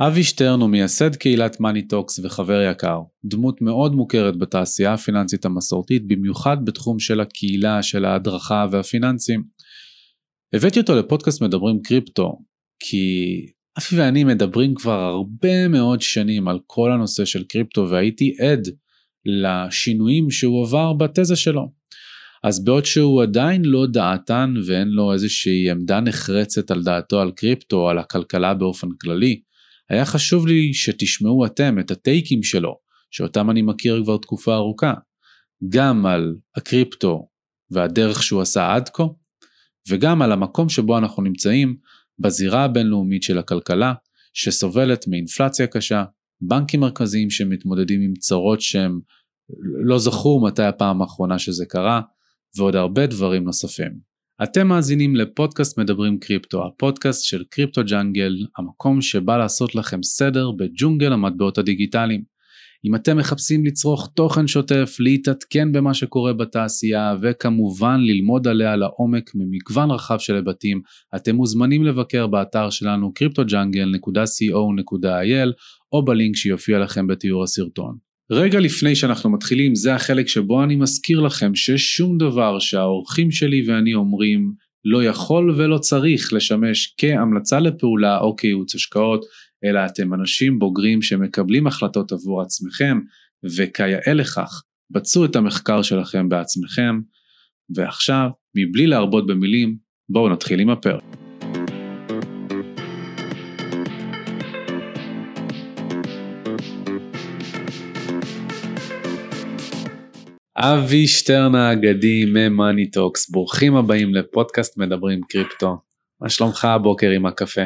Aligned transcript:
אבי 0.00 0.24
שטרן 0.24 0.60
הוא 0.60 0.70
מייסד 0.70 1.16
קהילת 1.16 1.60
Money 1.60 1.89
Talks 1.89 2.18
וחבר 2.18 2.60
יקר, 2.70 3.00
דמות 3.24 3.62
מאוד 3.62 3.92
מוכרת 3.94 4.38
בתעשייה 4.38 4.94
הפיננסית 4.94 5.44
המסורתית, 5.44 6.06
במיוחד 6.06 6.56
בתחום 6.64 6.98
של 6.98 7.20
הקהילה, 7.20 7.82
של 7.82 8.04
ההדרכה 8.04 8.66
והפיננסים. 8.70 9.42
הבאתי 10.52 10.80
אותו 10.80 10.94
לפודקאסט 10.94 11.42
מדברים 11.42 11.82
קריפטו, 11.82 12.38
כי 12.80 13.06
אבי 13.78 13.96
ואני 13.96 14.24
מדברים 14.24 14.74
כבר 14.74 15.00
הרבה 15.00 15.68
מאוד 15.68 16.00
שנים 16.00 16.48
על 16.48 16.58
כל 16.66 16.92
הנושא 16.92 17.24
של 17.24 17.44
קריפטו 17.44 17.88
והייתי 17.90 18.36
עד 18.40 18.68
לשינויים 19.26 20.30
שהוא 20.30 20.66
עבר 20.66 20.92
בתזה 20.92 21.36
שלו. 21.36 21.72
אז 22.44 22.64
בעוד 22.64 22.84
שהוא 22.84 23.22
עדיין 23.22 23.64
לא 23.64 23.86
דעתן 23.86 24.54
ואין 24.66 24.88
לו 24.88 25.12
איזושהי 25.12 25.70
עמדה 25.70 26.00
נחרצת 26.00 26.70
על 26.70 26.82
דעתו 26.82 27.20
על 27.20 27.32
קריפטו 27.36 27.76
או 27.76 27.88
על 27.90 27.98
הכלכלה 27.98 28.54
באופן 28.54 28.88
כללי, 29.00 29.40
היה 29.90 30.04
חשוב 30.04 30.46
לי 30.46 30.74
שתשמעו 30.74 31.46
אתם 31.46 31.78
את 31.78 31.90
הטייקים 31.90 32.42
שלו, 32.42 32.78
שאותם 33.10 33.50
אני 33.50 33.62
מכיר 33.62 34.02
כבר 34.04 34.16
תקופה 34.16 34.54
ארוכה, 34.54 34.94
גם 35.68 36.06
על 36.06 36.34
הקריפטו 36.56 37.28
והדרך 37.70 38.22
שהוא 38.22 38.42
עשה 38.42 38.74
עד 38.74 38.88
כה, 38.88 39.04
וגם 39.88 40.22
על 40.22 40.32
המקום 40.32 40.68
שבו 40.68 40.98
אנחנו 40.98 41.22
נמצאים 41.22 41.76
בזירה 42.18 42.64
הבינלאומית 42.64 43.22
של 43.22 43.38
הכלכלה, 43.38 43.94
שסובלת 44.32 45.08
מאינפלציה 45.08 45.66
קשה, 45.66 46.04
בנקים 46.40 46.80
מרכזיים 46.80 47.30
שמתמודדים 47.30 48.00
עם 48.00 48.14
צרות 48.14 48.60
שהם 48.60 49.00
לא 49.84 49.98
זכרו 49.98 50.44
מתי 50.46 50.62
הפעם 50.62 51.02
האחרונה 51.02 51.38
שזה 51.38 51.66
קרה, 51.66 52.00
ועוד 52.56 52.76
הרבה 52.76 53.06
דברים 53.06 53.44
נוספים. 53.44 54.05
אתם 54.42 54.68
מאזינים 54.68 55.16
לפודקאסט 55.16 55.78
מדברים 55.78 56.18
קריפטו, 56.18 56.66
הפודקאסט 56.66 57.24
של 57.24 57.44
קריפטו 57.50 57.84
ג'אנגל, 57.84 58.36
המקום 58.58 59.00
שבא 59.00 59.36
לעשות 59.36 59.74
לכם 59.74 60.02
סדר 60.02 60.50
בג'ונגל 60.50 61.12
המטבעות 61.12 61.58
הדיגיטליים. 61.58 62.36
אם 62.84 62.94
אתם 62.94 63.16
מחפשים 63.16 63.64
לצרוך 63.64 64.10
תוכן 64.14 64.46
שוטף, 64.46 64.96
להתעדכן 65.00 65.72
במה 65.72 65.94
שקורה 65.94 66.32
בתעשייה 66.32 67.14
וכמובן 67.22 68.00
ללמוד 68.00 68.48
עליה 68.48 68.76
לעומק 68.76 69.30
ממגוון 69.34 69.90
רחב 69.90 70.18
של 70.18 70.36
היבטים, 70.36 70.80
אתם 71.16 71.34
מוזמנים 71.34 71.84
לבקר 71.84 72.26
באתר 72.26 72.70
שלנו 72.70 73.12
cryptojungle.co.il 73.18 75.52
או 75.92 76.04
בלינק 76.04 76.36
שיופיע 76.36 76.78
לכם 76.78 77.06
בתיאור 77.06 77.42
הסרטון. 77.42 78.05
רגע 78.30 78.60
לפני 78.60 78.96
שאנחנו 78.96 79.30
מתחילים 79.30 79.74
זה 79.74 79.94
החלק 79.94 80.28
שבו 80.28 80.64
אני 80.64 80.76
מזכיר 80.76 81.20
לכם 81.20 81.54
ששום 81.54 82.18
דבר 82.18 82.58
שהאורחים 82.58 83.30
שלי 83.30 83.70
ואני 83.70 83.94
אומרים 83.94 84.52
לא 84.84 85.04
יכול 85.04 85.54
ולא 85.56 85.78
צריך 85.78 86.32
לשמש 86.32 86.94
כהמלצה 86.98 87.60
לפעולה 87.60 88.18
או 88.18 88.36
כייעוץ 88.36 88.74
השקעות, 88.74 89.24
אלא 89.64 89.80
אתם 89.86 90.14
אנשים 90.14 90.58
בוגרים 90.58 91.02
שמקבלים 91.02 91.66
החלטות 91.66 92.12
עבור 92.12 92.42
עצמכם, 92.42 92.98
וכיאה 93.56 94.14
לכך, 94.14 94.62
בצעו 94.90 95.24
את 95.24 95.36
המחקר 95.36 95.82
שלכם 95.82 96.28
בעצמכם, 96.28 97.00
ועכשיו, 97.76 98.28
מבלי 98.56 98.86
להרבות 98.86 99.26
במילים, 99.26 99.76
בואו 100.08 100.28
נתחיל 100.28 100.60
עם 100.60 100.70
הפרק. 100.70 101.15
אבי 110.58 111.06
שטרן 111.06 111.54
האגדי 111.54 112.24
מ 112.24 112.35
Money 112.35 112.90
Talks, 112.90 113.30
ברוכים 113.30 113.76
הבאים 113.76 114.14
לפודקאסט 114.14 114.78
מדברים 114.78 115.20
קריפטו. 115.28 115.76
מה 116.20 116.28
שלומך 116.28 116.64
הבוקר 116.64 117.10
עם 117.10 117.26
הקפה? 117.26 117.64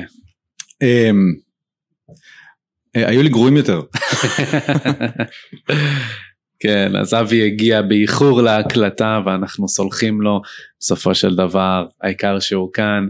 אמ, 0.82 1.34
אה, 2.96 3.08
היו 3.08 3.22
לי 3.22 3.28
גרועים 3.28 3.56
יותר. 3.56 3.82
כן, 6.62 6.96
אז 6.96 7.14
אבי 7.14 7.46
הגיע 7.46 7.82
באיחור 7.82 8.42
להקלטה 8.42 9.20
ואנחנו 9.26 9.68
סולחים 9.68 10.20
לו 10.20 10.40
בסופו 10.80 11.14
של 11.14 11.36
דבר, 11.36 11.86
העיקר 12.02 12.38
שהוא 12.38 12.72
כאן. 12.72 13.08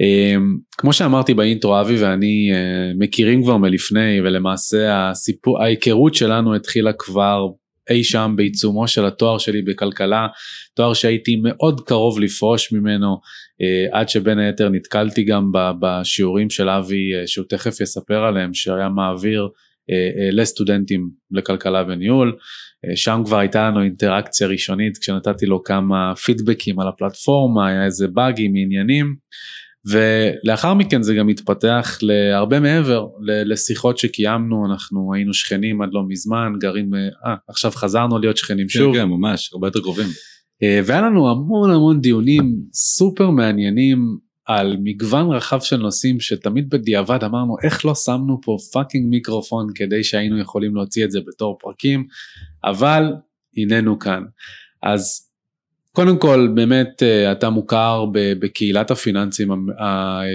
אמ, 0.00 0.56
כמו 0.78 0.92
שאמרתי 0.92 1.34
באינטרו, 1.34 1.80
אבי 1.80 2.02
ואני 2.02 2.50
אה, 2.52 2.92
מכירים 2.98 3.42
כבר 3.42 3.56
מלפני 3.56 4.20
ולמעשה 4.20 5.10
הסיפור, 5.10 5.62
ההיכרות 5.62 6.14
שלנו 6.14 6.54
התחילה 6.54 6.92
כבר 6.98 7.46
אי 7.90 8.04
שם 8.04 8.32
בעיצומו 8.36 8.88
של 8.88 9.06
התואר 9.06 9.38
שלי 9.38 9.62
בכלכלה, 9.62 10.26
תואר 10.74 10.94
שהייתי 10.94 11.36
מאוד 11.42 11.80
קרוב 11.80 12.20
לפרוש 12.20 12.72
ממנו, 12.72 13.20
אה, 13.62 14.00
עד 14.00 14.08
שבין 14.08 14.38
היתר 14.38 14.68
נתקלתי 14.68 15.24
גם 15.24 15.50
בשיעורים 15.80 16.50
של 16.50 16.68
אבי, 16.68 17.14
אה, 17.14 17.26
שהוא 17.26 17.46
תכף 17.48 17.80
יספר 17.80 18.24
עליהם, 18.24 18.54
שהיה 18.54 18.88
מעביר 18.88 19.48
אה, 19.90 20.28
לסטודנטים 20.32 21.10
לכלכלה 21.30 21.84
וניהול, 21.88 22.36
שם 22.94 23.22
כבר 23.24 23.38
הייתה 23.38 23.68
לנו 23.68 23.82
אינטראקציה 23.82 24.46
ראשונית 24.46 24.98
כשנתתי 24.98 25.46
לו 25.46 25.62
כמה 25.62 26.14
פידבקים 26.14 26.80
על 26.80 26.88
הפלטפורמה, 26.88 27.68
היה 27.68 27.84
איזה 27.84 28.08
באגים, 28.08 28.52
עניינים. 28.56 29.14
ולאחר 29.90 30.74
מכן 30.74 31.02
זה 31.02 31.14
גם 31.14 31.28
התפתח 31.28 31.98
להרבה 32.02 32.60
מעבר 32.60 33.06
לשיחות 33.20 33.98
שקיימנו 33.98 34.66
אנחנו 34.72 35.14
היינו 35.14 35.34
שכנים 35.34 35.82
עד 35.82 35.88
לא 35.92 36.02
מזמן 36.08 36.52
גרים 36.60 36.94
אה 36.94 37.34
עכשיו 37.48 37.70
חזרנו 37.70 38.18
להיות 38.18 38.36
שכנים 38.36 38.66
כן, 38.66 38.78
שוב. 38.78 38.94
כן 38.96 39.04
ממש 39.04 39.50
הרבה 39.52 39.66
יותר 39.66 39.80
קרובים. 39.80 40.06
אה, 40.62 40.80
והיה 40.84 41.00
לנו 41.00 41.30
המון 41.30 41.70
המון 41.70 42.00
דיונים 42.00 42.56
סופר 42.72 43.30
מעניינים 43.30 44.18
על 44.46 44.76
מגוון 44.82 45.30
רחב 45.32 45.60
של 45.60 45.76
נושאים 45.76 46.20
שתמיד 46.20 46.70
בדיעבד 46.70 47.24
אמרנו 47.24 47.56
איך 47.62 47.84
לא 47.84 47.94
שמנו 47.94 48.40
פה 48.42 48.56
fucking 48.72 49.06
מיקרופון 49.10 49.66
כדי 49.74 50.04
שהיינו 50.04 50.38
יכולים 50.38 50.74
להוציא 50.74 51.04
את 51.04 51.10
זה 51.10 51.20
בתור 51.26 51.58
פרקים 51.60 52.06
אבל 52.64 53.12
הננו 53.56 53.98
כאן. 53.98 54.22
אז 54.82 55.25
קודם 55.96 56.18
כל 56.18 56.48
באמת 56.54 57.02
אה, 57.02 57.32
אתה 57.32 57.50
מוכר 57.50 58.04
בקהילת 58.12 58.90
הפיננסים 58.90 59.50
אה, 59.52 59.56
אה, 59.80 60.26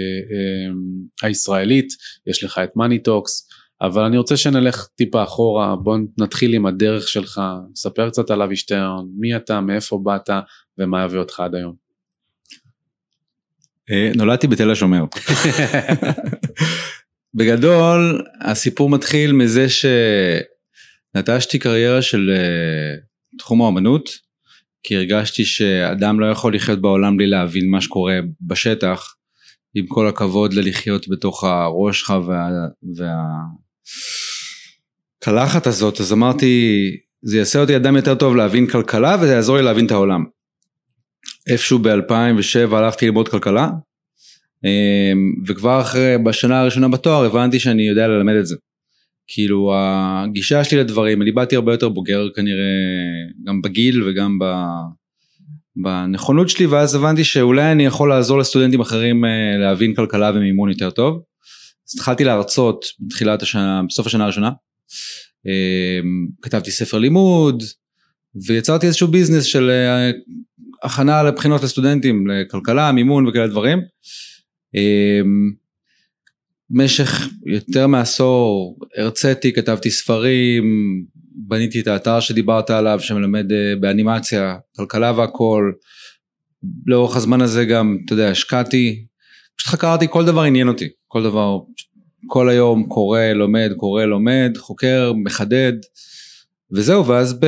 הישראלית, 1.22 1.88
יש 2.26 2.44
לך 2.44 2.60
את 2.64 2.76
Money 2.76 2.98
Talks, 2.98 3.48
אבל 3.80 4.02
אני 4.04 4.18
רוצה 4.18 4.36
שנלך 4.36 4.86
טיפה 4.96 5.22
אחורה, 5.22 5.76
בוא 5.76 5.98
נתחיל 6.18 6.54
עם 6.54 6.66
הדרך 6.66 7.08
שלך, 7.08 7.40
ספר 7.74 8.10
קצת 8.10 8.30
על 8.30 8.42
אבי 8.42 8.56
שטרן, 8.56 9.04
מי 9.18 9.36
אתה, 9.36 9.60
מאיפה 9.60 10.00
באת 10.04 10.30
ומה 10.78 11.04
יביא 11.04 11.18
אותך 11.18 11.40
עד 11.40 11.54
היום. 11.54 11.74
נולדתי 14.16 14.46
בתל 14.46 14.70
השומר. 14.70 15.04
בגדול 17.34 18.24
הסיפור 18.40 18.90
מתחיל 18.90 19.32
מזה 19.32 19.66
שנטשתי 21.14 21.58
קריירה 21.58 22.02
של 22.02 22.30
תחום 23.38 23.62
האמנות 23.62 24.31
כי 24.82 24.96
הרגשתי 24.96 25.44
שאדם 25.44 26.20
לא 26.20 26.26
יכול 26.26 26.54
לחיות 26.54 26.80
בעולם 26.80 27.16
בלי 27.16 27.26
להבין 27.26 27.70
מה 27.70 27.80
שקורה 27.80 28.18
בשטח, 28.40 29.14
עם 29.74 29.86
כל 29.86 30.08
הכבוד 30.08 30.54
ללחיות 30.54 31.08
בתוך 31.08 31.44
הראש 31.44 32.00
שלך 32.00 32.14
והקלחת 35.22 35.66
וה... 35.66 35.70
הזאת, 35.70 36.00
אז 36.00 36.12
אמרתי, 36.12 36.80
זה 37.22 37.38
יעשה 37.38 37.60
אותי 37.60 37.76
אדם 37.76 37.96
יותר 37.96 38.14
טוב 38.14 38.36
להבין 38.36 38.66
כלכלה 38.66 39.16
וזה 39.20 39.32
יעזור 39.32 39.56
לי 39.56 39.62
להבין 39.62 39.86
את 39.86 39.90
העולם. 39.90 40.24
איפשהו 41.46 41.78
ב-2007 41.78 42.74
הלכתי 42.74 43.06
ללמוד 43.06 43.28
כלכלה, 43.28 43.68
אמ, 44.64 45.32
וכבר 45.46 45.80
אחרי, 45.80 46.18
בשנה 46.24 46.60
הראשונה 46.60 46.88
בתואר 46.88 47.24
הבנתי 47.24 47.58
שאני 47.58 47.88
יודע 47.88 48.08
ללמד 48.08 48.34
את 48.34 48.46
זה. 48.46 48.56
כאילו 49.34 49.72
הגישה 49.76 50.64
שלי 50.64 50.78
לדברים, 50.78 51.22
אני 51.22 51.32
באתי 51.32 51.56
הרבה 51.56 51.72
יותר 51.72 51.88
בוגר 51.88 52.28
כנראה 52.34 52.64
גם 53.46 53.62
בגיל 53.62 54.02
וגם 54.02 54.38
ב... 54.38 54.44
בנכונות 55.76 56.48
שלי 56.48 56.66
ואז 56.66 56.94
הבנתי 56.94 57.24
שאולי 57.24 57.72
אני 57.72 57.86
יכול 57.86 58.08
לעזור 58.08 58.38
לסטודנטים 58.38 58.80
אחרים 58.80 59.24
אה, 59.24 59.58
להבין 59.58 59.94
כלכלה 59.94 60.30
ומימון 60.34 60.68
יותר 60.68 60.90
טוב. 60.90 61.22
אז 61.88 61.94
התחלתי 61.94 62.24
להרצות 62.24 62.84
בתחילת 63.00 63.42
השנה, 63.42 63.82
בסוף 63.88 64.06
השנה 64.06 64.24
הראשונה. 64.24 64.50
אה, 65.46 66.00
כתבתי 66.42 66.70
ספר 66.70 66.98
לימוד 66.98 67.62
ויצרתי 68.46 68.86
איזשהו 68.86 69.08
ביזנס 69.08 69.44
של 69.44 69.70
אה, 69.70 70.10
הכנה 70.82 71.22
לבחינות 71.22 71.62
לסטודנטים 71.62 72.26
לכלכלה, 72.26 72.92
מימון 72.92 73.26
וכאלה 73.26 73.46
דברים. 73.46 73.78
במשך 76.72 77.28
יותר 77.46 77.86
מעשור 77.86 78.78
הרציתי, 78.96 79.52
כתבתי 79.52 79.90
ספרים, 79.90 80.64
בניתי 81.34 81.80
את 81.80 81.86
האתר 81.86 82.20
שדיברת 82.20 82.70
עליו 82.70 83.00
שמלמד 83.00 83.52
אה, 83.52 83.76
באנימציה, 83.80 84.56
כלכלה 84.76 85.12
והכל. 85.16 85.72
לאורך 86.86 87.16
הזמן 87.16 87.40
הזה 87.40 87.64
גם, 87.64 87.98
אתה 88.04 88.12
יודע, 88.12 88.30
השקעתי, 88.30 89.04
פשוט 89.56 89.70
חקרתי, 89.70 90.06
כל 90.10 90.24
דבר 90.24 90.42
עניין 90.42 90.68
אותי, 90.68 90.88
כל 91.08 91.22
דבר, 91.22 91.58
כל 92.26 92.48
היום 92.48 92.86
קורא, 92.88 93.20
לומד, 93.20 93.72
קורא, 93.76 94.04
לומד, 94.04 94.52
חוקר, 94.58 95.12
מחדד, 95.24 95.72
וזהו, 96.72 97.06
ואז 97.06 97.40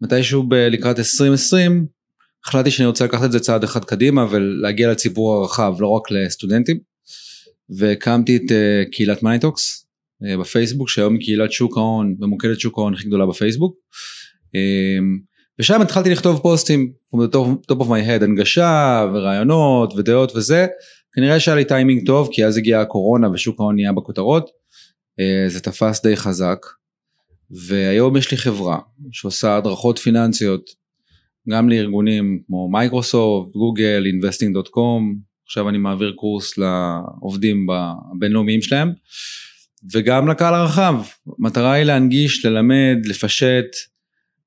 מתישהו 0.00 0.44
לקראת 0.50 0.98
2020, 0.98 1.86
החלטתי 2.44 2.70
שאני 2.70 2.86
רוצה 2.86 3.04
לקחת 3.04 3.24
את 3.24 3.32
זה 3.32 3.40
צעד 3.40 3.64
אחד 3.64 3.84
קדימה 3.84 4.26
ולהגיע 4.30 4.90
לציבור 4.90 5.34
הרחב, 5.34 5.74
לא 5.80 5.88
רק 5.88 6.10
לסטודנטים. 6.10 6.87
והקמתי 7.76 8.36
את 8.36 8.42
אה, 8.42 8.90
קהילת 8.92 9.22
Money 9.22 9.54
Talks 9.54 9.86
אה, 10.22 10.40
בפייסבוק 10.40 10.88
שהיום 10.88 11.14
היא 11.14 11.20
קהילת 11.20 11.52
שוק 11.52 11.76
ההון 11.76 12.14
ממוקדת 12.18 12.60
שוק 12.60 12.78
ההון 12.78 12.94
הכי 12.94 13.06
גדולה 13.06 13.26
בפייסבוק. 13.26 13.76
אמ, 14.46 15.28
ושם 15.58 15.82
התחלתי 15.82 16.10
לכתוב 16.10 16.38
פוסטים 16.42 16.92
top 17.14 17.74
of 17.74 17.84
my 17.84 18.06
head 18.08 18.24
הנגשה 18.24 19.06
ורעיונות 19.14 19.94
ודעות 19.94 20.36
וזה. 20.36 20.66
כנראה 21.12 21.40
שהיה 21.40 21.56
לי 21.56 21.64
טיימינג 21.64 22.06
טוב 22.06 22.28
כי 22.32 22.44
אז 22.44 22.56
הגיעה 22.56 22.82
הקורונה 22.82 23.30
ושוק 23.30 23.60
ההון 23.60 23.74
נהיה 23.74 23.92
בכותרות. 23.92 24.50
אה, 25.20 25.50
זה 25.50 25.60
תפס 25.60 26.02
די 26.02 26.16
חזק. 26.16 26.58
והיום 27.50 28.16
יש 28.16 28.30
לי 28.30 28.36
חברה 28.36 28.78
שעושה 29.12 29.56
הדרכות 29.56 29.98
פיננסיות 29.98 30.70
גם 31.48 31.68
לארגונים 31.68 32.42
כמו 32.46 32.68
Microsoft, 32.70 33.52
Google, 33.52 34.04
investing.com, 34.04 35.27
עכשיו 35.48 35.68
אני 35.68 35.78
מעביר 35.78 36.12
קורס 36.16 36.58
לעובדים 36.58 37.66
הבינלאומיים 37.70 38.62
שלהם, 38.62 38.92
וגם 39.92 40.28
לקהל 40.28 40.54
הרחב. 40.54 40.94
המטרה 41.38 41.72
היא 41.72 41.84
להנגיש, 41.84 42.44
ללמד, 42.44 42.96
לפשט, 43.04 43.66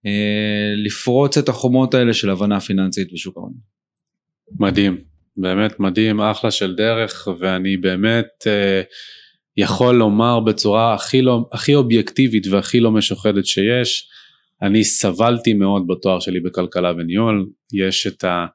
אה, 0.06 0.74
לפרוץ 0.78 1.38
את 1.38 1.50
החומות 1.50 1.94
האלה 1.94 2.14
של 2.14 2.30
הבנה 2.30 2.60
פיננסית 2.60 3.14
בשוק 3.14 3.38
ההון. 3.38 3.54
מדהים, 4.60 4.98
באמת 5.38 5.80
מדהים, 5.80 6.22
אחלה 6.22 6.52
של 6.52 6.76
דרך, 6.76 7.28
ואני 7.40 7.78
באמת 7.78 8.48
אה, 8.48 8.82
יכול 9.58 9.96
לומר 9.96 10.40
בצורה 10.40 10.94
הכי, 10.94 11.22
לא, 11.22 11.50
הכי 11.52 11.76
אובייקטיבית 11.76 12.48
והכי 12.48 12.80
לא 12.80 12.92
משוחדת 12.92 13.46
שיש, 13.46 14.10
אני 14.62 14.84
סבלתי 14.84 15.54
מאוד 15.54 15.84
בתואר 15.88 16.20
שלי 16.20 16.40
בכלכלה 16.40 16.92
וניהול, 16.98 17.50
יש 17.74 18.08
את 18.08 18.24
ה... 18.24 18.46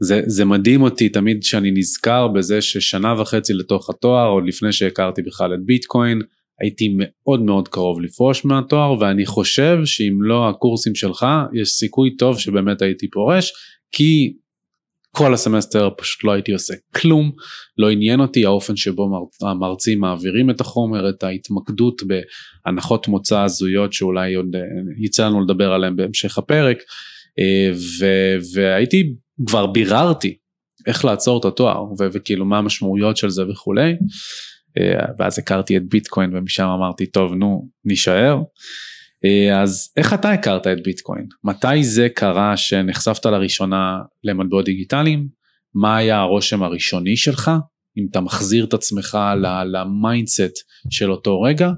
זה, 0.00 0.20
זה 0.26 0.44
מדהים 0.44 0.82
אותי 0.82 1.08
תמיד 1.08 1.42
שאני 1.42 1.70
נזכר 1.70 2.28
בזה 2.28 2.60
ששנה 2.60 3.20
וחצי 3.20 3.52
לתוך 3.52 3.90
התואר, 3.90 4.28
עוד 4.28 4.44
לפני 4.46 4.72
שהכרתי 4.72 5.22
בכלל 5.22 5.54
את 5.54 5.64
ביטקוין, 5.64 6.20
הייתי 6.60 6.94
מאוד 6.98 7.42
מאוד 7.42 7.68
קרוב 7.68 8.00
לפרוש 8.00 8.44
מהתואר 8.44 9.00
ואני 9.00 9.26
חושב 9.26 9.78
שאם 9.84 10.22
לא 10.22 10.48
הקורסים 10.48 10.94
שלך 10.94 11.26
יש 11.54 11.68
סיכוי 11.68 12.16
טוב 12.16 12.38
שבאמת 12.38 12.82
הייתי 12.82 13.10
פורש 13.10 13.52
כי 13.92 14.32
כל 15.10 15.34
הסמסטר 15.34 15.88
פשוט 15.98 16.24
לא 16.24 16.32
הייתי 16.32 16.52
עושה 16.52 16.74
כלום, 16.96 17.32
לא 17.78 17.90
עניין 17.90 18.20
אותי 18.20 18.44
האופן 18.44 18.76
שבו 18.76 19.08
מר, 19.08 19.50
המרצים 19.50 20.00
מעבירים 20.00 20.50
את 20.50 20.60
החומר, 20.60 21.08
את 21.08 21.22
ההתמקדות 21.22 22.02
בהנחות 22.02 23.08
מוצא 23.08 23.40
הזויות 23.40 23.92
שאולי 23.92 24.34
עוד 24.34 24.56
אה, 24.56 24.60
יצא 24.98 25.26
לנו 25.26 25.44
לדבר 25.44 25.72
עליהן 25.72 25.96
בהמשך 25.96 26.38
הפרק, 26.38 26.78
אה, 27.38 27.70
ו, 28.00 28.06
והייתי, 28.54 29.14
כבר 29.46 29.66
ביררתי 29.66 30.36
איך 30.86 31.04
לעצור 31.04 31.40
את 31.40 31.44
התואר 31.44 31.82
ו, 31.82 32.06
וכאילו 32.12 32.44
מה 32.44 32.58
המשמעויות 32.58 33.16
של 33.16 33.30
זה 33.30 33.42
וכולי, 33.50 33.92
אה, 34.78 35.04
ואז 35.18 35.38
הכרתי 35.38 35.76
את 35.76 35.88
ביטקוין 35.88 36.36
ומשם 36.36 36.66
אמרתי 36.66 37.06
טוב 37.06 37.34
נו 37.34 37.68
נישאר. 37.84 38.38
אה, 39.24 39.62
אז 39.62 39.92
איך 39.96 40.14
אתה 40.14 40.32
הכרת 40.32 40.66
את 40.66 40.82
ביטקוין? 40.82 41.26
מתי 41.44 41.84
זה 41.84 42.08
קרה 42.14 42.56
שנחשפת 42.56 43.26
לראשונה 43.26 43.98
למטבעות 44.24 44.64
דיגיטליים? 44.64 45.28
מה 45.74 45.96
היה 45.96 46.18
הרושם 46.18 46.62
הראשוני 46.62 47.16
שלך? 47.16 47.50
אם 47.98 48.06
אתה 48.10 48.20
מחזיר 48.20 48.64
את 48.64 48.74
עצמך 48.74 49.18
ל 49.66 49.77
mindset 49.77 50.52
של 50.90 51.10
אותו 51.10 51.40
רגע? 51.40 51.70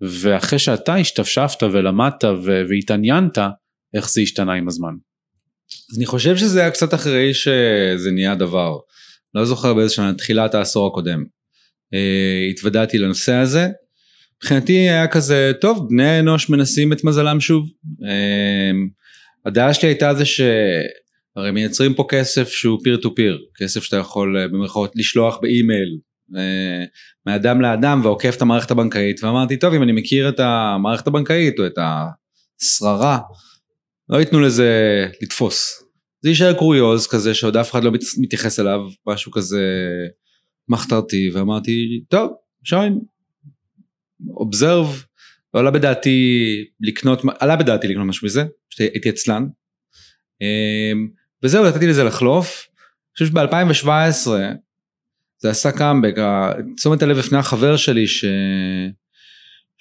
ואחרי 0.00 0.58
שאתה 0.58 0.94
השתפשפת 0.94 1.62
ולמדת 1.62 2.24
והתעניינת, 2.68 3.38
איך 3.94 4.10
זה 4.10 4.20
השתנה 4.20 4.52
עם 4.52 4.68
הזמן? 4.68 4.92
אני 5.96 6.06
חושב 6.06 6.36
שזה 6.36 6.60
היה 6.60 6.70
קצת 6.70 6.94
אחרי 6.94 7.34
שזה 7.34 8.10
נהיה 8.12 8.34
דבר. 8.34 8.76
לא 9.34 9.44
זוכר 9.44 9.74
באיזה 9.74 9.94
שנה, 9.94 10.14
תחילת 10.14 10.54
העשור 10.54 10.86
הקודם. 10.86 11.24
אה, 11.94 12.46
התוודעתי 12.50 12.98
לנושא 12.98 13.34
הזה, 13.34 13.68
מבחינתי 14.42 14.72
היה 14.72 15.08
כזה, 15.08 15.52
טוב, 15.60 15.88
בני 15.88 16.08
האנוש 16.08 16.50
מנסים 16.50 16.92
את 16.92 17.04
מזלם 17.04 17.40
שוב. 17.40 17.70
אמ, 18.02 18.88
הדעה 19.46 19.74
שלי 19.74 19.88
הייתה 19.88 20.14
זה 20.14 20.24
שהרי 20.24 21.50
מייצרים 21.52 21.94
פה 21.94 22.06
כסף 22.08 22.48
שהוא 22.48 22.78
פיר 22.84 22.96
טו 22.96 23.14
פיר, 23.14 23.38
כסף 23.56 23.82
שאתה 23.82 23.96
יכול 23.96 24.38
אה, 24.38 24.48
במירכאות 24.48 24.92
לשלוח 24.96 25.38
באימייל 25.42 25.98
אה, 26.36 26.84
מאדם 27.26 27.60
לאדם 27.60 28.00
ועוקף 28.04 28.36
את 28.36 28.42
המערכת 28.42 28.70
הבנקאית, 28.70 29.24
ואמרתי, 29.24 29.56
טוב, 29.56 29.74
אם 29.74 29.82
אני 29.82 29.92
מכיר 29.92 30.28
את 30.28 30.40
המערכת 30.40 31.06
הבנקאית 31.06 31.58
או 31.58 31.66
את 31.66 31.78
השררה, 31.78 33.18
לא 34.10 34.18
ייתנו 34.18 34.40
לזה 34.40 35.06
לתפוס. 35.22 35.82
זה 36.22 36.28
יישאר 36.28 36.52
קוריוז 36.52 37.06
כזה 37.06 37.34
שעוד 37.34 37.56
אף 37.56 37.70
אחד 37.70 37.84
לא 37.84 37.92
מתייחס 38.18 38.60
אליו, 38.60 38.80
משהו 39.06 39.32
כזה 39.32 39.64
מחתרתי, 40.68 41.30
ואמרתי, 41.34 42.04
טוב, 42.08 42.32
שוין, 42.64 42.98
אובזרב, 44.36 45.04
עלה 45.52 45.70
בדעתי 45.70 46.46
לקנות, 46.80 47.22
עלה 47.38 47.56
בדעתי 47.56 47.88
לקנות 47.88 48.06
משהו 48.06 48.26
מזה, 48.26 48.44
הייתי 48.78 49.08
עצלן. 49.08 49.46
אמ, 50.40 51.08
וזהו, 51.42 51.64
נתתי 51.64 51.86
לזה 51.86 52.04
לחלוף. 52.04 52.66
אני 52.66 53.12
חושב 53.12 53.26
שב-2017 53.26 54.30
זה 55.38 55.50
עשה 55.50 55.72
קאמבק, 55.72 56.14
תשומת 56.76 57.02
הלב 57.02 57.18
לפני 57.18 57.38
החבר 57.38 57.76
שלי 57.76 58.06
ש... 58.06 58.24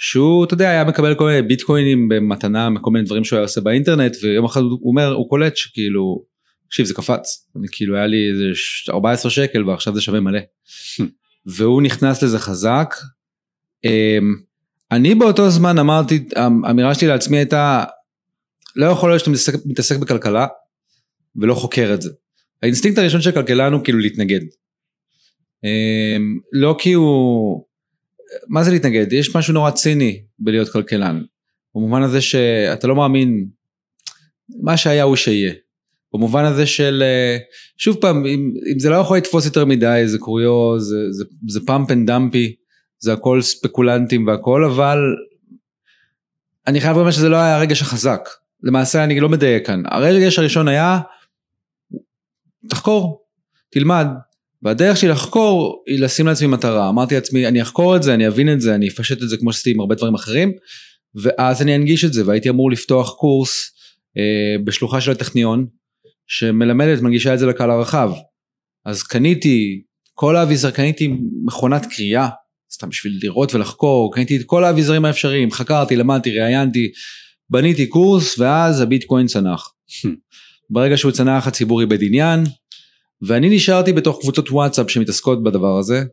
שהוא, 0.02 0.46
אתה 0.46 0.54
יודע, 0.54 0.70
היה 0.70 0.84
מקבל 0.84 1.16
כל 1.16 1.26
מיני 1.26 1.42
ביטקוינים 1.42 2.10
במתנה 2.10 2.70
מכל 2.70 2.92
מיני 2.92 3.06
דברים 3.06 3.24
שהוא 3.24 3.38
היה 3.38 3.44
עושה 3.44 3.62
באינטרנט, 3.62 4.16
ויום 4.24 4.46
אחד 4.46 4.62
הוא 4.62 4.90
אומר, 4.90 5.14
הוא 5.14 5.30
קולט 5.30 5.58
שכאילו, 5.58 6.24
תקשיב 6.68 6.86
זה 6.86 6.94
קפץ, 6.94 7.48
אני 7.58 7.68
כאילו 7.72 7.96
היה 7.96 8.08
לי 8.08 8.30
איזה 8.32 8.46
14 8.90 9.32
שקל 9.32 9.70
ועכשיו 9.70 9.96
זה 9.96 10.02
שווה 10.02 10.20
מלא. 10.20 10.40
והוא 11.46 11.82
נכנס 11.82 12.24
לזה 12.24 12.40
חזק, 12.40 12.96
אמ, 13.86 14.36
אני 14.92 15.16
באותו 15.16 15.50
זמן 15.50 15.78
אמרתי, 15.78 16.26
האמירה 16.36 16.96
שלי 16.96 17.08
לעצמי 17.08 17.38
הייתה, 17.38 17.84
לא 18.76 18.86
יכול 18.86 19.10
להיות 19.10 19.20
שאתה 19.20 19.32
מתעסק, 19.32 19.54
מתעסק 19.66 19.98
בכלכלה 19.98 20.48
ולא 21.36 21.54
חוקר 21.54 21.92
את 21.94 22.02
זה. 22.02 22.10
האינסטינקט 22.64 22.98
הראשון 22.98 23.22
של 23.22 23.32
כלכלן 23.32 23.74
הוא 23.74 23.84
כאילו 23.84 24.00
להתנגד. 24.00 24.42
אמ, 25.64 26.40
לא 26.54 26.76
כי 26.80 26.94
הוא, 26.94 27.66
מה 28.48 28.64
זה 28.64 28.72
להתנגד? 28.72 29.14
יש 29.14 29.36
משהו 29.36 29.54
נורא 29.54 29.72
ציני 29.72 30.22
בלהיות 30.40 30.70
כלכלן. 30.70 31.22
במובן 31.76 32.02
הזה 32.02 32.22
שאתה 32.22 32.88
לא 32.88 32.96
מאמין, 32.96 33.48
מה 34.64 34.78
שהיה 34.78 35.04
הוא 35.04 35.16
שיהיה. 35.16 35.54
במובן 36.14 36.46
הזה 36.46 36.66
של, 36.66 37.04
אה, 37.06 37.38
שוב 37.78 37.98
פעם, 38.02 38.26
אם, 38.26 38.54
אם 38.74 38.80
זה 38.80 38.90
לא 38.90 38.96
יכול 38.96 39.18
לתפוס 39.18 39.46
יותר 39.46 39.66
מדי, 39.66 40.04
זה 40.06 40.18
קוריוז, 40.18 40.84
זה, 40.84 41.12
זה, 41.12 41.26
זה 41.48 41.60
pump 41.66 41.92
and 41.92 42.08
dump. 42.08 42.56
זה 43.00 43.14
הכל 43.14 43.42
ספקולנטים 43.42 44.28
והכל, 44.28 44.66
אבל 44.66 45.00
אני 46.68 46.82
חייב 46.82 46.98
לומר 46.98 47.12
שזה 47.12 47.30
לא 47.30 47.36
היה 47.36 47.56
הרגש 47.56 47.82
החזק. 47.82 48.30
למעשה 48.64 49.04
אני 49.04 49.20
לא 49.20 49.30
מדייק 49.30 49.68
כאן. 49.68 49.84
הרגש 49.86 50.40
הראשון 50.40 50.68
היה, 50.68 51.00
תחקור, 52.70 53.26
תלמד. 53.72 54.08
והדרך 54.64 54.98
שלי 54.98 55.10
לחקור 55.10 55.84
היא 55.88 56.00
לשים 56.00 56.28
לעצמי 56.28 56.48
מטרה. 56.48 56.90
אמרתי 56.90 57.16
לעצמי, 57.16 57.48
אני 57.48 57.62
אחקור 57.62 57.96
את 57.96 58.04
זה, 58.04 58.14
אני 58.14 58.28
אבין 58.28 58.54
את 58.54 58.62
זה, 58.62 58.76
אני 58.76 58.88
אפשט 58.88 59.24
את 59.24 59.30
זה 59.30 59.38
כמו 59.38 59.54
שעשיתי 59.54 59.72
עם 59.72 59.80
הרבה 59.80 59.96
דברים 59.96 60.14
אחרים, 60.14 60.52
ואז 61.16 61.62
אני 61.62 61.76
אנגיש 61.76 62.06
את 62.06 62.14
זה, 62.14 62.28
והייתי 62.28 62.50
אמור 62.50 62.72
לפתוח 62.72 63.16
קורס 63.16 63.72
אה, 64.18 64.56
בשלוחה 64.64 65.02
של 65.02 65.12
הטכניון, 65.12 65.66
שמלמדת, 66.28 67.02
מנגישה 67.02 67.34
את 67.34 67.40
זה 67.40 67.46
לקהל 67.46 67.72
הרחב. 67.72 68.12
אז 68.86 69.04
קניתי, 69.04 69.82
כל 70.14 70.36
האביזר, 70.36 70.72
קניתי 70.72 71.14
מכונת 71.46 71.86
קריאה 71.86 72.30
סתם 72.74 72.90
בשביל 72.90 73.20
לראות 73.24 73.56
ולחקור, 73.56 74.14
קניתי 74.14 74.38
את 74.38 74.44
כל 74.46 74.64
האביזרים 74.64 75.06
האפשריים, 75.06 75.52
חקרתי, 75.52 75.96
למדתי, 75.96 76.40
ראיינתי, 76.40 76.92
בניתי 77.50 77.88
קורס 77.88 78.40
ואז 78.40 78.82
הביטקוין 78.82 79.28
צנח. 79.28 79.74
ברגע 80.70 80.98
שהוא 80.98 81.12
צנח 81.12 81.48
הציבור 81.48 81.82
איבד 81.82 82.04
עניין, 82.04 82.44
ואני 83.22 83.56
נשארתי 83.56 83.94
בתוך 83.94 84.20
קבוצות 84.22 84.52
וואטסאפ 84.52 84.92
שמתעסקות 84.92 85.44
בדבר 85.44 85.78
הזה, 85.78 86.04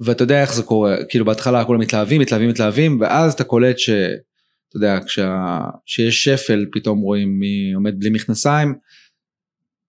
ואתה 0.00 0.22
יודע 0.22 0.42
איך 0.42 0.54
זה 0.54 0.62
קורה, 0.62 0.96
כאילו 1.08 1.24
בהתחלה 1.24 1.64
כולם 1.64 1.80
מתלהבים, 1.80 2.20
מתלהבים, 2.20 2.48
מתלהבים, 2.48 3.00
ואז 3.00 3.32
אתה 3.32 3.44
קולט 3.44 3.78
ש... 3.78 3.90
אתה 4.68 4.76
יודע, 4.76 4.98
כשה... 5.06 5.58
שיש 5.86 6.24
שפל 6.24 6.66
פתאום 6.72 6.98
רואים 6.98 7.38
מי 7.38 7.72
עומד 7.74 8.00
בלי 8.00 8.10
מכנסיים, 8.10 8.74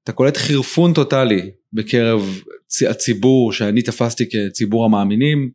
אתה 0.04 0.12
קולט 0.12 0.38
חירפון 0.38 0.94
טוטאלי 0.94 1.52
בקרב 1.74 2.22
הציבור 2.90 3.54
שאני 3.54 3.82
תפסתי 3.82 4.26
כציבור 4.30 4.86
המאמינים. 4.86 5.52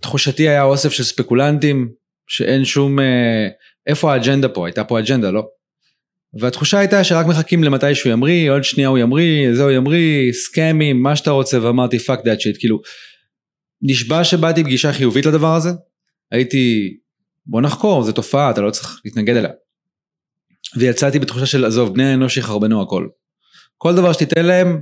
תחושתי 0.00 0.48
היה 0.48 0.62
אוסף 0.62 0.92
של 0.92 1.02
ספקולנטים 1.02 1.92
שאין 2.26 2.64
שום, 2.64 3.00
אה, 3.00 3.48
איפה 3.86 4.12
האג'נדה 4.12 4.48
פה? 4.48 4.66
הייתה 4.66 4.84
פה 4.84 5.00
אג'נדה, 5.00 5.30
לא? 5.30 5.48
והתחושה 6.34 6.78
הייתה 6.78 7.04
שרק 7.04 7.26
מחכים 7.26 7.64
למתי 7.64 7.94
שהוא 7.94 8.12
ימריא, 8.12 8.50
עוד 8.50 8.64
שנייה 8.64 8.88
הוא 8.88 8.98
ימריא, 8.98 9.54
זהו 9.54 9.70
ימריא, 9.70 10.32
סקאמים, 10.32 11.02
מה 11.02 11.16
שאתה 11.16 11.30
רוצה, 11.30 11.62
ואמרתי 11.62 11.98
fuck 11.98 12.24
that 12.24 12.40
shit, 12.40 12.56
כאילו, 12.58 12.80
נשבע 13.82 14.24
שבאתי 14.24 14.64
פגישה 14.64 14.92
חיובית 14.92 15.26
לדבר 15.26 15.54
הזה, 15.54 15.70
הייתי, 16.30 16.96
בוא 17.46 17.60
נחקור, 17.60 18.02
זו 18.02 18.12
תופעה, 18.12 18.50
אתה 18.50 18.60
לא 18.60 18.70
צריך 18.70 19.00
להתנגד 19.04 19.36
אליה. 19.36 19.50
ויצאתי 20.76 21.18
בתחושה 21.18 21.46
של 21.46 21.64
עזוב, 21.64 21.94
בני 21.94 22.04
האנוש 22.04 22.36
יחרבנו 22.36 22.82
הכל. 22.82 23.08
כל 23.76 23.94
דבר 23.96 24.12
שתיתן 24.12 24.46
להם, 24.46 24.80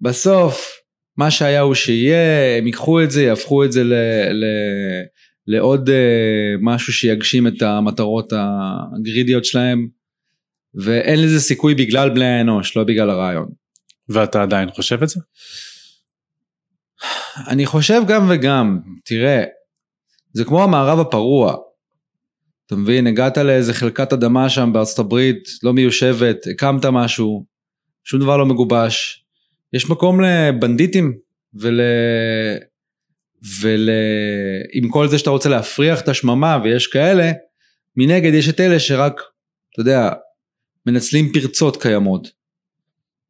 בסוף 0.00 0.80
מה 1.16 1.30
שהיה 1.30 1.60
הוא 1.60 1.74
שיהיה, 1.74 2.58
הם 2.58 2.66
ייקחו 2.66 3.02
את 3.02 3.10
זה, 3.10 3.22
יהפכו 3.22 3.64
את 3.64 3.72
זה 3.72 3.84
ל, 3.84 3.94
ל, 4.32 4.44
לעוד 5.46 5.88
uh, 5.88 5.92
משהו 6.60 6.92
שיגשים 6.92 7.46
את 7.46 7.62
המטרות 7.62 8.32
הגרידיות 8.32 9.44
שלהם, 9.44 9.88
ואין 10.74 11.22
לזה 11.22 11.40
סיכוי 11.40 11.74
בגלל 11.74 12.10
בני 12.10 12.24
האנוש, 12.24 12.76
לא 12.76 12.84
בגלל 12.84 13.10
הרעיון. 13.10 13.48
ואתה 14.08 14.42
עדיין 14.42 14.70
חושב 14.70 15.02
את 15.02 15.08
זה? 15.08 15.20
אני 17.48 17.66
חושב 17.66 18.02
גם 18.08 18.26
וגם, 18.30 18.78
תראה, 19.04 19.44
זה 20.32 20.44
כמו 20.44 20.62
המערב 20.62 21.00
הפרוע. 21.00 21.56
אתה 22.66 22.76
מבין, 22.76 23.06
הגעת 23.06 23.38
לאיזה 23.38 23.74
חלקת 23.74 24.12
אדמה 24.12 24.48
שם 24.48 24.70
בארצות 24.72 24.98
הברית, 24.98 25.48
לא 25.62 25.72
מיושבת, 25.72 26.36
הקמת 26.54 26.84
משהו, 26.84 27.44
שום 28.04 28.20
דבר 28.20 28.36
לא 28.36 28.46
מגובש. 28.46 29.24
יש 29.72 29.90
מקום 29.90 30.20
לבנדיטים 30.20 31.18
ול... 31.54 31.80
ול... 33.60 33.90
עם 34.72 34.88
כל 34.88 35.08
זה 35.08 35.18
שאתה 35.18 35.30
רוצה 35.30 35.48
להפריח 35.48 36.00
את 36.00 36.08
השממה 36.08 36.58
ויש 36.64 36.86
כאלה, 36.86 37.32
מנגד 37.96 38.34
יש 38.34 38.48
את 38.48 38.60
אלה 38.60 38.78
שרק, 38.78 39.20
אתה 39.72 39.80
יודע, 39.80 40.10
מנצלים 40.86 41.32
פרצות 41.32 41.82
קיימות. 41.82 42.28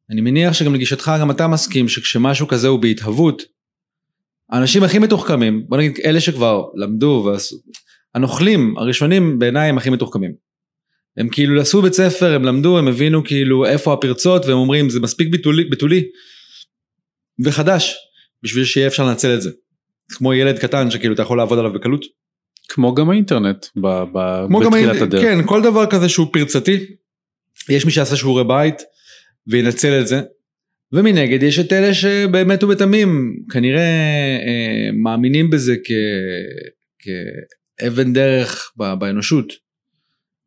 אני 0.09 0.21
מניח 0.21 0.53
שגם 0.53 0.73
לגישתך 0.73 1.11
גם 1.21 1.31
אתה 1.31 1.47
מסכים 1.47 1.87
שכשמשהו 1.89 2.47
כזה 2.47 2.67
הוא 2.67 2.79
בהתהוות, 2.79 3.43
האנשים 4.49 4.83
הכי 4.83 4.99
מתוחכמים, 4.99 5.63
בוא 5.67 5.77
נגיד 5.77 5.99
אלה 6.05 6.19
שכבר 6.21 6.63
למדו 6.75 7.23
ועשו, 7.25 7.55
הנוכלים 8.15 8.77
הראשונים 8.77 9.39
בעיניי 9.39 9.69
הם 9.69 9.77
הכי 9.77 9.89
מתוחכמים. 9.89 10.33
הם 11.17 11.29
כאילו 11.29 11.61
עשו 11.61 11.81
בית 11.81 11.93
ספר, 11.93 12.33
הם 12.35 12.43
למדו, 12.43 12.77
הם 12.77 12.87
הבינו 12.87 13.23
כאילו 13.23 13.65
איפה 13.65 13.93
הפרצות 13.93 14.45
והם 14.45 14.57
אומרים 14.57 14.89
זה 14.89 14.99
מספיק 14.99 15.27
בתולי, 15.31 15.63
בתולי 15.63 16.03
וחדש 17.45 17.95
בשביל 18.43 18.65
שיהיה 18.65 18.87
אפשר 18.87 19.05
לנצל 19.05 19.35
את 19.35 19.41
זה. 19.41 19.49
כמו 20.09 20.33
ילד 20.33 20.59
קטן 20.59 20.91
שכאילו 20.91 21.13
אתה 21.13 21.21
יכול 21.21 21.37
לעבוד 21.37 21.59
עליו 21.59 21.73
בקלות. 21.73 22.05
כמו 22.69 22.95
גם 22.95 23.09
האינטרנט 23.09 23.65
ב- 23.75 24.03
ב- 24.13 24.45
כמו 24.47 24.59
גם 24.59 24.71
בתחילת 24.71 24.95
האינ- 24.95 25.03
הדרך. 25.03 25.21
כן, 25.21 25.39
כל 25.45 25.61
דבר 25.61 25.85
כזה 25.85 26.09
שהוא 26.09 26.27
פרצתי, 26.33 26.85
יש 27.69 27.85
מי 27.85 27.91
שיעשה 27.91 28.15
שיעורי 28.15 28.43
בית 28.43 28.81
וינצל 29.47 30.01
את 30.01 30.07
זה, 30.07 30.21
ומנגד 30.93 31.43
יש 31.43 31.59
את 31.59 31.73
אלה 31.73 31.93
שבאמת 31.93 32.63
ובתמים 32.63 33.35
כנראה 33.51 33.81
אה, 34.45 34.89
מאמינים 35.03 35.49
בזה 35.49 35.75
כ, 35.83 35.91
כאבן 36.99 38.13
דרך 38.13 38.71
ב- 38.77 38.93
באנושות. 38.93 39.53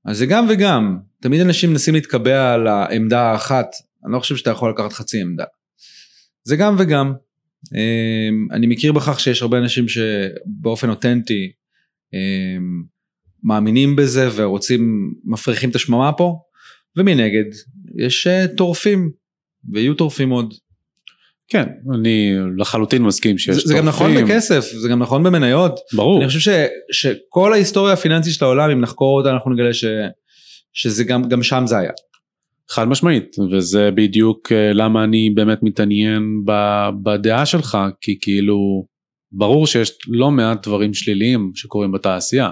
אז 0.05 0.19
זה 0.19 0.27
גם 0.27 0.47
וגם, 0.49 0.99
תמיד 1.21 1.41
אנשים 1.41 1.71
מנסים 1.71 1.95
להתקבע 1.95 2.55
על 2.55 2.67
העמדה 2.67 3.21
האחת, 3.21 3.67
אני 4.05 4.13
לא 4.13 4.19
חושב 4.19 4.37
שאתה 4.37 4.51
יכול 4.51 4.71
לקחת 4.71 4.93
חצי 4.93 5.21
עמדה. 5.21 5.45
זה 6.45 6.57
גם 6.57 6.77
וגם. 6.79 7.13
אה, 7.75 8.57
אני 8.57 8.67
מכיר 8.67 8.93
בכך 8.93 9.21
שיש 9.21 9.43
הרבה 9.43 9.59
אנשים 9.59 9.85
שבאופן 9.89 10.91
אותנטי 10.91 11.53
אה, 12.15 12.57
מאמינים 13.43 13.97
בזה 13.97 14.29
ורוצים, 14.35 15.13
מפריחים 15.25 15.71
את 15.71 15.75
השממה 15.75 16.13
פה, 16.13 16.41
ומנגד 16.97 17.45
יש 17.97 18.27
אה, 18.27 18.47
טורפים, 18.57 19.11
ויהיו 19.73 19.95
טורפים 19.95 20.31
עוד. 20.31 20.55
כן, 21.49 21.65
אני 21.95 22.35
לחלוטין 22.57 23.03
מסכים 23.03 23.39
שיש 23.39 23.55
זה, 23.55 23.61
זה 23.65 23.75
גם 23.75 23.85
נכון 23.85 24.07
טורפים. 24.07 24.27
בכסף, 24.27 24.65
זה 24.73 24.89
גם 24.89 24.99
נכון 24.99 25.23
במניות. 25.23 25.81
ברור. 25.93 26.19
אני 26.19 26.27
חושב 26.29 26.41
ש, 26.41 26.49
שכל 26.93 27.53
ההיסטוריה 27.53 27.93
הפיננסית 27.93 28.35
של 28.35 28.45
העולם, 28.45 28.71
אם 28.71 28.81
נחקור 28.81 29.19
אותה, 29.19 29.31
אנחנו 29.31 29.53
נגלה 29.53 29.75
ש, 29.75 29.85
שזה 30.73 31.05
גם, 31.05 31.29
גם 31.29 31.43
שם 31.43 31.63
זה 31.67 31.79
היה. 31.79 31.91
חד 32.71 32.89
משמעית 32.89 33.37
וזה 33.53 33.91
בדיוק 33.95 34.53
אה, 34.53 34.73
למה 34.73 35.05
אני 35.05 35.31
באמת 35.35 35.59
מתעניין 35.63 36.23
ב- 36.45 36.89
בדעה 37.03 37.47
שלך 37.47 37.79
כי 38.01 38.19
כאילו 38.21 38.87
ברור 39.33 39.67
שיש 39.67 39.99
לא 40.09 40.31
מעט 40.31 40.67
דברים 40.67 40.95
שליליים 40.95 41.53
שקורים 41.55 41.93
בתעשייה 41.93 42.51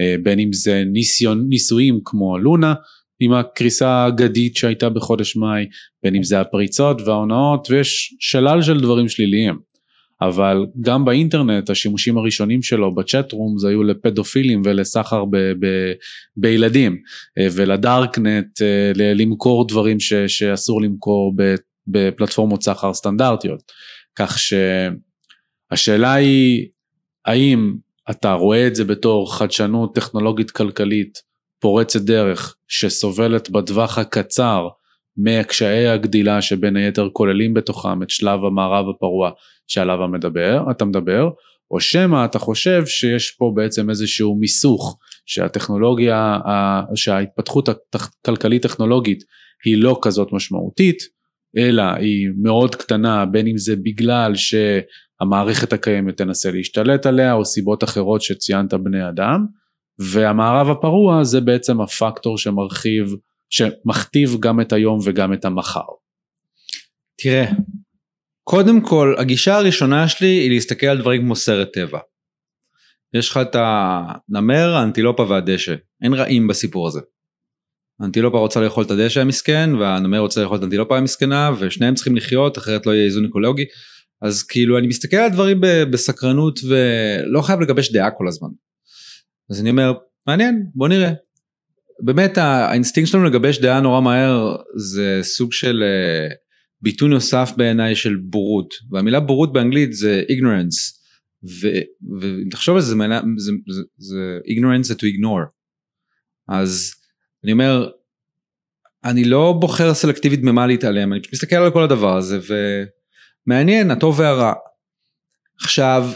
אה, 0.00 0.14
בין 0.22 0.38
אם 0.38 0.52
זה 0.52 0.82
ניסיון 0.92 1.46
ניסויים 1.48 2.00
כמו 2.04 2.38
לונה 2.38 2.74
עם 3.20 3.32
הקריסה 3.32 3.88
האגדית 3.88 4.56
שהייתה 4.56 4.88
בחודש 4.88 5.36
מאי 5.36 5.66
בין 6.02 6.14
אם 6.14 6.22
זה 6.22 6.40
הפריצות 6.40 7.00
וההונאות 7.00 7.70
ויש 7.70 8.14
שלל 8.20 8.62
של 8.62 8.80
דברים 8.80 9.08
שליליים 9.08 9.58
אבל 10.22 10.66
גם 10.80 11.04
באינטרנט 11.04 11.70
השימושים 11.70 12.18
הראשונים 12.18 12.62
שלו 12.62 12.94
בצ'אט 12.94 13.32
רומס 13.32 13.64
היו 13.64 13.82
לפדופילים 13.82 14.62
ולסחר 14.64 15.24
ב- 15.24 15.36
ב- 15.36 15.92
בילדים 16.36 16.96
אה, 17.38 17.46
ולדארקנט 17.52 18.62
אה, 18.62 18.92
למכור 18.94 19.66
דברים 19.66 20.00
ש, 20.00 20.12
שאסור 20.14 20.82
למכור 20.82 21.34
בפלטפורמות 21.86 22.62
סחר 22.62 22.94
סטנדרטיות. 22.94 23.72
כך 24.18 24.38
שהשאלה 24.38 26.14
היא 26.14 26.68
האם 27.26 27.74
אתה 28.10 28.32
רואה 28.32 28.66
את 28.66 28.74
זה 28.74 28.84
בתור 28.84 29.36
חדשנות 29.36 29.94
טכנולוגית 29.94 30.50
כלכלית 30.50 31.25
פורצת 31.66 32.00
דרך 32.00 32.56
שסובלת 32.68 33.50
בטווח 33.50 33.98
הקצר 33.98 34.68
מקשיי 35.16 35.88
הגדילה 35.88 36.42
שבין 36.42 36.76
היתר 36.76 37.08
כוללים 37.12 37.54
בתוכם 37.54 38.02
את 38.02 38.10
שלב 38.10 38.44
המערב 38.44 38.86
הפרוע 38.88 39.30
שעליו 39.66 40.02
המדבר, 40.02 40.64
אתה 40.70 40.84
מדבר, 40.84 41.28
או 41.70 41.80
שמא 41.80 42.24
אתה 42.24 42.38
חושב 42.38 42.86
שיש 42.86 43.30
פה 43.30 43.52
בעצם 43.54 43.90
איזשהו 43.90 44.36
מיסוך 44.36 44.98
שהטכנולוגיה, 45.26 46.38
שההתפתחות 46.94 47.68
הכלכלית 47.68 48.62
טכנולוגית 48.62 49.24
היא 49.64 49.82
לא 49.82 49.98
כזאת 50.02 50.32
משמעותית, 50.32 51.02
אלא 51.56 51.82
היא 51.82 52.28
מאוד 52.42 52.74
קטנה 52.74 53.26
בין 53.26 53.46
אם 53.46 53.58
זה 53.58 53.76
בגלל 53.76 54.32
שהמערכת 54.34 55.72
הקיימת 55.72 56.16
תנסה 56.16 56.50
להשתלט 56.50 57.06
עליה 57.06 57.32
או 57.32 57.44
סיבות 57.44 57.84
אחרות 57.84 58.22
שציינת 58.22 58.74
בני 58.74 59.08
אדם, 59.08 59.46
והמערב 59.98 60.70
הפרוע 60.70 61.24
זה 61.24 61.40
בעצם 61.40 61.80
הפקטור 61.80 62.38
שמרחיב, 62.38 63.14
שמכתיב 63.50 64.36
גם 64.40 64.60
את 64.60 64.72
היום 64.72 64.98
וגם 65.04 65.32
את 65.32 65.44
המחר. 65.44 65.86
תראה, 67.22 67.46
קודם 68.44 68.80
כל, 68.80 69.14
הגישה 69.18 69.56
הראשונה 69.56 70.08
שלי 70.08 70.26
היא 70.26 70.50
להסתכל 70.50 70.86
על 70.86 70.98
דברים 70.98 71.22
כמו 71.22 71.36
סרט 71.36 71.72
טבע. 71.72 71.98
יש 73.14 73.30
לך 73.30 73.40
את 73.42 73.56
הנמר, 73.58 74.74
האנטילופה 74.74 75.22
והדשא. 75.22 75.74
אין 76.02 76.14
רעים 76.14 76.48
בסיפור 76.48 76.88
הזה. 76.88 77.00
האנטילופה 78.00 78.38
רוצה 78.38 78.60
לאכול 78.60 78.84
את 78.84 78.90
הדשא 78.90 79.20
המסכן, 79.20 79.70
והנמר 79.74 80.18
רוצה 80.18 80.42
לאכול 80.42 80.56
את 80.56 80.62
האנטילופה 80.62 80.98
המסכנה, 80.98 81.50
ושניהם 81.58 81.94
צריכים 81.94 82.16
לחיות, 82.16 82.58
אחרת 82.58 82.86
לא 82.86 82.92
יהיה 82.92 83.04
איזון 83.04 83.24
אקולוגי. 83.24 83.64
אז 84.22 84.42
כאילו, 84.42 84.78
אני 84.78 84.86
מסתכל 84.86 85.16
על 85.16 85.30
דברים 85.30 85.60
בסקרנות, 85.90 86.60
ולא 86.68 87.42
חייב 87.42 87.60
לגבש 87.60 87.92
דעה 87.92 88.10
כל 88.10 88.28
הזמן. 88.28 88.48
אז 89.50 89.60
אני 89.60 89.70
אומר, 89.70 89.92
מעניין, 90.26 90.66
בוא 90.74 90.88
נראה. 90.88 91.12
באמת, 92.00 92.38
האינסטינקט 92.38 93.10
שלנו 93.10 93.24
לגבש 93.24 93.58
דעה 93.58 93.80
נורא 93.80 94.00
מהר, 94.00 94.56
זה 94.76 95.18
סוג 95.22 95.52
של... 95.52 95.82
אה, 95.82 96.34
ביטוי 96.80 97.08
נוסף 97.08 97.52
בעיניי 97.56 97.96
של 97.96 98.16
בורות. 98.16 98.74
והמילה 98.90 99.20
בורות 99.20 99.52
באנגלית 99.52 99.92
זה 99.92 100.22
ignorance. 100.28 100.96
ואם 102.20 102.48
תחשוב 102.50 102.76
על 102.76 102.82
זה 102.82 102.86
זה, 102.88 102.94
זה, 103.36 103.52
זה, 103.68 103.82
זה 103.98 104.38
ignorance 104.46 104.82
זה 104.82 104.94
to 104.94 104.98
ignore. 104.98 105.46
אז 106.48 106.94
אני 107.44 107.52
אומר 107.52 107.90
אני 109.04 109.24
לא 109.24 109.54
בוחר 109.60 109.94
סלקטיבית 109.94 110.40
ממה 110.42 110.66
להתעלם 110.66 111.12
אני 111.12 111.20
מסתכל 111.32 111.56
על 111.56 111.72
כל 111.72 111.82
הדבר 111.82 112.16
הזה 112.16 112.38
ומעניין 113.46 113.90
הטוב 113.90 114.20
והרע. 114.20 114.52
עכשיו 115.60 116.10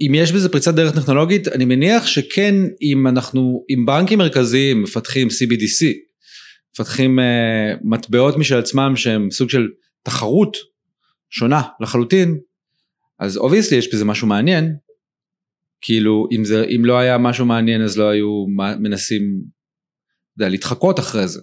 אם 0.00 0.14
יש 0.14 0.32
בזה 0.32 0.48
פריצת 0.48 0.74
דרך 0.74 0.94
טכנולוגית 0.94 1.48
אני 1.48 1.64
מניח 1.64 2.06
שכן 2.06 2.54
אם 2.82 3.06
אנחנו 3.06 3.64
אם 3.70 3.86
בנקים 3.86 4.18
מרכזיים 4.18 4.82
מפתחים 4.82 5.28
CBDC 5.28 5.86
מפתחים 6.74 7.18
uh, 7.18 7.22
מטבעות 7.82 8.36
משל 8.36 8.58
עצמם 8.58 8.92
שהם 8.96 9.30
סוג 9.30 9.50
של 9.50 9.68
תחרות 10.02 10.56
שונה 11.32 11.62
לחלוטין, 11.80 12.38
אז 13.18 13.36
obviously 13.36 13.78
יש 13.78 13.94
בזה 13.94 14.04
משהו 14.04 14.26
מעניין, 14.26 14.76
כאילו 15.80 16.28
אם, 16.32 16.44
זה, 16.44 16.64
אם 16.76 16.84
לא 16.84 16.98
היה 16.98 17.18
משהו 17.18 17.46
מעניין 17.46 17.82
אז 17.82 17.98
לא 17.98 18.08
היו 18.08 18.46
מנסים 18.80 19.22
יודע, 20.38 20.48
להתחקות 20.48 20.98
אחרי 20.98 21.28
זה. 21.28 21.40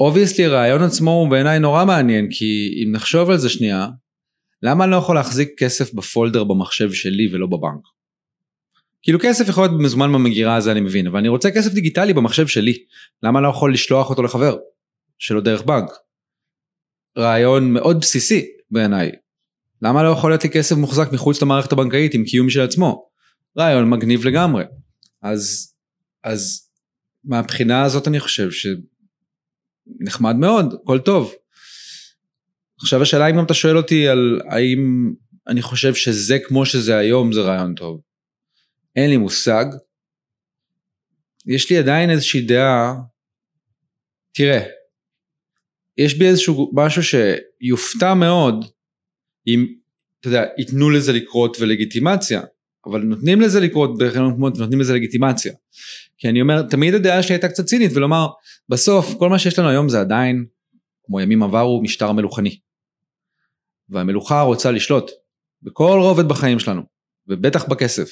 obviously 0.00 0.44
הרעיון 0.44 0.82
עצמו 0.82 1.10
הוא 1.10 1.28
בעיניי 1.30 1.58
נורא 1.58 1.84
מעניין 1.84 2.30
כי 2.30 2.82
אם 2.82 2.92
נחשוב 2.92 3.30
על 3.30 3.38
זה 3.38 3.48
שנייה, 3.48 3.86
למה 4.62 4.84
אני 4.84 4.90
לא 4.90 4.96
יכול 4.96 5.14
להחזיק 5.14 5.48
כסף 5.58 5.94
ב 5.94 6.01
folder 6.01 6.44
במחשב 6.44 6.92
שלי 6.92 7.28
ולא 7.32 7.46
בבנק? 7.46 7.82
כאילו 9.02 9.18
כסף 9.22 9.48
יכול 9.48 9.64
להיות 9.64 9.80
מזומן 9.80 10.12
במגירה 10.12 10.56
הזה 10.56 10.72
אני 10.72 10.80
מבין, 10.80 11.06
אבל 11.06 11.18
אני 11.18 11.28
רוצה 11.28 11.50
כסף 11.50 11.72
דיגיטלי 11.72 12.12
במחשב 12.12 12.46
שלי, 12.46 12.84
למה 13.22 13.38
אני 13.38 13.44
לא 13.44 13.48
יכול 13.48 13.72
לשלוח 13.72 14.10
אותו 14.10 14.22
לחבר? 14.22 14.56
שלא 15.18 15.40
דרך 15.40 15.62
בנק. 15.62 15.90
רעיון 17.18 17.72
מאוד 17.72 18.00
בסיסי 18.00 18.46
בעיניי. 18.70 19.12
למה 19.82 20.02
לא 20.02 20.08
יכול 20.08 20.30
להיות 20.30 20.44
לי 20.44 20.50
כסף 20.50 20.76
מוחזק 20.76 21.12
מחוץ 21.12 21.42
למערכת 21.42 21.72
הבנקאית 21.72 22.14
עם 22.14 22.24
קיום 22.24 22.50
של 22.50 22.60
עצמו? 22.60 23.08
רעיון 23.58 23.90
מגניב 23.90 24.26
לגמרי. 24.26 24.64
אז, 25.22 25.74
אז 26.24 26.68
מהבחינה 27.24 27.82
הזאת 27.82 28.08
אני 28.08 28.20
חושב 28.20 28.48
שנחמד 28.50 30.36
מאוד, 30.36 30.74
הכל 30.82 30.98
טוב. 30.98 31.34
עכשיו 32.82 33.02
השאלה 33.02 33.30
אם 33.30 33.36
גם 33.36 33.44
אתה 33.44 33.54
שואל 33.54 33.76
אותי 33.76 34.08
על 34.08 34.40
האם 34.48 35.12
אני 35.48 35.62
חושב 35.62 35.94
שזה 35.94 36.38
כמו 36.38 36.66
שזה 36.66 36.96
היום 36.96 37.32
זה 37.32 37.40
רעיון 37.40 37.74
טוב. 37.74 38.00
אין 38.96 39.10
לי 39.10 39.16
מושג. 39.16 39.64
יש 41.46 41.70
לי 41.70 41.78
עדיין 41.78 42.10
איזושהי 42.10 42.40
דעה, 42.40 42.94
תראה, 44.32 44.62
יש 45.98 46.14
בי 46.18 46.26
איזשהו 46.26 46.70
משהו 46.74 47.02
שיופתע 47.02 48.14
מאוד 48.14 48.64
אם, 49.46 49.66
אתה 50.20 50.28
יודע, 50.28 50.44
ייתנו 50.58 50.90
לזה 50.90 51.12
לקרות 51.12 51.56
ולגיטימציה, 51.60 52.42
אבל 52.86 53.02
נותנים 53.02 53.40
לזה 53.40 53.60
לקרות 53.60 53.98
דרך 53.98 54.16
המקומות 54.16 54.56
ונותנים 54.56 54.80
לזה 54.80 54.94
לגיטימציה. 54.94 55.52
כי 56.18 56.28
אני 56.28 56.40
אומר, 56.40 56.62
תמיד 56.62 56.94
הדעה 56.94 57.22
שלי 57.22 57.34
הייתה 57.34 57.48
קצת 57.48 57.64
צינית 57.64 57.90
ולומר, 57.94 58.26
בסוף 58.68 59.14
כל 59.18 59.28
מה 59.28 59.38
שיש 59.38 59.58
לנו 59.58 59.68
היום 59.68 59.88
זה 59.88 60.00
עדיין, 60.00 60.46
כמו 61.06 61.20
ימים 61.20 61.42
עברו, 61.42 61.82
משטר 61.82 62.12
מלוכני. 62.12 62.58
והמלוכה 63.88 64.40
רוצה 64.40 64.70
לשלוט 64.70 65.10
בכל 65.62 65.98
רובד 66.02 66.28
בחיים 66.28 66.58
שלנו, 66.58 66.82
ובטח 67.28 67.68
בכסף. 67.68 68.10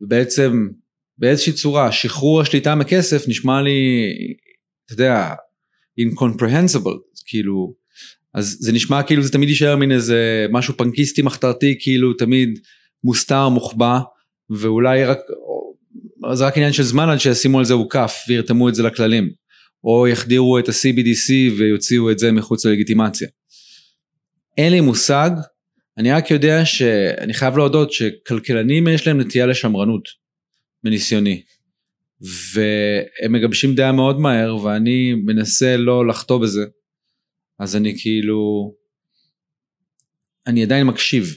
ובעצם 0.00 0.68
באיזושהי 1.18 1.52
צורה 1.52 1.92
שחרור 1.92 2.40
השליטה 2.40 2.74
מכסף 2.74 3.28
נשמע 3.28 3.62
לי, 3.62 3.70
אתה 4.86 4.92
יודע, 4.92 5.34
incomprehensible, 6.00 6.98
כאילו, 7.26 7.74
אז 8.34 8.56
זה 8.60 8.72
נשמע 8.72 9.02
כאילו 9.02 9.22
זה 9.22 9.32
תמיד 9.32 9.48
יישאר 9.48 9.76
מין 9.76 9.92
איזה 9.92 10.46
משהו 10.50 10.76
פנקיסטי 10.76 11.22
מחתרתי, 11.22 11.76
כאילו 11.80 12.12
תמיד 12.12 12.58
מוסתר, 13.04 13.48
מוחבא, 13.48 13.98
ואולי 14.50 15.04
רק, 15.04 15.18
זה 16.34 16.46
רק 16.46 16.56
עניין 16.56 16.72
של 16.72 16.82
זמן 16.82 17.08
עד 17.08 17.18
שישימו 17.18 17.58
על 17.58 17.64
זה 17.64 17.74
אוכף 17.74 18.16
וירתמו 18.28 18.68
את 18.68 18.74
זה 18.74 18.82
לכללים, 18.82 19.30
או 19.84 20.08
יחדירו 20.08 20.58
את 20.58 20.68
ה-CBDC 20.68 21.58
ויוציאו 21.58 22.10
את 22.10 22.18
זה 22.18 22.32
מחוץ 22.32 22.66
ללגיטימציה. 22.66 23.28
אין 24.58 24.72
לי 24.72 24.80
מושג, 24.80 25.30
אני 25.98 26.12
רק 26.12 26.30
יודע 26.30 26.64
שאני 26.64 27.34
חייב 27.34 27.56
להודות 27.56 27.92
שכלכלנים 27.92 28.88
יש 28.88 29.06
להם 29.06 29.20
נטייה 29.20 29.46
לשמרנות, 29.46 30.02
מניסיוני. 30.84 31.42
והם 32.54 33.32
מגבשים 33.32 33.74
דעה 33.74 33.92
מאוד 33.92 34.20
מהר 34.20 34.56
ואני 34.56 35.14
מנסה 35.14 35.76
לא 35.76 36.06
לחטוא 36.06 36.38
בזה. 36.38 36.64
אז 37.58 37.76
אני 37.76 37.94
כאילו, 37.98 38.72
אני 40.46 40.62
עדיין 40.62 40.86
מקשיב. 40.86 41.36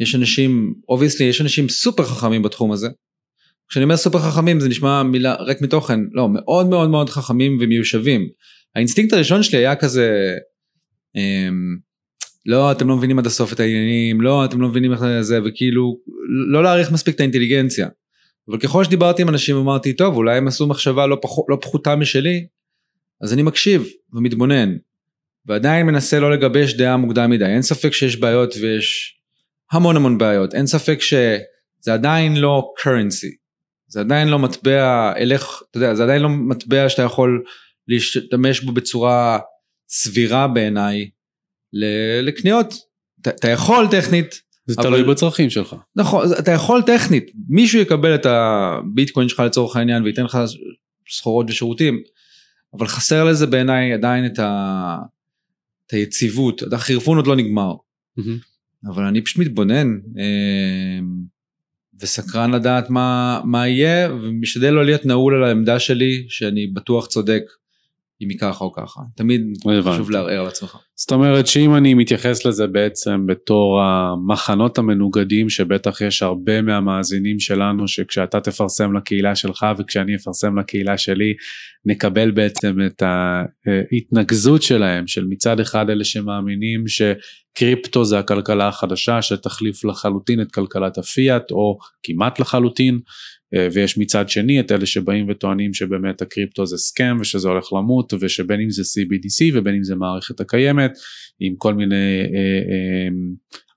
יש 0.00 0.14
אנשים, 0.14 0.74
obviously 0.88 1.26
יש 1.26 1.40
אנשים 1.40 1.68
סופר 1.68 2.04
חכמים 2.04 2.42
בתחום 2.42 2.72
הזה. 2.72 2.88
כשאני 3.68 3.84
אומר 3.84 3.96
סופר 3.96 4.18
חכמים 4.18 4.60
זה 4.60 4.68
נשמע 4.68 5.02
מילה 5.02 5.34
ריק 5.34 5.60
מתוכן, 5.60 6.00
לא, 6.12 6.28
מאוד 6.28 6.66
מאוד 6.66 6.90
מאוד 6.90 7.10
חכמים 7.10 7.58
ומיושבים. 7.60 8.28
האינסטינקט 8.74 9.12
הראשון 9.12 9.42
שלי 9.42 9.58
היה 9.58 9.76
כזה, 9.76 10.34
אמ, 11.16 11.89
לא 12.46 12.72
אתם 12.72 12.88
לא 12.88 12.96
מבינים 12.96 13.18
עד 13.18 13.26
הסוף 13.26 13.52
את 13.52 13.60
העניינים, 13.60 14.20
לא 14.20 14.44
אתם 14.44 14.60
לא 14.60 14.68
מבינים 14.68 14.92
איך 14.92 15.00
זה, 15.20 15.38
וכאילו 15.44 15.98
לא 16.52 16.62
להעריך 16.62 16.92
מספיק 16.92 17.14
את 17.14 17.20
האינטליגנציה. 17.20 17.88
אבל 18.48 18.58
ככל 18.58 18.84
שדיברתי 18.84 19.22
עם 19.22 19.28
אנשים 19.28 19.56
אמרתי 19.56 19.92
טוב 19.92 20.16
אולי 20.16 20.36
הם 20.36 20.48
עשו 20.48 20.66
מחשבה 20.66 21.06
לא, 21.06 21.18
פח, 21.22 21.30
לא 21.48 21.58
פחותה 21.60 21.96
משלי, 21.96 22.46
אז 23.20 23.32
אני 23.32 23.42
מקשיב 23.42 23.86
ומתבונן. 24.12 24.76
ועדיין 25.46 25.86
מנסה 25.86 26.20
לא 26.20 26.32
לגבש 26.32 26.74
דעה 26.74 26.96
מוקדם 26.96 27.30
מדי, 27.30 27.44
אין 27.44 27.62
ספק 27.62 27.92
שיש 27.92 28.16
בעיות 28.16 28.54
ויש 28.60 29.16
המון 29.72 29.96
המון 29.96 30.18
בעיות, 30.18 30.54
אין 30.54 30.66
ספק 30.66 31.00
שזה 31.00 31.94
עדיין 31.94 32.36
לא 32.36 32.72
currency, 32.80 33.36
זה 33.88 34.00
עדיין 34.00 34.28
לא 34.28 34.38
מטבע, 34.38 35.12
אלך, 35.16 35.62
אתה 35.70 35.78
יודע, 35.78 35.94
זה 35.94 36.02
עדיין 36.02 36.22
לא 36.22 36.28
מטבע 36.28 36.88
שאתה 36.88 37.02
יכול 37.02 37.44
להשתמש 37.88 38.60
בו 38.60 38.72
בצורה 38.72 39.38
סבירה 39.88 40.48
בעיניי 40.48 41.10
לקניות. 42.22 42.74
אתה 43.20 43.48
יכול 43.48 43.88
טכנית. 43.90 44.50
זה 44.66 44.74
אבל... 44.78 44.82
תלוי 44.82 45.02
בצרכים 45.02 45.50
שלך. 45.50 45.76
נכון, 45.96 46.26
אתה 46.38 46.50
יכול 46.50 46.82
טכנית, 46.82 47.30
מישהו 47.48 47.80
יקבל 47.80 48.14
את 48.14 48.26
הביטקוין 48.26 49.28
שלך 49.28 49.40
לצורך 49.40 49.76
העניין 49.76 50.02
וייתן 50.02 50.24
לך 50.24 50.38
סחורות 51.10 51.46
ושירותים, 51.48 52.02
אבל 52.74 52.86
חסר 52.86 53.24
לזה 53.24 53.46
בעיניי 53.46 53.92
עדיין 53.92 54.26
את, 54.26 54.38
ה... 54.38 54.96
את 55.86 55.92
היציבות, 55.92 56.62
החירפון 56.72 57.16
עוד 57.16 57.26
לא 57.26 57.36
נגמר. 57.36 57.72
Mm-hmm. 58.18 58.88
אבל 58.88 59.04
אני 59.04 59.24
פשוט 59.24 59.38
מתבונן 59.38 59.98
אה, 60.18 60.98
וסקרן 62.00 62.50
לדעת 62.50 62.90
מה, 62.90 63.40
מה 63.44 63.68
יהיה 63.68 64.12
ומשתדל 64.12 64.70
לא 64.70 64.84
להיות 64.84 65.06
נעול 65.06 65.34
על 65.34 65.44
העמדה 65.44 65.78
שלי 65.78 66.26
שאני 66.28 66.66
בטוח 66.66 67.06
צודק 67.06 67.42
אם 68.22 68.28
היא 68.28 68.38
ככה 68.38 68.64
או 68.64 68.72
ככה. 68.72 69.00
תמיד 69.16 69.40
חשוב 69.84 70.10
לערער 70.10 70.40
על 70.40 70.46
עצמך. 70.46 70.76
זאת 70.96 71.12
אומרת 71.12 71.46
שאם 71.46 71.74
אני 71.74 71.94
מתייחס 71.94 72.46
לזה 72.46 72.66
בעצם 72.66 73.26
בתור 73.26 73.80
המחנות 73.82 74.78
המנוגדים 74.78 75.48
שבטח 75.48 76.00
יש 76.00 76.22
הרבה 76.22 76.62
מהמאזינים 76.62 77.40
שלנו 77.40 77.88
שכשאתה 77.88 78.40
תפרסם 78.40 78.96
לקהילה 78.96 79.34
שלך 79.34 79.66
וכשאני 79.78 80.16
אפרסם 80.16 80.58
לקהילה 80.58 80.98
שלי 80.98 81.34
נקבל 81.84 82.30
בעצם 82.30 82.76
את 82.86 83.02
ההתנגזות 83.02 84.62
שלהם 84.62 85.06
של 85.06 85.24
מצד 85.24 85.60
אחד 85.60 85.90
אלה 85.90 86.04
שמאמינים 86.04 86.84
שקריפטו 86.86 88.04
זה 88.04 88.18
הכלכלה 88.18 88.68
החדשה 88.68 89.22
שתחליף 89.22 89.84
לחלוטין 89.84 90.40
את 90.40 90.52
כלכלת 90.52 90.98
הפיאט 90.98 91.50
או 91.50 91.78
כמעט 92.02 92.40
לחלוטין 92.40 93.00
ויש 93.72 93.98
מצד 93.98 94.28
שני 94.28 94.60
את 94.60 94.72
אלה 94.72 94.86
שבאים 94.86 95.26
וטוענים 95.28 95.74
שבאמת 95.74 96.22
הקריפטו 96.22 96.66
זה 96.66 96.76
סכם 96.76 97.16
ושזה 97.20 97.48
הולך 97.48 97.72
למות 97.72 98.12
ושבין 98.20 98.60
אם 98.60 98.70
זה 98.70 98.82
CBDC 98.82 99.58
ובין 99.58 99.74
אם 99.74 99.84
זה 99.84 99.94
מערכת 99.94 100.40
הקיימת 100.40 100.90
עם 101.40 101.54
כל 101.58 101.74
מיני 101.74 102.20
אה, 102.20 102.38
אה, 102.70 103.08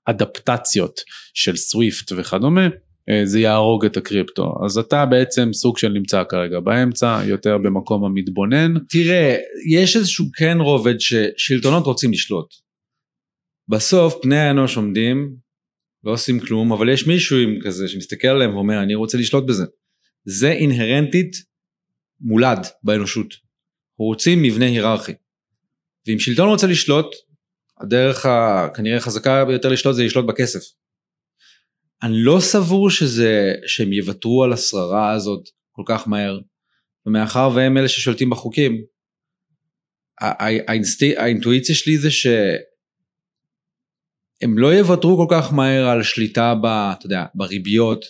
אדפטציות 0.04 1.00
של 1.34 1.56
סוויפט 1.56 2.12
וכדומה 2.16 2.68
זה 3.24 3.40
יהרוג 3.40 3.84
את 3.84 3.96
הקריפטו 3.96 4.54
אז 4.64 4.78
אתה 4.78 5.06
בעצם 5.06 5.52
סוג 5.52 5.78
של 5.78 5.88
נמצא 5.88 6.22
כרגע 6.28 6.60
באמצע 6.60 7.20
יותר 7.26 7.58
במקום 7.58 8.04
המתבונן. 8.04 8.74
תראה 8.88 9.36
יש 9.70 9.96
איזשהו 9.96 10.26
כן 10.36 10.58
רובד 10.60 10.94
ששלטונות 11.00 11.86
רוצים 11.86 12.12
לשלוט. 12.12 12.54
בסוף 13.68 14.14
פני 14.22 14.36
האנוש 14.36 14.76
עומדים 14.76 15.36
לא 16.04 16.12
עושים 16.12 16.40
כלום, 16.40 16.72
אבל 16.72 16.88
יש 16.88 17.06
מישהו 17.06 17.36
עם 17.36 17.58
כזה 17.64 17.88
שמסתכל 17.88 18.28
עליהם 18.28 18.54
ואומר 18.54 18.82
אני 18.82 18.94
רוצה 18.94 19.18
לשלוט 19.18 19.44
בזה. 19.46 19.64
זה 20.24 20.50
אינהרנטית 20.52 21.36
מולד 22.20 22.66
באנושות. 22.82 23.34
רוצים 23.98 24.42
מבנה 24.42 24.66
היררכי. 24.66 25.12
ואם 26.06 26.18
שלטון 26.18 26.48
רוצה 26.48 26.66
לשלוט, 26.66 27.06
הדרך 27.80 28.26
הכנראה 28.26 29.00
חזקה 29.00 29.44
ביותר 29.44 29.68
לשלוט 29.68 29.94
זה 29.94 30.04
לשלוט 30.04 30.26
בכסף. 30.26 30.60
אני 32.02 32.16
לא 32.16 32.40
סבור 32.40 32.90
שזה, 32.90 33.54
שהם 33.66 33.92
יוותרו 33.92 34.44
על 34.44 34.52
השררה 34.52 35.12
הזאת 35.12 35.48
כל 35.72 35.82
כך 35.86 36.08
מהר, 36.08 36.38
ומאחר 37.06 37.50
והם 37.54 37.76
אלה 37.76 37.88
ששולטים 37.88 38.30
בחוקים, 38.30 38.84
האינטואיציה 41.16 41.74
שלי 41.74 41.98
זה 41.98 42.10
ש... 42.10 42.26
הם 44.44 44.58
לא 44.58 44.74
יוותרו 44.74 45.16
כל 45.16 45.26
כך 45.30 45.52
מהר 45.52 45.86
על 45.86 46.02
שליטה 46.02 46.54
ב... 46.54 46.66
אתה 46.66 47.06
יודע, 47.06 47.24
בריביות, 47.34 48.04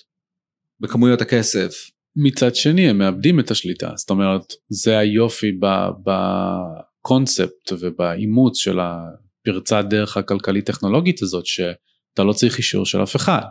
בכמויות 0.81 1.21
הכסף. 1.21 1.91
מצד 2.17 2.55
שני 2.55 2.91
הם 2.91 2.99
מאבדים 2.99 3.41
את 3.41 3.51
השליטה, 3.51 3.91
זאת 3.97 4.11
אומרת 4.11 4.53
זה 4.69 4.99
היופי 4.99 5.53
בקונספט 6.05 7.73
ובאימוץ 7.81 8.59
של 8.59 8.79
הפרצת 8.81 9.85
דרך 9.91 10.17
הכלכלית 10.17 10.67
טכנולוגית 10.67 11.23
הזאת 11.23 11.47
שאתה 11.47 12.25
לא 12.25 12.33
צריך 12.33 12.59
אישור 12.59 12.87
של 12.87 13.03
אף 13.03 13.17
אחד. 13.17 13.43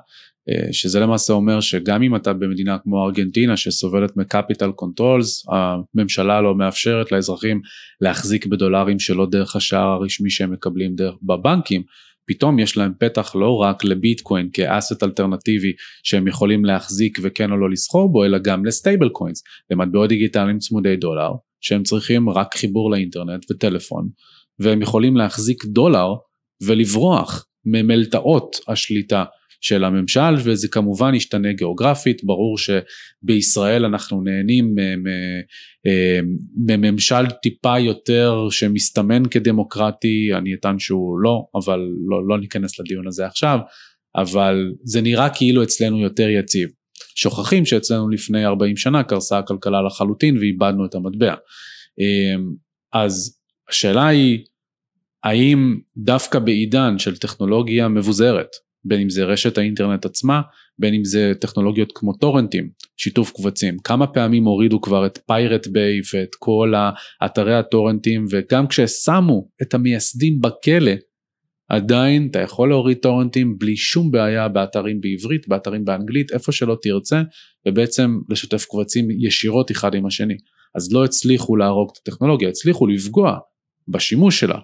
אה, 0.49 0.73
שזה 0.73 0.99
למעשה 0.99 1.33
אומר 1.33 1.59
שגם 1.59 2.03
אם 2.03 2.15
אתה 2.15 2.33
במדינה 2.33 2.77
כמו 2.83 3.05
ארגנטינה 3.05 3.57
שסובלת 3.57 4.17
מ 4.17 4.24
capital 4.24 4.71
controls, 4.71 5.45
הממשלה 5.49 6.41
לא 6.41 6.55
מאפשרת 6.55 7.11
לאזרחים 7.11 7.61
להחזיק 8.01 8.45
בדולרים 8.45 8.99
שלא 8.99 9.25
דרך 9.31 9.55
השער 9.55 9.87
הרשמי 9.87 10.29
שהם 10.29 10.51
מקבלים 10.51 10.95
דרך 10.95 11.15
בבנקים, 11.23 11.83
פתאום 12.27 12.59
יש 12.59 12.77
להם 12.77 12.91
פתח 12.99 13.35
לא 13.35 13.57
רק 13.57 13.83
לביטקוין 13.83 14.49
כאסט 14.53 15.03
אלטרנטיבי 15.03 15.73
שהם 16.03 16.27
יכולים 16.27 16.65
להחזיק 16.65 17.17
וכן 17.21 17.51
או 17.51 17.57
לא 17.57 17.69
לסחור 17.69 18.11
בו, 18.11 18.25
אלא 18.25 18.37
גם 18.37 18.65
לסטייבל 18.65 19.09
קוינס, 19.09 19.43
למטבעות 19.71 20.09
דיגיטליים 20.09 20.59
צמודי 20.59 20.95
דולר, 20.95 21.31
שהם 21.61 21.83
צריכים 21.83 22.29
רק 22.29 22.55
חיבור 22.55 22.91
לאינטרנט 22.91 23.51
וטלפון, 23.51 24.09
והם 24.59 24.81
יכולים 24.81 25.17
להחזיק 25.17 25.65
דולר 25.65 26.07
ולברוח 26.63 27.45
ממלתעות 27.65 28.55
השליטה 28.67 29.23
של 29.63 29.83
הממשל 29.83 30.35
וזה 30.43 30.67
כמובן 30.67 31.15
ישתנה 31.15 31.53
גיאוגרפית, 31.53 32.23
ברור 32.23 32.57
שבישראל 32.57 33.85
אנחנו 33.85 34.21
נהנים 34.21 34.75
מממשל 36.57 37.29
טיפה 37.41 37.79
יותר 37.79 38.47
שמסתמן 38.51 39.25
כדמוקרטי, 39.25 40.29
אני 40.33 40.53
אטען 40.53 40.79
שהוא 40.79 41.19
לא, 41.19 41.45
אבל 41.55 41.79
לא, 42.09 42.27
לא 42.27 42.39
ניכנס 42.39 42.79
לדיון 42.79 43.07
הזה 43.07 43.25
עכשיו, 43.25 43.59
אבל 44.15 44.73
זה 44.83 45.01
נראה 45.01 45.29
כאילו 45.29 45.63
אצלנו 45.63 45.99
יותר 45.99 46.29
יציב. 46.29 46.69
שוכחים 47.15 47.65
שאצלנו 47.65 48.09
לפני 48.09 48.45
40 48.45 48.77
שנה 48.77 49.03
קרסה 49.03 49.37
הכלכלה 49.37 49.81
לחלוטין 49.81 50.37
ואיבדנו 50.37 50.85
את 50.85 50.95
המטבע. 50.95 51.35
אז 52.93 53.39
השאלה 53.69 54.07
היא, 54.07 54.39
האם 55.23 55.77
דווקא 55.97 56.39
בעידן 56.39 56.99
של 56.99 57.17
טכנולוגיה 57.17 57.87
מבוזרת, 57.87 58.49
בין 58.85 59.01
אם 59.01 59.09
זה 59.09 59.23
רשת 59.23 59.57
האינטרנט 59.57 60.05
עצמה, 60.05 60.41
בין 60.79 60.93
אם 60.93 61.05
זה 61.05 61.31
טכנולוגיות 61.39 61.91
כמו 61.95 62.13
טורנטים, 62.13 62.69
שיתוף 62.97 63.31
קבצים, 63.31 63.77
כמה 63.83 64.07
פעמים 64.07 64.45
הורידו 64.45 64.81
כבר 64.81 65.05
את 65.05 65.19
פיירט 65.27 65.67
ביי 65.67 66.01
ואת 66.13 66.35
כל 66.39 66.73
האתרי 67.21 67.55
הטורנטים 67.55 68.25
וגם 68.29 68.67
כששמו 68.67 69.47
את 69.61 69.73
המייסדים 69.73 70.41
בכלא, 70.41 70.91
עדיין 71.69 72.27
אתה 72.31 72.39
יכול 72.39 72.69
להוריד 72.69 72.97
טורנטים 72.97 73.57
בלי 73.57 73.75
שום 73.75 74.11
בעיה 74.11 74.47
באתרים 74.47 75.01
בעברית, 75.01 75.47
באתרים 75.47 75.85
באנגלית, 75.85 76.31
איפה 76.31 76.51
שלא 76.51 76.77
תרצה, 76.81 77.21
ובעצם 77.67 78.19
לשתף 78.29 78.65
קבצים 78.65 79.07
ישירות 79.19 79.71
אחד 79.71 79.95
עם 79.95 80.05
השני. 80.05 80.35
אז 80.75 80.93
לא 80.93 81.05
הצליחו 81.05 81.55
להרוג 81.55 81.89
את 81.93 81.97
הטכנולוגיה, 81.97 82.49
הצליחו 82.49 82.87
לפגוע 82.87 83.37
בשימוש 83.87 84.39
שלה. 84.39 84.57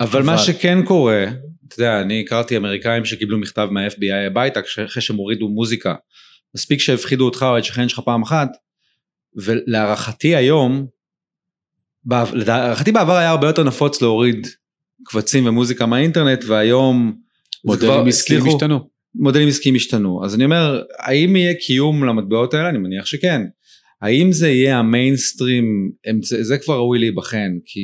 אבל, 0.00 0.08
אבל 0.08 0.22
מה 0.22 0.38
שכן 0.38 0.78
קורה, 0.84 1.24
אתה 1.68 1.82
יודע, 1.82 2.00
אני 2.00 2.20
הכרתי 2.20 2.56
אמריקאים 2.56 3.04
שקיבלו 3.04 3.38
מכתב 3.38 3.68
מה-FBI 3.70 4.26
הביתה 4.26 4.60
אחרי 4.60 5.02
שהם 5.02 5.16
הורידו 5.16 5.48
מוזיקה. 5.48 5.94
מספיק 6.54 6.80
שהפחידו 6.80 7.24
אותך 7.24 7.46
או 7.50 7.58
את 7.58 7.64
שכן 7.64 7.88
שלך 7.88 8.00
פעם 8.04 8.22
אחת, 8.22 8.48
ולהערכתי 9.36 10.36
היום, 10.36 10.86
להערכתי 12.32 12.92
בעבר 12.92 13.16
היה 13.16 13.30
הרבה 13.30 13.46
יותר 13.46 13.64
נפוץ 13.64 14.02
להוריד 14.02 14.46
קבצים 15.04 15.46
ומוזיקה 15.46 15.86
מהאינטרנט, 15.86 16.44
והיום... 16.46 17.18
מודלים 17.64 18.06
עסקיים 18.06 18.46
השתנו. 18.46 18.88
מודלים 19.14 19.48
עסקיים 19.48 19.74
השתנו. 19.74 20.24
אז 20.24 20.34
אני 20.34 20.44
אומר, 20.44 20.82
האם 20.98 21.36
יהיה 21.36 21.54
קיום 21.54 22.04
למטבעות 22.04 22.54
האלה? 22.54 22.68
אני 22.68 22.78
מניח 22.78 23.06
שכן. 23.06 23.42
האם 24.02 24.32
זה 24.32 24.48
יהיה 24.48 24.78
המיינסטרים, 24.78 25.90
זה 26.22 26.58
כבר 26.58 26.74
ראוי 26.74 26.98
להיבחן, 26.98 27.50
כי, 27.64 27.80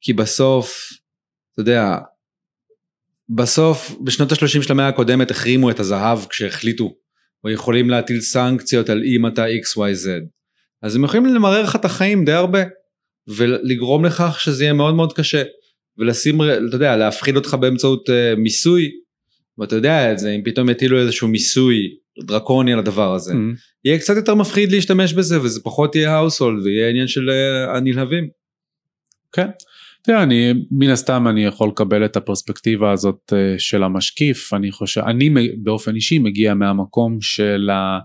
כי 0.00 0.12
בסוף, 0.12 0.88
אתה 1.52 1.60
יודע, 1.60 1.98
בסוף 3.34 3.96
בשנות 4.04 4.32
ה-30 4.32 4.62
של 4.62 4.72
המאה 4.72 4.88
הקודמת 4.88 5.30
החרימו 5.30 5.70
את 5.70 5.80
הזהב 5.80 6.18
כשהחליטו 6.30 6.94
או 7.44 7.50
יכולים 7.50 7.90
להטיל 7.90 8.20
סנקציות 8.20 8.88
על 8.88 9.02
אם 9.16 9.26
אתה 9.26 9.46
XYZ 9.46 10.08
אז 10.82 10.96
הם 10.96 11.04
יכולים 11.04 11.26
למרר 11.26 11.62
לך 11.62 11.76
את 11.76 11.84
החיים 11.84 12.24
די 12.24 12.32
הרבה 12.32 12.62
ולגרום 13.28 14.04
לכך 14.04 14.40
שזה 14.40 14.64
יהיה 14.64 14.72
מאוד 14.72 14.94
מאוד 14.94 15.12
קשה 15.12 15.42
ולשים, 15.98 16.42
אתה 16.42 16.76
יודע, 16.76 16.96
להפחיד 16.96 17.36
אותך 17.36 17.54
באמצעות 17.54 18.08
אה, 18.08 18.12
מיסוי 18.38 18.90
ואתה 19.58 19.76
יודע 19.76 20.12
את 20.12 20.18
זה, 20.18 20.30
אם 20.30 20.40
פתאום 20.44 20.70
יטילו 20.70 20.98
איזשהו 21.00 21.28
מיסוי 21.28 21.76
דרקוני 22.26 22.72
על 22.72 22.78
הדבר 22.78 23.14
הזה, 23.14 23.32
ממ-הממ. 23.32 23.80
יהיה 23.84 23.98
קצת 23.98 24.16
יותר 24.16 24.34
מפחיד 24.34 24.72
להשתמש 24.72 25.12
בזה 25.12 25.42
וזה 25.42 25.60
פחות 25.62 25.96
יהיה 25.96 26.16
household 26.16 26.62
ויהיה 26.62 26.88
עניין 26.88 27.08
של 27.08 27.30
אה, 27.30 27.76
הנלהבים. 27.76 28.28
כן. 29.32 29.46
Okay. 29.48 29.69
תראה, 30.02 30.22
אני, 30.22 30.52
מן 30.70 30.90
הסתם 30.90 31.28
אני 31.28 31.44
יכול 31.44 31.68
לקבל 31.68 32.04
את 32.04 32.16
הפרספקטיבה 32.16 32.92
הזאת 32.92 33.32
אה, 33.32 33.54
של 33.58 33.82
המשקיף, 33.82 34.52
אני 34.52 34.72
חושב, 34.72 35.00
אני 35.00 35.30
באופן 35.62 35.94
אישי 35.94 36.18
מגיע 36.18 36.54
מהמקום 36.54 37.18
של 37.20 37.70
ה... 37.70 37.98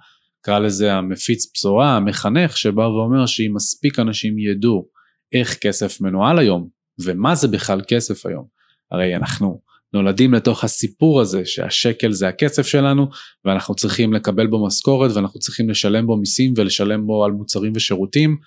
קרא 0.45 0.59
לזה 0.59 0.93
המפיץ 0.93 1.51
בשורה, 1.53 1.97
המחנך, 1.97 2.57
שבא 2.57 2.81
ואומר 2.81 3.25
שאם 3.25 3.51
מספיק 3.55 3.99
אנשים 3.99 4.39
ידעו 4.39 4.87
איך 5.33 5.57
כסף 5.57 6.01
מנוהל 6.01 6.39
היום, 6.39 6.67
ומה 7.03 7.35
זה 7.35 7.47
בכלל 7.47 7.81
כסף 7.87 8.25
היום, 8.25 8.45
הרי 8.91 9.15
אנחנו 9.15 9.61
נולדים 9.93 10.33
לתוך 10.33 10.63
הסיפור 10.63 11.21
הזה 11.21 11.41
שהשקל 11.45 12.11
זה 12.11 12.27
הכסף 12.27 12.67
שלנו, 12.67 13.07
ואנחנו 13.45 13.75
צריכים 13.75 14.13
לקבל 14.13 14.47
בו 14.47 14.65
משכורת, 14.65 15.11
ואנחנו 15.11 15.39
צריכים 15.39 15.69
לשלם 15.69 16.07
בו 16.07 16.17
מיסים 16.17 16.53
ולשלם 16.57 17.05
בו 17.05 17.25
על 17.25 17.31
מוצרים 17.31 17.73
ושירותים, 17.75 18.37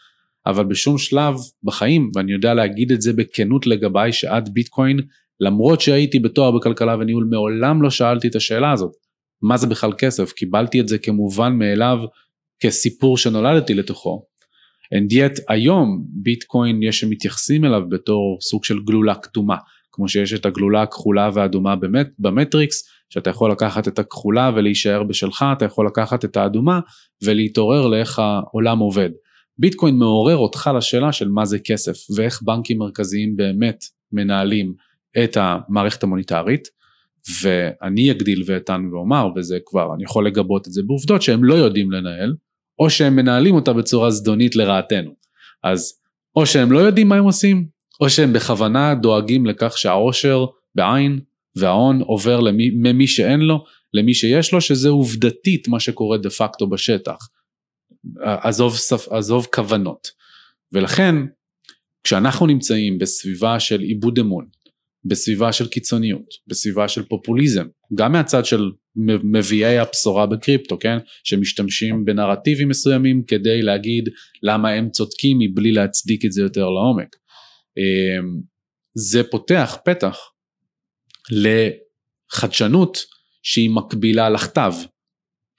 אבל 0.48 0.64
בשום 0.64 0.98
שלב 0.98 1.34
בחיים, 1.62 2.10
ואני 2.14 2.32
יודע 2.32 2.54
להגיד 2.54 2.92
את 2.92 3.02
זה 3.02 3.12
בכנות 3.12 3.66
לגביי, 3.66 4.12
שעד 4.12 4.48
ביטקוין, 4.52 5.00
למרות 5.40 5.80
שהייתי 5.80 6.18
בתואר 6.18 6.50
בכלכלה 6.50 6.96
וניהול, 7.00 7.28
מעולם 7.30 7.82
לא 7.82 7.90
שאלתי 7.90 8.28
את 8.28 8.36
השאלה 8.36 8.72
הזאת. 8.72 8.92
מה 9.42 9.56
זה 9.56 9.66
בכלל 9.66 9.92
כסף? 9.98 10.32
קיבלתי 10.32 10.80
את 10.80 10.88
זה 10.88 10.98
כמובן 10.98 11.52
מאליו, 11.52 11.98
כסיפור 12.60 13.18
שנולדתי 13.18 13.74
לתוכו. 13.74 14.22
And 14.94 15.12
yet 15.12 15.40
היום 15.48 16.04
ביטקוין 16.08 16.82
יש 16.82 17.00
שמתייחסים 17.00 17.64
אליו 17.64 17.82
בתור 17.88 18.38
סוג 18.40 18.64
של 18.64 18.78
גלולה 18.84 19.14
כתומה, 19.14 19.56
כמו 19.92 20.08
שיש 20.08 20.32
את 20.32 20.46
הגלולה 20.46 20.82
הכחולה 20.82 21.30
והאדומה 21.34 21.76
באמת, 21.76 22.08
במטריקס, 22.18 22.88
שאתה 23.10 23.30
יכול 23.30 23.50
לקחת 23.50 23.88
את 23.88 23.98
הכחולה 23.98 24.50
ולהישאר 24.54 25.02
בשלך, 25.02 25.44
אתה 25.56 25.64
יכול 25.64 25.86
לקחת 25.86 26.24
את 26.24 26.36
האדומה 26.36 26.80
ולהתעורר 27.24 27.86
לאיך 27.86 28.18
העולם 28.18 28.78
עובד. 28.78 29.10
ביטקוין 29.58 29.94
מעורר 29.94 30.36
אותך 30.36 30.70
לשאלה 30.76 31.12
של 31.12 31.28
מה 31.28 31.44
זה 31.44 31.58
כסף 31.58 31.96
ואיך 32.16 32.42
בנקים 32.42 32.78
מרכזיים 32.78 33.36
באמת 33.36 33.84
מנהלים 34.12 34.74
את 35.24 35.36
המערכת 35.40 36.02
המוניטרית 36.02 36.68
ואני 37.42 38.10
אגדיל 38.10 38.42
ואתן 38.46 38.88
ואומר 38.92 39.28
וזה 39.36 39.58
כבר 39.66 39.94
אני 39.94 40.04
יכול 40.04 40.26
לגבות 40.26 40.66
את 40.66 40.72
זה 40.72 40.82
בעובדות 40.86 41.22
שהם 41.22 41.44
לא 41.44 41.54
יודעים 41.54 41.92
לנהל 41.92 42.34
או 42.78 42.90
שהם 42.90 43.16
מנהלים 43.16 43.54
אותה 43.54 43.72
בצורה 43.72 44.10
זדונית 44.10 44.56
לרעתנו. 44.56 45.14
אז 45.64 45.92
או 46.36 46.46
שהם 46.46 46.72
לא 46.72 46.78
יודעים 46.78 47.08
מה 47.08 47.16
הם 47.16 47.24
עושים 47.24 47.66
או 48.00 48.10
שהם 48.10 48.32
בכוונה 48.32 48.94
דואגים 48.94 49.46
לכך 49.46 49.78
שהעושר 49.78 50.46
בעין 50.74 51.20
וההון 51.56 52.00
עובר 52.00 52.40
למי, 52.40 52.70
ממי 52.70 53.06
שאין 53.06 53.40
לו 53.40 53.64
למי 53.94 54.14
שיש 54.14 54.52
לו 54.52 54.60
שזה 54.60 54.88
עובדתית 54.88 55.68
מה 55.68 55.80
שקורה 55.80 56.18
דה 56.18 56.30
פקטו 56.30 56.66
בשטח 56.66 57.28
עזוב, 58.20 58.76
עזוב 59.10 59.46
כוונות. 59.54 60.08
ולכן 60.72 61.14
כשאנחנו 62.04 62.46
נמצאים 62.46 62.98
בסביבה 62.98 63.60
של 63.60 63.80
עיבוד 63.80 64.18
אמון, 64.18 64.46
בסביבה 65.04 65.52
של 65.52 65.68
קיצוניות, 65.68 66.34
בסביבה 66.46 66.88
של 66.88 67.02
פופוליזם, 67.02 67.66
גם 67.94 68.12
מהצד 68.12 68.44
של 68.44 68.70
מביאי 69.24 69.78
הבשורה 69.78 70.26
בקריפטו, 70.26 70.78
כן? 70.78 70.98
שמשתמשים 71.24 72.04
בנרטיבים 72.04 72.68
מסוימים 72.68 73.22
כדי 73.26 73.62
להגיד 73.62 74.08
למה 74.42 74.70
הם 74.70 74.90
צודקים 74.90 75.38
מבלי 75.40 75.72
להצדיק 75.72 76.24
את 76.24 76.32
זה 76.32 76.42
יותר 76.42 76.68
לעומק. 76.68 77.16
אמ, 77.78 78.40
זה 78.94 79.24
פותח 79.24 79.76
פתח 79.84 80.18
לחדשנות 81.30 82.98
שהיא 83.42 83.70
מקבילה 83.70 84.30
לכתב, 84.30 84.72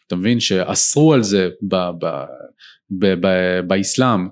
אתה 0.09 0.17
מבין 0.17 0.39
שאסרו 0.39 1.13
על 1.13 1.23
זה 1.23 1.49
ב, 1.67 1.75
ב, 1.75 2.05
ב, 2.99 3.05
ב, 3.05 3.27
באסלאם, 3.67 4.27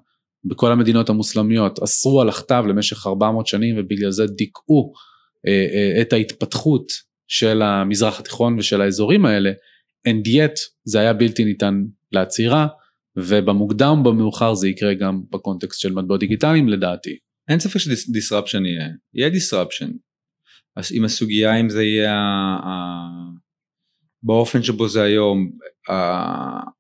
בכל 0.45 0.71
המדינות 0.71 1.09
המוסלמיות, 1.09 1.79
אסרו 1.79 2.21
על 2.21 2.29
הכתב 2.29 2.63
למשך 2.67 3.07
400 3.07 3.47
שנים 3.47 3.75
ובגלל 3.79 4.11
זה 4.11 4.25
דיכאו 4.25 4.93
אה, 5.47 5.67
אה, 5.73 6.01
את 6.01 6.13
ההתפתחות 6.13 6.87
של 7.27 7.61
המזרח 7.61 8.19
התיכון 8.19 8.59
ושל 8.59 8.81
האזורים 8.81 9.25
האלה, 9.25 9.51
and 10.07 10.27
yet 10.27 10.59
זה 10.83 10.99
היה 10.99 11.13
בלתי 11.13 11.45
ניתן 11.45 11.83
לעצירה, 12.11 12.67
ובמוקדם 13.17 14.01
ובמאוחר 14.01 14.53
זה 14.53 14.67
יקרה 14.67 14.93
גם 14.93 15.21
בקונטקסט 15.31 15.79
של 15.79 15.93
מטבעות 15.93 16.19
דיגיטליים 16.19 16.69
לדעתי. 16.69 17.17
אין 17.49 17.59
ספק 17.59 17.77
שדיסרפשן 17.77 18.65
יהיה, 18.65 18.87
יהיה 19.13 19.29
דיסרפשן. 19.29 19.91
עם 20.93 21.05
הסוגיה 21.05 21.59
אם 21.59 21.69
זה 21.69 21.83
יהיה 21.83 22.15
באופן 24.23 24.63
שבו 24.63 24.87
זה 24.87 25.03
היום 25.03 25.49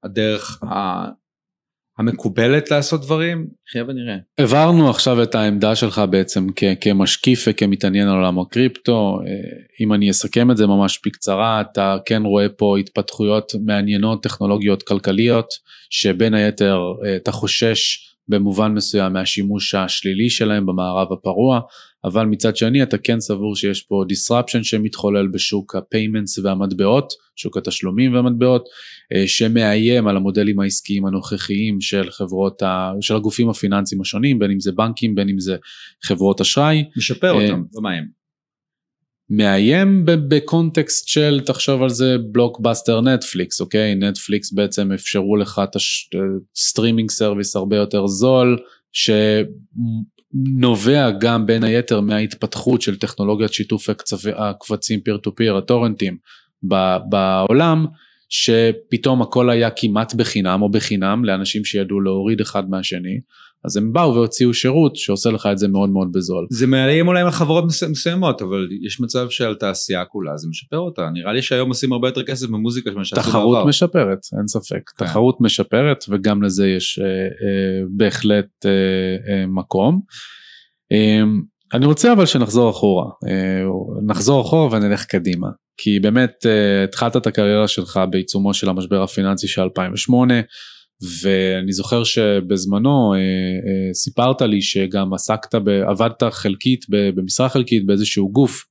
הדרך 0.03 0.59
המקובלת 1.97 2.71
לעשות 2.71 3.01
דברים, 3.01 3.47
חיה 3.71 3.83
ונראה. 3.87 4.17
הבהרנו 4.37 4.89
עכשיו 4.89 5.23
את 5.23 5.35
העמדה 5.35 5.75
שלך 5.75 6.01
בעצם 6.09 6.47
כמשקיף 6.81 7.45
וכמתעניין 7.49 8.07
על 8.07 8.15
עולם 8.15 8.39
הקריפטו, 8.39 9.19
אם 9.81 9.93
אני 9.93 10.09
אסכם 10.09 10.51
את 10.51 10.57
זה 10.57 10.67
ממש 10.67 10.99
בקצרה, 11.05 11.61
אתה 11.61 11.97
כן 12.05 12.23
רואה 12.23 12.49
פה 12.49 12.77
התפתחויות 12.77 13.51
מעניינות, 13.65 14.23
טכנולוגיות 14.23 14.83
כלכליות, 14.83 15.47
שבין 15.89 16.33
היתר 16.33 16.81
אתה 17.15 17.31
חושש 17.31 18.03
במובן 18.27 18.73
מסוים 18.73 19.13
מהשימוש 19.13 19.75
השלילי 19.75 20.29
שלהם 20.29 20.65
במערב 20.65 21.13
הפרוע, 21.13 21.59
אבל 22.03 22.25
מצד 22.25 22.57
שני 22.57 22.83
אתה 22.83 22.97
כן 22.97 23.19
סבור 23.19 23.55
שיש 23.55 23.81
פה 23.81 24.03
disruption 24.11 24.63
שמתחולל 24.63 25.27
בשוק 25.27 25.75
ה 25.75 25.82
payments 25.82 26.39
והמטבעות, 26.39 27.13
שוק 27.35 27.57
התשלומים 27.57 28.13
והמטבעות, 28.13 28.65
אה, 29.13 29.27
שמאיים 29.27 30.07
על 30.07 30.17
המודלים 30.17 30.59
העסקיים 30.59 31.05
הנוכחיים 31.05 31.81
של 31.81 32.11
חברות, 32.11 32.61
ה... 32.61 32.91
של 33.01 33.15
הגופים 33.15 33.49
הפיננסיים 33.49 34.01
השונים, 34.01 34.39
בין 34.39 34.51
אם 34.51 34.59
זה 34.59 34.71
בנקים, 34.71 35.15
בין 35.15 35.29
אם 35.29 35.39
זה 35.39 35.55
חברות 36.03 36.41
אשראי. 36.41 36.83
משפר 36.97 37.31
אותם, 37.31 37.63
אה, 37.73 37.79
ומה 37.79 37.91
הם? 37.91 38.17
מאיים 39.29 40.05
ב 40.05 40.18
context 40.18 41.07
של 41.07 41.41
תחשוב 41.45 41.81
על 41.81 41.89
זה 41.89 42.15
Blockbuster 42.31 43.01
Netflix 43.01 43.61
אוקיי 43.61 43.95
נטפליקס 43.95 44.51
בעצם 44.51 44.91
אפשרו 44.91 45.35
לך 45.35 45.61
את 45.63 45.75
ה 46.55 46.61
streaming 46.61 47.11
service 47.11 47.55
הרבה 47.55 47.77
יותר 47.77 48.07
זול 48.07 48.57
שנובע 50.33 51.11
גם 51.11 51.45
בין 51.45 51.63
היתר 51.63 52.01
מההתפתחות 52.01 52.81
של 52.81 52.99
טכנולוגיית 52.99 53.53
שיתוף 53.53 53.89
הקבצים 54.35 54.99
peer 54.99 55.17
to 55.17 55.35
peer 55.35 55.57
הטורנטים 55.57 56.17
בעולם 57.09 57.85
שפתאום 58.29 59.21
הכל 59.21 59.49
היה 59.49 59.69
כמעט 59.69 60.13
בחינם 60.13 60.61
או 60.61 60.71
בחינם 60.71 61.25
לאנשים 61.25 61.65
שידעו 61.65 62.01
להוריד 62.01 62.41
אחד 62.41 62.69
מהשני 62.69 63.19
אז 63.65 63.77
הם 63.77 63.93
באו 63.93 64.13
והוציאו 64.13 64.53
שירות 64.53 64.95
שעושה 64.95 65.29
לך 65.29 65.49
את 65.51 65.57
זה 65.57 65.67
מאוד 65.67 65.89
מאוד 65.89 66.07
בזול. 66.11 66.47
זה 66.49 66.67
מעלים 66.67 67.07
אולי 67.07 67.21
על 67.21 67.31
חברות 67.31 67.63
מסוימות, 67.89 68.41
אבל 68.41 68.67
יש 68.85 69.01
מצב 69.01 69.29
שעל 69.29 69.55
תעשייה 69.55 70.05
כולה 70.05 70.37
זה 70.37 70.47
משפר 70.49 70.77
אותה. 70.77 71.09
נראה 71.13 71.33
לי 71.33 71.41
שהיום 71.41 71.69
עושים 71.69 71.93
הרבה 71.93 72.07
יותר 72.07 72.23
כסף 72.23 72.47
במוזיקה 72.47 72.91
ממה 72.91 73.05
שעשו 73.05 73.21
תחרות 73.21 73.57
בעבר. 73.57 73.69
משפרת, 73.69 74.19
אין 74.37 74.47
ספק. 74.47 74.89
כן. 74.97 75.05
תחרות 75.05 75.41
משפרת 75.41 76.05
וגם 76.09 76.43
לזה 76.43 76.67
יש 76.67 76.99
אה, 76.99 77.05
אה, 77.05 77.85
בהחלט 77.97 78.65
אה, 78.65 78.71
אה, 79.33 79.45
מקום. 79.47 80.01
אה, 80.91 81.23
אני 81.73 81.85
רוצה 81.85 82.13
אבל 82.13 82.25
שנחזור 82.25 82.69
אחורה, 82.69 83.05
אה, 83.27 83.63
נחזור 84.07 84.41
אחורה 84.41 84.77
ונלך 84.77 85.05
קדימה. 85.05 85.47
כי 85.77 85.99
באמת 85.99 86.45
אה, 86.45 86.83
התחלת 86.83 87.17
את 87.17 87.27
הקריירה 87.27 87.67
שלך 87.67 87.99
בעיצומו 88.09 88.53
של 88.53 88.69
המשבר 88.69 89.03
הפיננסי 89.03 89.47
של 89.47 89.61
2008, 89.61 90.33
ואני 91.01 91.71
זוכר 91.71 92.03
שבזמנו 92.03 93.13
אה, 93.13 93.19
אה, 93.19 93.93
סיפרת 93.93 94.41
לי 94.41 94.61
שגם 94.61 95.13
עסקת, 95.13 95.55
ב, 95.55 95.69
עבדת 95.69 96.23
חלקית, 96.31 96.85
במשרה 96.89 97.49
חלקית 97.49 97.85
באיזשהו 97.85 98.31
גוף. 98.31 98.65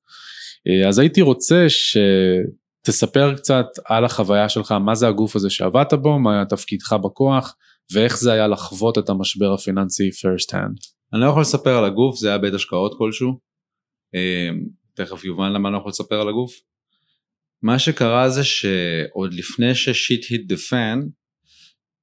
אה, 0.68 0.88
אז 0.88 0.98
הייתי 0.98 1.22
רוצה 1.22 1.66
שתספר 1.68 3.34
קצת 3.36 3.66
על 3.84 4.04
החוויה 4.04 4.48
שלך, 4.48 4.72
מה 4.72 4.94
זה 4.94 5.08
הגוף 5.08 5.36
הזה 5.36 5.50
שעבדת 5.50 5.94
בו, 5.94 6.18
מה 6.18 6.34
היה 6.34 6.44
תפקידך 6.44 6.92
בכוח, 6.92 7.56
ואיך 7.92 8.16
זה 8.18 8.32
היה 8.32 8.48
לחוות 8.48 8.98
את 8.98 9.08
המשבר 9.08 9.52
הפיננסי 9.52 10.08
first 10.08 10.52
hand. 10.52 10.96
אני 11.12 11.20
לא 11.20 11.26
יכול 11.26 11.42
לספר 11.42 11.78
על 11.78 11.84
הגוף, 11.84 12.16
זה 12.16 12.28
היה 12.28 12.38
בית 12.38 12.54
השקעות 12.54 12.94
כלשהו. 12.98 13.38
אה, 14.14 14.48
תכף 14.94 15.24
יובן 15.24 15.52
למה 15.52 15.68
אני 15.68 15.72
לא 15.74 15.78
יכול 15.78 15.90
לספר 15.90 16.20
על 16.20 16.28
הגוף. 16.28 16.52
מה 17.62 17.78
שקרה 17.78 18.28
זה 18.30 18.44
שעוד 18.44 19.34
לפני 19.34 19.74
ששיט 19.74 20.24
hit 20.24 20.52
the 20.52 20.56
fan, 20.70 21.08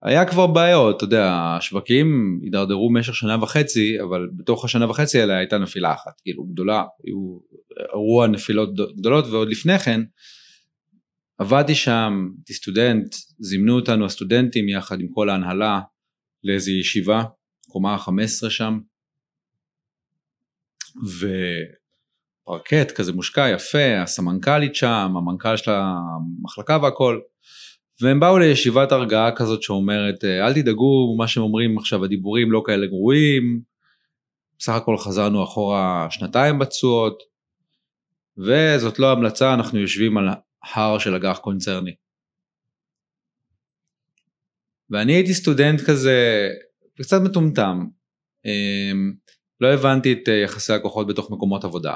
היה 0.03 0.25
כבר 0.25 0.47
בעיות, 0.47 0.97
אתה 0.97 1.03
יודע, 1.03 1.31
השווקים 1.31 2.39
הידרדרו 2.43 2.89
במשך 2.89 3.15
שנה 3.15 3.43
וחצי, 3.43 4.01
אבל 4.01 4.29
בתוך 4.35 4.65
השנה 4.65 4.89
וחצי 4.89 5.21
האלה 5.21 5.37
הייתה 5.37 5.57
נפילה 5.57 5.93
אחת, 5.93 6.21
כאילו 6.21 6.43
גדולה, 6.43 6.83
היו 7.03 7.39
אירוע 7.93 8.27
נפילות 8.27 8.69
גדולות, 8.97 9.25
ועוד 9.27 9.49
לפני 9.49 9.79
כן, 9.79 10.01
עבדתי 11.37 11.75
שם, 11.75 12.29
הייתי 12.37 12.53
סטודנט, 12.53 13.15
זימנו 13.39 13.75
אותנו 13.75 14.05
הסטודנטים 14.05 14.69
יחד 14.69 14.99
עם 14.99 15.07
כל 15.07 15.29
ההנהלה 15.29 15.81
לאיזו 16.43 16.71
ישיבה, 16.71 17.23
קומה 17.67 17.97
15 17.97 18.49
שם, 18.49 18.79
ופרקט 22.45 22.91
כזה 22.91 23.13
מושקע 23.13 23.49
יפה, 23.49 24.01
הסמנכ"לית 24.01 24.75
שם, 24.75 25.13
המנכ"ל 25.17 25.57
של 25.57 25.71
המחלקה 25.71 26.77
והכל, 26.81 27.19
והם 28.01 28.19
באו 28.19 28.37
לישיבת 28.37 28.91
הרגעה 28.91 29.35
כזאת 29.35 29.63
שאומרת 29.63 30.23
אל 30.23 30.53
תדאגו 30.53 31.15
מה 31.17 31.27
שהם 31.27 31.43
אומרים 31.43 31.77
עכשיו 31.77 32.03
הדיבורים 32.03 32.51
לא 32.51 32.63
כאלה 32.65 32.87
גרועים, 32.87 33.61
בסך 34.59 34.73
הכל 34.73 34.97
חזרנו 34.97 35.43
אחורה 35.43 36.07
שנתיים 36.09 36.59
בתשואות, 36.59 37.23
וזאת 38.37 38.99
לא 38.99 39.11
המלצה 39.11 39.53
אנחנו 39.53 39.79
יושבים 39.79 40.17
על 40.17 40.27
הר 40.73 40.99
של 40.99 41.15
אג"ח 41.15 41.37
קונצרני. 41.37 41.95
ואני 44.89 45.13
הייתי 45.13 45.33
סטודנט 45.33 45.81
כזה 45.81 46.49
קצת 47.01 47.21
מטומטם, 47.23 47.85
אמ, 48.45 49.13
לא 49.61 49.73
הבנתי 49.73 50.13
את 50.13 50.29
אה, 50.29 50.33
יחסי 50.33 50.73
הכוחות 50.73 51.07
בתוך 51.07 51.31
מקומות 51.31 51.63
עבודה, 51.63 51.95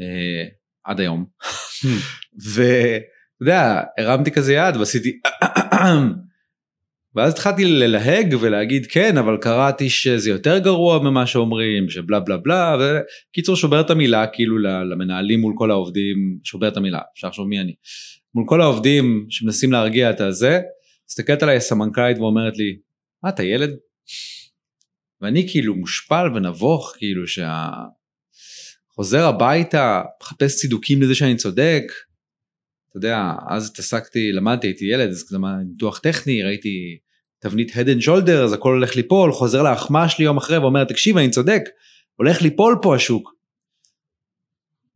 אה, 0.00 0.44
עד 0.84 1.00
היום, 1.00 1.26
יודע, 3.42 3.82
הרמתי 3.98 4.30
כזה 4.30 4.54
יד 4.54 4.76
ועשיתי 4.76 5.12
ואז 7.14 7.32
התחלתי 7.32 7.64
ללהג 7.64 8.34
ולהגיד 8.40 8.86
כן 8.86 9.18
אבל 9.18 9.36
קראתי 9.40 9.90
שזה 9.90 10.30
יותר 10.30 10.58
גרוע 10.58 10.98
ממה 10.98 11.26
שאומרים 11.26 11.90
שבלה 11.90 12.20
בלה 12.20 12.36
בלה 12.36 12.76
וקיצור 12.80 13.56
שובר 13.56 13.80
את 13.80 13.90
המילה 13.90 14.26
כאילו 14.26 14.58
למנהלים 14.58 15.40
מול 15.40 15.54
כל 15.56 15.70
העובדים 15.70 16.38
שובר 16.44 16.68
את 16.68 16.76
המילה 16.76 16.98
אפשר 17.14 17.28
לחשוב 17.28 17.48
מי 17.48 17.60
אני 17.60 17.74
מול 18.34 18.44
כל 18.48 18.60
העובדים 18.60 19.26
שמנסים 19.30 19.72
להרגיע 19.72 20.10
את 20.10 20.20
הזה 20.20 20.60
מסתכלת 21.08 21.42
עליי 21.42 21.60
סמנכ"לית 21.60 22.18
ואומרת 22.18 22.56
לי 22.56 22.76
מה 23.22 23.30
אתה 23.30 23.42
ילד? 23.42 23.70
ואני 25.20 25.48
כאילו 25.48 25.74
מושפל 25.74 26.30
ונבוך 26.34 26.94
כאילו 26.98 27.26
שה... 27.26 27.68
חוזר 28.94 29.26
הביתה 29.26 30.02
מחפש 30.22 30.56
צידוקים 30.56 31.02
לזה 31.02 31.14
שאני 31.14 31.36
צודק 31.36 31.82
אתה 32.92 32.98
יודע, 32.98 33.32
אז 33.48 33.70
התעסקתי, 33.70 34.32
למדתי, 34.32 34.66
הייתי 34.66 34.84
ילד, 34.84 35.10
אז 35.10 35.36
ניתוח 35.64 35.98
טכני, 35.98 36.42
ראיתי 36.42 36.98
תבנית 37.38 37.70
head 37.70 37.86
and 37.86 38.06
shoulder, 38.06 38.44
אז 38.44 38.52
הכל 38.52 38.68
הולך 38.68 38.96
ליפול, 38.96 39.32
חוזר 39.32 39.62
לאחמה 39.62 40.08
שלי 40.08 40.24
יום 40.24 40.36
אחרי 40.36 40.58
ואומר, 40.58 40.84
תקשיב, 40.84 41.16
אני 41.16 41.30
צודק, 41.30 41.62
הולך 42.16 42.42
ליפול 42.42 42.78
פה 42.82 42.96
השוק. 42.96 43.34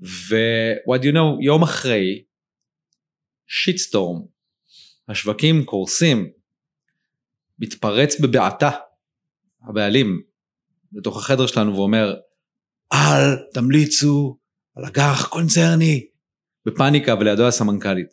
ו-what 0.00 1.02
you 1.02 1.12
know, 1.12 1.44
יום 1.44 1.62
אחרי, 1.62 2.22
שיטסטורם, 3.46 4.22
השווקים 5.08 5.64
קורסים, 5.64 6.30
מתפרץ 7.58 8.20
בבעתה, 8.20 8.70
הבעלים, 9.68 10.22
לתוך 10.92 11.16
החדר 11.16 11.46
שלנו 11.46 11.76
ואומר, 11.76 12.14
אל 12.92 13.36
תמליצו 13.54 14.38
על 14.76 14.84
אג"ח 14.84 15.26
קונצרני, 15.26 16.06
בפאניקה 16.66 17.14
ולידו 17.20 17.46
הסמנכ"לית. 17.46 18.06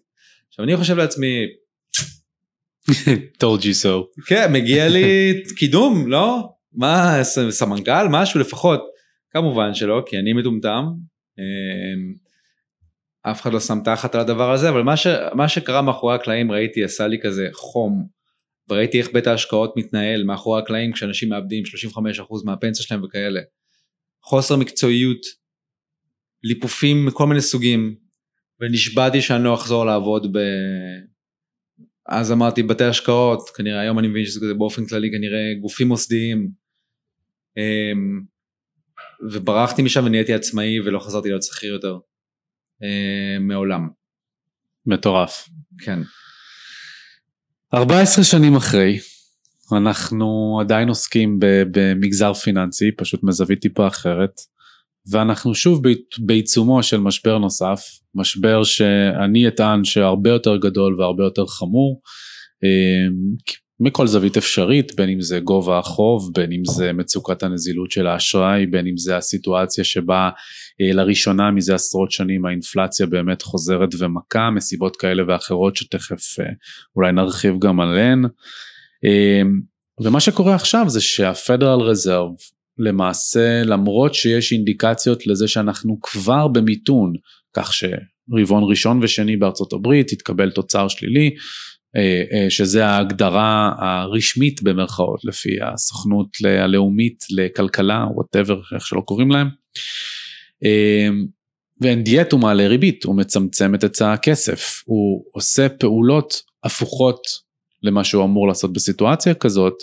עכשיו 0.50 0.66
אני 0.66 0.78
חושב 0.78 0.98
לעצמי, 0.98 1.46
told 3.44 3.62
you 3.62 3.86
so. 3.86 4.24
כן, 4.28 4.54
מגיע 4.54 4.90
לי 4.90 5.34
קידום, 5.56 6.08
לא? 6.08 6.50
מה, 6.74 7.20
סמנכ"ל? 7.50 8.08
משהו 8.10 8.40
לפחות. 8.40 8.82
כמובן 9.30 9.74
שלא, 9.74 10.04
כי 10.06 10.20
אני 10.20 10.34
מטומטם. 10.34 10.86
אמ, 11.40 12.14
אף 13.22 13.42
אחד 13.42 13.54
לא 13.54 13.60
שם 13.60 13.80
תחת 13.86 14.16
על 14.16 14.22
הדבר 14.22 14.52
הזה, 14.52 14.70
אבל 14.70 14.82
מה, 14.82 14.98
ש, 14.98 15.08
מה 15.34 15.50
שקרה 15.50 15.82
מאחורי 15.82 16.16
הקלעים 16.16 16.52
ראיתי 16.52 16.84
עשה 16.84 17.08
לי 17.08 17.18
כזה 17.22 17.48
חום. 17.54 18.08
וראיתי 18.70 19.00
איך 19.00 19.10
בית 19.14 19.28
ההשקעות 19.28 19.74
מתנהל 19.78 20.24
מאחורי 20.24 20.62
הקלעים 20.62 20.94
כשאנשים 20.94 21.30
מאבדים 21.30 21.64
35% 21.96 22.00
מהפנסיה 22.46 22.86
שלהם 22.86 23.04
וכאלה. 23.04 23.42
חוסר 24.24 24.56
מקצועיות, 24.56 25.22
ליפופים 26.44 27.06
מכל 27.06 27.28
מיני 27.28 27.42
סוגים, 27.42 27.96
ונשבעתי 28.60 29.22
שאני 29.22 29.44
לא 29.44 29.54
אחזור 29.54 29.86
לעבוד 29.86 30.38
ב... 30.38 30.40
אז 32.10 32.32
אמרתי 32.32 32.64
בתי 32.64 32.84
השקעות, 32.84 33.50
כנראה 33.50 33.82
היום 33.82 34.00
אני 34.00 34.08
מבין 34.08 34.26
שזה 34.26 34.40
כזה 34.40 34.54
באופן 34.54 34.86
כללי 34.86 35.12
כנראה 35.12 35.54
גופים 35.62 35.88
מוסדיים. 35.88 36.52
אמ, 37.58 38.22
וברחתי 39.32 39.82
משם 39.82 40.06
ונהייתי 40.06 40.34
עצמאי 40.34 40.80
ולא 40.80 41.00
חזרתי 41.00 41.30
להיות 41.30 41.44
שכיר 41.44 41.74
יותר. 41.74 41.98
אמ, 42.84 43.48
מעולם. 43.48 43.90
מטורף. 44.86 45.50
כן. 45.80 46.00
14 47.74 48.24
שנים 48.24 48.56
אחרי, 48.56 49.00
אנחנו 49.78 50.58
עדיין 50.62 50.90
עוסקים 50.90 51.40
במגזר 51.72 52.34
פיננסי, 52.34 52.92
פשוט 52.98 53.24
מזווית 53.24 53.62
טיפה 53.62 53.88
אחרת. 53.88 54.42
ואנחנו 55.12 55.56
שוב 55.56 55.82
בעיצומו 56.20 56.84
של 56.84 56.98
משבר 56.98 57.38
נוסף, 57.38 57.82
משבר 58.16 58.64
שאני 58.64 59.48
אטען 59.48 59.84
שהרבה 59.84 60.30
יותר 60.30 60.58
גדול 60.58 61.02
והרבה 61.02 61.24
יותר 61.24 61.46
חמור, 61.46 62.02
מכל 63.80 64.08
זווית 64.08 64.38
אפשרית, 64.38 64.96
בין 64.96 65.10
אם 65.10 65.22
זה 65.22 65.40
גובה 65.40 65.80
החוב, 65.80 66.32
בין 66.34 66.52
אם 66.52 66.62
זה 66.66 66.94
מצוקת 66.94 67.44
הנזילות 67.44 67.92
של 67.92 68.08
האשראי, 68.08 68.66
בין 68.66 68.88
אם 68.88 68.98
זה 68.98 69.18
הסיטואציה 69.18 69.84
שבה 69.84 70.30
לראשונה 70.80 71.52
מזה 71.52 71.76
עשרות 71.76 72.12
שנים 72.12 72.46
האינפלציה 72.46 73.06
באמת 73.06 73.42
חוזרת 73.42 73.90
ומכה, 74.00 74.50
מסיבות 74.50 74.96
כאלה 74.96 75.24
ואחרות 75.28 75.76
שתכף 75.76 76.44
אולי 76.96 77.12
נרחיב 77.12 77.60
גם 77.60 77.80
עליהן. 77.80 78.26
ומה 80.04 80.20
שקורה 80.20 80.56
עכשיו 80.56 80.86
זה 80.88 81.02
שהפדרל 81.02 81.82
רזרב 81.82 82.30
למעשה 82.78 83.64
למרות 83.64 84.14
שיש 84.14 84.52
אינדיקציות 84.52 85.28
לזה 85.28 85.48
שאנחנו 85.48 86.00
כבר 86.02 86.48
במיתון, 86.48 87.14
כך 87.54 87.74
שרבעון 87.74 88.64
ראשון 88.70 89.00
ושני 89.04 89.38
בארצות 89.38 89.74
הברית 89.74 90.12
התקבל 90.12 90.52
תוצר 90.52 90.88
שלילי, 90.88 91.36
שזה 92.50 92.86
ההגדרה 92.86 93.72
הרשמית 93.78 94.64
במרכאות 94.64 95.20
לפי 95.26 95.50
הסוכנות 95.62 96.28
הלאומית 96.64 97.26
לכלכלה, 97.36 98.06
וואטאבר, 98.16 98.62
איך 98.76 98.88
שלא 98.88 99.02
קוראים 99.02 99.32
להם. 99.32 99.48
ואין 101.82 102.04
דיאט 102.04 102.32
הוא 102.32 102.42
מעלה 102.42 102.68
ריבית, 102.68 103.04
הוא 103.04 103.18
מצמצם 103.18 103.76
את 103.76 103.84
היצע 103.84 104.14
הכסף, 104.14 104.82
הוא 104.86 105.24
עושה 105.34 105.70
פעולות 105.70 106.42
הפוכות 106.64 107.22
למה 107.84 108.04
שהוא 108.04 108.24
אמור 108.24 108.48
לעשות 108.48 108.74
בסיטואציה 108.74 109.34
כזאת, 109.34 109.74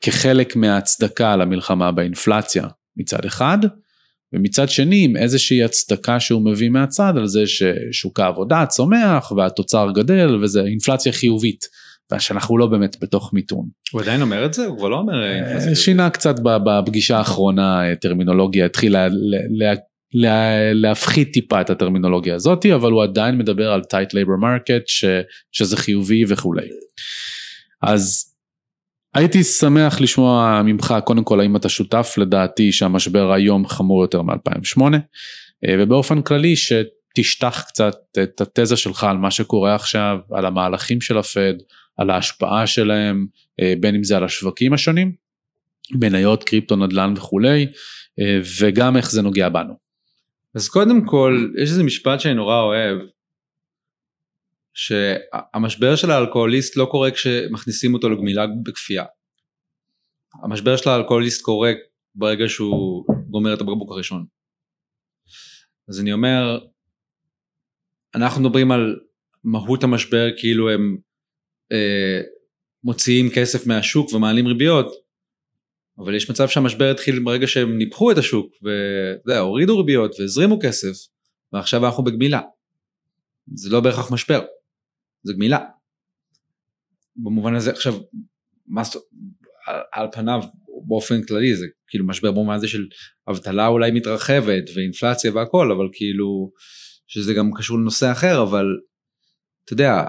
כחלק 0.00 0.56
מההצדקה 0.56 1.36
למלחמה 1.36 1.92
באינפלציה 1.92 2.66
מצד 2.96 3.24
אחד, 3.24 3.58
ומצד 4.32 4.68
שני 4.68 5.04
עם 5.04 5.16
איזושהי 5.16 5.64
הצדקה 5.64 6.20
שהוא 6.20 6.44
מביא 6.44 6.68
מהצד 6.68 7.12
על 7.16 7.26
זה 7.26 7.42
ששוק 7.46 8.20
העבודה 8.20 8.66
צומח 8.66 9.32
והתוצר 9.32 9.88
גדל 9.94 10.38
וזה 10.42 10.62
אינפלציה 10.62 11.12
חיובית. 11.12 11.64
שאנחנו 12.18 12.58
לא 12.58 12.66
באמת 12.66 12.96
בתוך 13.00 13.32
מיתון. 13.32 13.68
הוא 13.92 14.00
עדיין 14.00 14.22
אומר 14.22 14.46
את 14.46 14.54
זה? 14.54 14.66
הוא 14.66 14.78
כבר 14.78 14.88
לא 14.88 14.96
אומר... 14.96 15.24
אה, 15.24 15.74
שינה 15.74 16.10
קצת 16.10 16.34
בפגישה 16.42 17.18
האחרונה 17.18 17.88
אה, 17.88 17.96
טרמינולוגיה, 17.96 18.66
התחיל 18.66 18.92
לה, 18.92 19.08
לה, 19.50 19.74
לה, 20.14 20.72
להפחית 20.72 21.32
טיפה 21.32 21.60
את 21.60 21.70
הטרמינולוגיה 21.70 22.34
הזאתי, 22.34 22.74
אבל 22.74 22.92
הוא 22.92 23.02
עדיין 23.02 23.38
מדבר 23.38 23.72
על 23.72 23.80
tight 23.80 24.10
labor 24.10 24.42
market, 24.42 24.82
ש, 24.86 25.04
שזה 25.52 25.76
חיובי 25.76 26.24
וכולי. 26.28 26.68
אז 27.82 28.29
הייתי 29.14 29.44
שמח 29.44 30.00
לשמוע 30.00 30.62
ממך 30.64 30.94
קודם 31.04 31.24
כל 31.24 31.40
האם 31.40 31.56
אתה 31.56 31.68
שותף 31.68 32.14
לדעתי 32.18 32.72
שהמשבר 32.72 33.32
היום 33.32 33.66
חמור 33.66 34.02
יותר 34.02 34.22
מ-2008 34.22 34.82
אה, 35.64 35.74
ובאופן 35.78 36.22
כללי 36.22 36.54
שתשטח 36.56 37.64
קצת 37.68 37.96
את 38.22 38.40
התזה 38.40 38.76
שלך 38.76 39.04
על 39.04 39.16
מה 39.16 39.30
שקורה 39.30 39.74
עכשיו, 39.74 40.18
על 40.30 40.46
המהלכים 40.46 41.00
של 41.00 41.18
הפד, 41.18 41.54
על 41.96 42.10
ההשפעה 42.10 42.66
שלהם 42.66 43.26
אה, 43.60 43.74
בין 43.80 43.94
אם 43.94 44.04
זה 44.04 44.16
על 44.16 44.24
השווקים 44.24 44.72
השונים, 44.72 45.12
מניות, 45.92 46.44
קריפטו, 46.44 46.76
נדל"ן 46.76 47.14
וכולי 47.16 47.66
אה, 48.20 48.40
וגם 48.60 48.96
איך 48.96 49.10
זה 49.10 49.22
נוגע 49.22 49.48
בנו. 49.48 49.74
אז 50.54 50.68
קודם 50.68 51.04
כל 51.04 51.48
יש 51.62 51.70
איזה 51.70 51.82
משפט 51.82 52.20
שאני 52.20 52.34
נורא 52.34 52.60
אוהב 52.60 52.98
שהמשבר 54.74 55.96
של 55.96 56.10
האלכוהוליסט 56.10 56.76
לא 56.76 56.88
קורה 56.90 57.10
כשמכניסים 57.10 57.94
אותו 57.94 58.08
לגמילה 58.08 58.46
בכפייה. 58.64 59.04
המשבר 60.42 60.76
של 60.76 60.90
האלכוהוליסט 60.90 61.42
קורה 61.42 61.72
ברגע 62.14 62.44
שהוא 62.48 63.04
גומר 63.30 63.54
את 63.54 63.60
הבקבוק 63.60 63.92
הראשון. 63.92 64.24
אז 65.88 66.00
אני 66.00 66.12
אומר, 66.12 66.58
אנחנו 68.14 68.42
מדברים 68.42 68.72
על 68.72 68.96
מהות 69.44 69.84
המשבר 69.84 70.26
כאילו 70.36 70.70
הם 70.70 70.98
אה, 71.72 72.20
מוציאים 72.84 73.30
כסף 73.34 73.66
מהשוק 73.66 74.12
ומעלים 74.12 74.46
ריביות, 74.46 74.86
אבל 75.98 76.14
יש 76.14 76.30
מצב 76.30 76.48
שהמשבר 76.48 76.90
התחיל 76.90 77.18
ברגע 77.24 77.46
שהם 77.46 77.78
ניפחו 77.78 78.12
את 78.12 78.18
השוק 78.18 78.54
והורידו 79.26 79.78
ריביות 79.78 80.20
והזרימו 80.20 80.58
כסף 80.62 81.08
ועכשיו 81.52 81.86
אנחנו 81.86 82.04
בגמילה. 82.04 82.40
זה 83.54 83.70
לא 83.70 83.80
בהכרח 83.80 84.12
משבר. 84.12 84.40
זה 85.22 85.32
גמילה. 85.32 85.58
במובן 87.16 87.54
הזה 87.54 87.70
עכשיו, 87.70 87.94
מה, 88.66 88.82
על, 89.66 89.80
על 89.92 90.06
פניו 90.12 90.40
באופן 90.88 91.22
כללי 91.22 91.56
זה 91.56 91.66
כאילו 91.88 92.06
משבר 92.06 92.32
במובן 92.32 92.54
הזה 92.54 92.68
של 92.68 92.86
אבטלה 93.30 93.66
אולי 93.66 93.90
מתרחבת 93.90 94.64
ואינפלציה 94.74 95.34
והכל 95.34 95.72
אבל 95.72 95.88
כאילו 95.92 96.52
שזה 97.06 97.34
גם 97.34 97.50
קשור 97.58 97.78
לנושא 97.78 98.12
אחר 98.12 98.42
אבל 98.42 98.66
אתה 99.64 99.72
יודע 99.72 100.04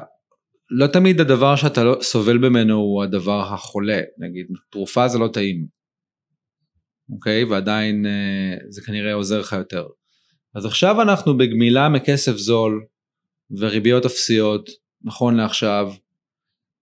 לא 0.70 0.88
תמיד 0.88 1.22
הדבר 1.22 1.56
שאתה 1.56 1.84
לא 1.84 1.98
סובל 2.02 2.38
ממנו 2.38 2.76
הוא 2.76 3.04
הדבר 3.04 3.42
החולה. 3.42 4.02
נגיד 4.18 4.48
תרופה 4.70 5.08
זה 5.08 5.18
לא 5.18 5.30
טעים 5.34 5.68
אוקיי? 7.14 7.44
ועדיין 7.44 8.06
אה, 8.06 8.56
זה 8.70 8.82
כנראה 8.82 9.14
עוזר 9.14 9.40
לך 9.40 9.54
יותר. 9.54 9.88
אז 10.56 10.66
עכשיו 10.66 11.02
אנחנו 11.02 11.38
בגמילה 11.38 11.90
מכסף 11.90 12.36
זול 12.36 12.86
וריביות 13.60 14.06
אפסיות 14.06 14.70
נכון 15.04 15.36
לעכשיו 15.36 15.94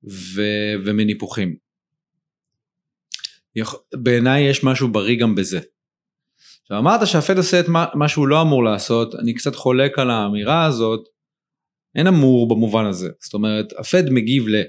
ו... 0.09 0.41
ומניפוחים. 0.85 1.55
בעיניי 3.93 4.43
יש 4.43 4.63
משהו 4.63 4.87
בריא 4.87 5.19
גם 5.19 5.35
בזה. 5.35 5.59
אמרת 6.71 7.07
שהפד 7.07 7.37
עושה 7.37 7.59
את 7.59 7.67
מה, 7.67 7.85
מה 7.93 8.07
שהוא 8.07 8.27
לא 8.27 8.41
אמור 8.41 8.63
לעשות, 8.63 9.15
אני 9.15 9.33
קצת 9.33 9.55
חולק 9.55 9.99
על 9.99 10.09
האמירה 10.09 10.65
הזאת, 10.65 10.99
אין 11.95 12.07
אמור 12.07 12.47
במובן 12.47 12.85
הזה, 12.85 13.09
זאת 13.19 13.33
אומרת 13.33 13.65
הפד 13.77 14.09
מגיב 14.09 14.47
ל... 14.47 14.63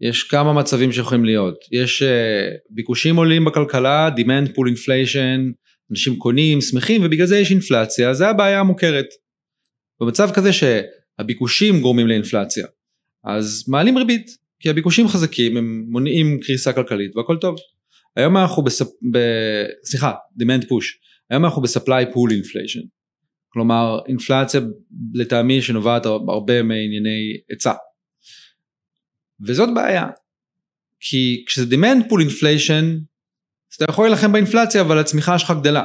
יש 0.00 0.22
כמה 0.22 0.52
מצבים 0.52 0.92
שיכולים 0.92 1.24
להיות, 1.24 1.54
יש 1.72 2.02
uh, 2.02 2.06
ביקושים 2.70 3.16
עולים 3.16 3.44
בכלכלה, 3.44 4.08
demand 4.16 4.48
pull 4.48 4.68
inflation, 4.74 5.52
אנשים 5.90 6.18
קונים, 6.18 6.60
שמחים 6.60 7.04
ובגלל 7.04 7.26
זה 7.26 7.38
יש 7.38 7.50
אינפלציה, 7.50 8.14
זה 8.14 8.28
הבעיה 8.28 8.60
המוכרת. 8.60 9.06
במצב 10.00 10.30
כזה 10.34 10.52
ש... 10.52 10.64
הביקושים 11.18 11.80
גורמים 11.80 12.06
לאינפלציה. 12.06 12.66
אז 13.24 13.64
מעלים 13.68 13.98
ריבית, 13.98 14.36
כי 14.60 14.70
הביקושים 14.70 15.08
חזקים, 15.08 15.56
הם 15.56 15.84
מונעים 15.88 16.40
קריסה 16.40 16.72
כלכלית 16.72 17.16
והכל 17.16 17.36
טוב. 17.40 17.56
היום 18.16 18.36
אנחנו 18.36 18.62
בספ... 18.64 18.86
ב... 19.12 19.18
סליחה, 19.84 20.12
demand 20.42 20.62
push, 20.64 20.86
היום 21.30 21.44
אנחנו 21.44 21.62
ב-supply 21.62 22.14
pool 22.14 22.32
inflation. 22.32 22.86
כלומר 23.48 23.98
אינפלציה 24.08 24.60
לטעמי 25.14 25.62
שנובעת 25.62 26.06
הרבה 26.06 26.62
מענייני 26.62 27.40
היצע. 27.48 27.72
וזאת 29.46 29.68
בעיה. 29.74 30.06
כי 31.00 31.44
כשזה 31.46 31.74
demand 31.74 32.02
pool 32.10 32.28
inflation, 32.28 32.84
אז 33.70 33.76
אתה 33.76 33.84
יכול 33.88 34.06
להילחם 34.06 34.32
באינפלציה 34.32 34.80
אבל 34.80 34.98
הצמיחה 34.98 35.38
שלך 35.38 35.52
גדלה. 35.60 35.84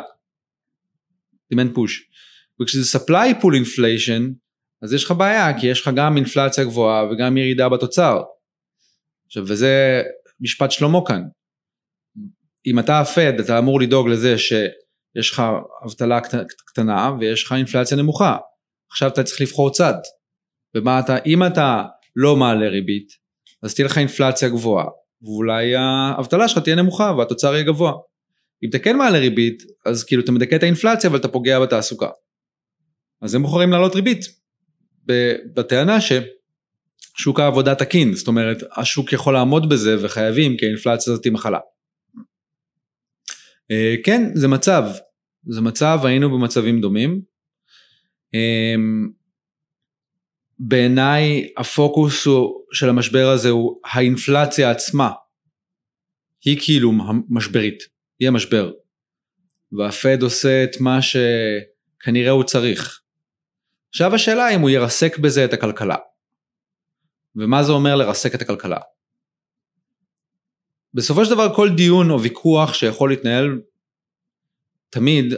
demand 1.54 1.76
push. 1.76 1.94
וכשזה 2.62 2.98
supply 3.00 3.42
pool 3.42 3.54
inflation, 3.63 4.22
אז 4.82 4.94
יש 4.94 5.04
לך 5.04 5.12
בעיה 5.12 5.60
כי 5.60 5.68
יש 5.68 5.82
לך 5.82 5.92
גם 5.96 6.18
אינפלציה 6.18 6.63
גבוהה 6.63 7.04
וגם 7.12 7.38
ירידה 7.38 7.70
בתוצר. 7.70 8.22
עכשיו 9.26 9.44
וזה 9.48 10.04
משפט 10.40 10.72
שלמה 10.72 11.00
כאן. 11.08 11.24
אם 12.66 12.80
אתה 12.80 13.00
הפד 13.00 13.40
אתה 13.40 13.60
אמור 13.60 13.82
לדאוג 13.82 14.08
לזה 14.08 14.38
שיש 14.38 15.32
לך 15.32 15.44
אבטלה 15.86 16.20
קטנה 16.66 17.12
ויש 17.20 17.44
לך 17.44 17.52
אינפלציה 17.52 17.98
נמוכה. 17.98 18.38
עכשיו 18.92 19.10
אתה 19.10 19.24
צריך 19.24 19.42
לבחור 19.42 19.72
צד. 19.72 19.94
ומה 20.76 21.00
אתה, 21.00 21.18
אם 21.26 21.46
אתה 21.46 21.84
לא 22.16 22.36
מעלה 22.36 22.68
ריבית 22.68 23.08
אז 23.63 23.76
תהיה 23.76 23.86
לך 23.86 23.98
אינפלציה 23.98 24.50
גבוהה 24.50 24.86
ואולי 25.22 25.76
האבטלה 25.76 26.48
שלך 26.48 26.63
תהיה 26.63 26.76
נמוכה 26.76 27.13
והתוצר 27.18 27.54
יהיה 27.54 27.63
גבוה. 27.63 27.94
אם 28.63 28.70
אתה 28.70 28.80
כן 28.80 28.98
מעלה 28.98 29.18
ריבית 29.18 29.63
אז 29.86 30.04
כאילו 30.04 30.24
אתה 30.24 30.32
מדכא 30.32 30.56
את 30.56 30.63
האינפלציה 30.63 31.10
אבל 31.10 31.20
אתה 31.20 31.28
פוגע 31.28 31.60
בתעסוקה. 31.60 32.10
אז 33.22 33.36
הם 33.36 33.42
בוחרים 33.42 33.72
להעלות 33.72 33.96
ריבית 33.96 34.22
בטענה 35.54 35.98
ששוק 36.02 37.39
העבודה 37.39 37.76
תקין, 37.76 38.13
זאת 38.13 38.28
אומרת 38.28 38.58
השוק 38.76 39.13
יכול 39.13 39.34
לעמוד 39.34 39.70
בזה 39.70 40.06
וחייבים 40.06 40.58
כי 40.58 40.65
האינפלציה 40.65 41.13
הזאת 41.13 41.26
היא 41.26 41.34
מחלה. 41.34 41.60
אה, 43.72 43.96
כן, 44.04 44.32
זה 44.34 44.48
מצב, 44.48 44.84
זה 45.48 45.62
מצב, 45.62 46.00
היינו 46.04 46.30
במצבים 46.30 46.82
דומים. 46.82 47.22
אה, 48.36 48.76
בעיניי 50.60 51.50
הפוקוס 51.58 52.26
הוא, 52.26 52.62
של 52.72 52.89
המשבר 52.89 53.30
הזה 53.30 53.50
הוא 53.50 53.80
האינפלציה 53.86 54.72
עצמה. 54.72 55.12
היא 56.46 56.58
כאילו 56.62 56.91
משברית, 57.30 57.84
היא 58.20 58.28
המשבר. 58.28 58.72
והפד 59.72 60.22
עושה 60.22 60.63
את 60.63 60.80
מה 60.80 61.00
שכנראה 61.02 62.32
הוא 62.32 62.43
צריך. 62.43 63.02
עכשיו 63.97 64.15
השאלה 64.15 64.55
אם 64.55 64.62
הוא 64.62 64.69
ירסק 64.69 65.17
בזה 65.17 65.45
את 65.45 65.53
הכלכלה. 65.53 65.95
ומה 67.36 67.63
זה 67.63 67.71
אומר 67.71 67.95
לרסק 67.95 68.36
את 68.36 68.41
הכלכלה? 68.41 68.79
בסופו 70.93 71.25
של 71.25 71.31
דבר 71.31 71.55
כל 71.55 71.69
דיון 71.75 72.12
או 72.12 72.21
ויכוח 72.21 72.73
שיכול 72.73 73.10
להתנהל 73.10 73.62
תמיד, 74.89 75.33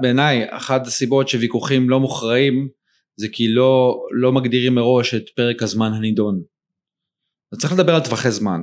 בעיניי 0.00 0.46
אחת 0.50 0.86
הסיבות 0.86 1.28
שוויכוחים 1.28 1.90
לא 1.90 2.00
מוכרעים 2.00 2.68
זה 3.16 3.26
כי 3.32 3.48
לא, 3.48 4.06
לא 4.10 4.32
מגדירים 4.32 4.74
מראש 4.74 5.14
את 5.14 5.28
פרק 5.36 5.62
הזמן 5.62 5.92
הנידון. 5.92 6.42
אז 7.52 7.58
צריך 7.58 7.72
לדבר 7.72 7.94
על 7.94 8.04
טווחי 8.04 8.30
זמן. 8.30 8.60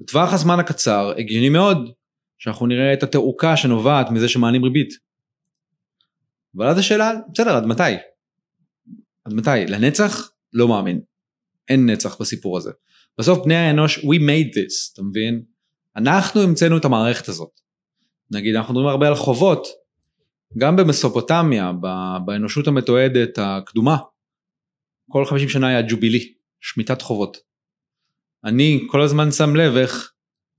בטווח 0.00 0.32
הזמן 0.32 0.60
הקצר 0.60 1.12
הגיוני 1.18 1.48
מאוד 1.48 1.92
שאנחנו 2.38 2.66
נראה 2.66 2.92
את 2.92 3.02
התעוקה 3.02 3.56
שנובעת 3.56 4.10
מזה 4.10 4.28
שמעלים 4.28 4.64
ריבית. 4.64 4.90
אבל 6.56 6.66
אז 6.66 6.78
השאלה, 6.78 7.12
בסדר, 7.32 7.56
עד 7.56 7.66
מתי? 7.66 8.13
עד 9.24 9.34
מתי? 9.34 9.66
לנצח? 9.68 10.30
לא 10.52 10.68
מאמין. 10.68 11.00
אין 11.68 11.90
נצח 11.90 12.20
בסיפור 12.20 12.58
הזה. 12.58 12.70
בסוף 13.18 13.44
בני 13.44 13.54
האנוש, 13.54 13.98
we 13.98 14.18
made 14.18 14.54
this, 14.54 14.92
אתה 14.92 15.02
מבין? 15.02 15.42
אנחנו 15.96 16.40
המצאנו 16.40 16.78
את 16.78 16.84
המערכת 16.84 17.28
הזאת. 17.28 17.60
נגיד 18.30 18.54
אנחנו 18.54 18.74
מדברים 18.74 18.88
הרבה 18.88 19.08
על 19.08 19.14
חובות, 19.14 19.66
גם 20.58 20.76
במסופוטמיה, 20.76 21.72
באנושות 22.24 22.66
המתועדת 22.68 23.38
הקדומה, 23.38 23.96
כל 25.10 25.24
50 25.24 25.48
שנה 25.48 25.68
היה 25.68 25.82
ג'ובילי, 25.88 26.34
שמיטת 26.60 27.02
חובות. 27.02 27.36
אני 28.44 28.86
כל 28.90 29.02
הזמן 29.02 29.30
שם 29.30 29.56
לב 29.56 29.76
איך 29.76 30.12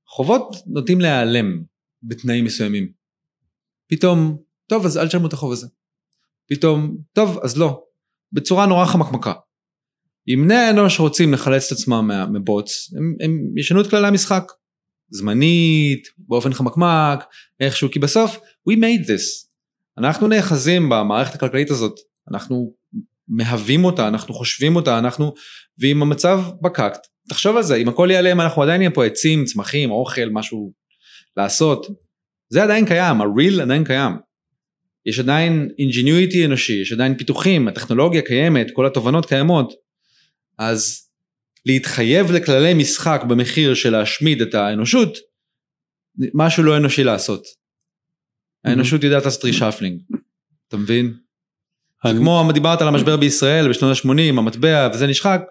חובות 0.08 0.56
נוטים 0.68 1.02
להיעלם 1.02 1.64
בתנאים 2.04 2.46
מסוימים. 2.46 2.92
פתאום, 3.88 4.38
טוב 4.68 4.86
אז 4.86 4.98
אל 4.98 5.08
תשלמו 5.08 5.28
את 5.28 5.34
החוב 5.34 5.52
הזה. 5.52 5.68
פתאום, 6.50 6.98
טוב 7.14 7.40
אז 7.44 7.58
לא, 7.58 7.84
בצורה 8.34 8.66
נורא 8.66 8.86
חמקמקה. 8.86 9.34
אם 10.28 10.42
בני 10.44 10.56
האנוש 10.56 11.00
רוצים 11.00 11.34
לחלץ 11.34 11.72
את 11.72 11.78
עצמם 11.78 12.12
מבוץ, 12.34 12.94
הם, 12.98 13.16
הם 13.22 13.58
ישנו 13.58 13.82
את 13.82 13.90
כללי 13.90 14.08
המשחק. 14.08 14.44
זמנית, 15.10 16.08
באופן 16.18 16.54
חמקמק, 16.54 17.24
איכשהו, 17.60 17.92
כי 17.92 18.00
בסוף, 18.00 18.38
we 18.70 18.74
made 18.74 19.08
this. 19.08 19.48
אנחנו 19.98 20.28
נאחזים 20.28 20.90
במערכת 20.90 21.36
הכלכלית 21.36 21.72
הזאת, 21.72 22.00
אנחנו 22.32 22.74
מהווים 23.28 23.86
אותה, 23.86 24.08
אנחנו 24.08 24.34
חושבים 24.34 24.76
אותה, 24.76 25.00
אנחנו, 25.00 25.34
ואם 25.80 26.02
המצב 26.02 26.42
בקקט, 26.62 27.08
תחשוב 27.30 27.58
על 27.58 27.64
זה, 27.64 27.76
אם 27.76 27.90
הכל 27.90 28.08
ייעלם 28.12 28.42
אנחנו 28.42 28.64
עדיין 28.64 28.78
נהיה 28.78 28.92
פה 28.92 29.06
עצים, 29.06 29.46
צמחים, 29.46 29.92
אוכל, 29.92 30.30
משהו 30.32 30.74
לעשות. 31.38 31.88
זה 32.50 32.64
עדיין 32.64 32.86
קיים, 32.86 33.22
ה-real 33.22 33.62
עדיין 33.62 33.84
קיים. 33.84 34.12
יש 35.06 35.20
עדיין 35.20 35.70
ingenuity 35.82 36.46
אנושי, 36.46 36.74
יש 36.74 36.92
עדיין 36.92 37.18
פיתוחים, 37.18 37.68
הטכנולוגיה 37.68 38.22
קיימת, 38.22 38.68
כל 38.74 38.86
התובנות 38.86 39.26
קיימות. 39.26 39.74
אז 40.58 41.10
להתחייב 41.66 42.32
לכללי 42.32 42.74
משחק 42.74 43.22
במחיר 43.30 43.74
של 43.74 43.90
להשמיד 43.90 44.42
את 44.42 44.54
האנושות, 44.54 45.18
משהו 46.34 46.64
לא 46.64 46.78
אנושי 46.78 47.04
לעשות. 47.04 47.44
האנושות 48.66 49.04
יודעת 49.04 49.26
לעשות 49.26 49.46
reshuffling, 49.46 50.02
אתה 50.68 50.78
מבין? 50.78 51.14
כמו 52.02 52.50
דיברת 52.54 52.82
על 52.82 52.88
המשבר 52.88 53.18
בישראל 53.18 53.70
בשנות 53.70 53.98
ה-80, 53.98 54.40
המטבע 54.40 54.90
וזה 54.94 55.08
נשחק, 55.08 55.42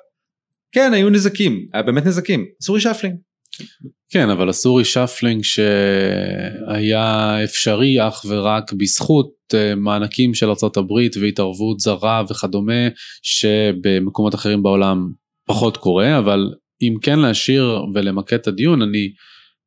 כן 0.73 0.93
היו 0.95 1.11
נזקים, 1.11 1.67
היה 1.73 1.83
באמת 1.83 2.07
נזקים, 2.07 2.47
עשו 2.61 2.73
reshuffling. 2.73 3.17
כן, 4.11 4.31
אבל 4.31 4.49
עשו 4.49 4.75
רישפלינג 4.75 5.43
שהיה 5.45 7.05
אפשרי 7.45 8.09
אך 8.09 8.25
ורק 8.29 8.73
בזכות 8.73 9.31
אה, 9.55 9.75
מענקים 9.75 10.35
של 10.35 10.47
ארה"ב 10.49 10.93
והתערבות 11.21 11.81
זרה 11.81 12.23
וכדומה, 12.31 12.89
שבמקומות 13.23 14.35
אחרים 14.35 14.63
בעולם 14.63 15.09
פחות 15.47 15.77
קורה, 15.77 16.19
אבל 16.19 16.51
אם 16.83 16.95
כן 17.03 17.19
להשאיר 17.19 17.83
ולמקד 17.95 18.37
את 18.37 18.47
הדיון, 18.47 18.83
אני 18.83 19.13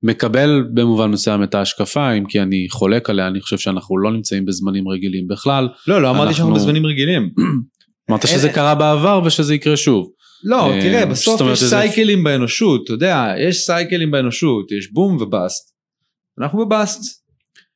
מקבל 0.03 0.63
במובן 0.73 1.11
מסוים 1.11 1.43
את 1.43 1.55
ההשקפה, 1.55 2.11
אם 2.11 2.25
כי 2.25 2.41
אני 2.41 2.67
חולק 2.69 3.09
עליה, 3.09 3.27
אני 3.27 3.41
חושב 3.41 3.57
שאנחנו 3.57 3.97
לא 3.97 4.11
נמצאים 4.11 4.45
בזמנים 4.45 4.88
רגילים 4.88 5.27
בכלל. 5.27 5.67
לא, 5.88 6.01
לא 6.01 6.09
אמרתי 6.09 6.33
שאנחנו 6.33 6.53
בזמנים 6.53 6.85
רגילים. 6.85 7.29
אמרת 8.09 8.27
שזה 8.27 8.49
קרה 8.49 8.75
בעבר 8.75 9.21
ושזה 9.25 9.55
יקרה 9.55 9.77
שוב. 9.77 10.11
לא, 10.43 10.73
אה, 10.73 10.81
תראה, 10.81 11.05
בסוף 11.05 11.41
יש 11.53 11.63
סייקלים 11.63 12.23
באנושות, 12.23 12.83
אתה 12.83 12.93
יודע, 12.93 13.33
יש 13.38 13.65
סייקלים 13.65 14.11
באנושות, 14.11 14.71
יש 14.71 14.91
בום 14.91 15.17
ובאסט. 15.21 15.73
אנחנו 16.39 16.65
בבאסט, 16.65 17.23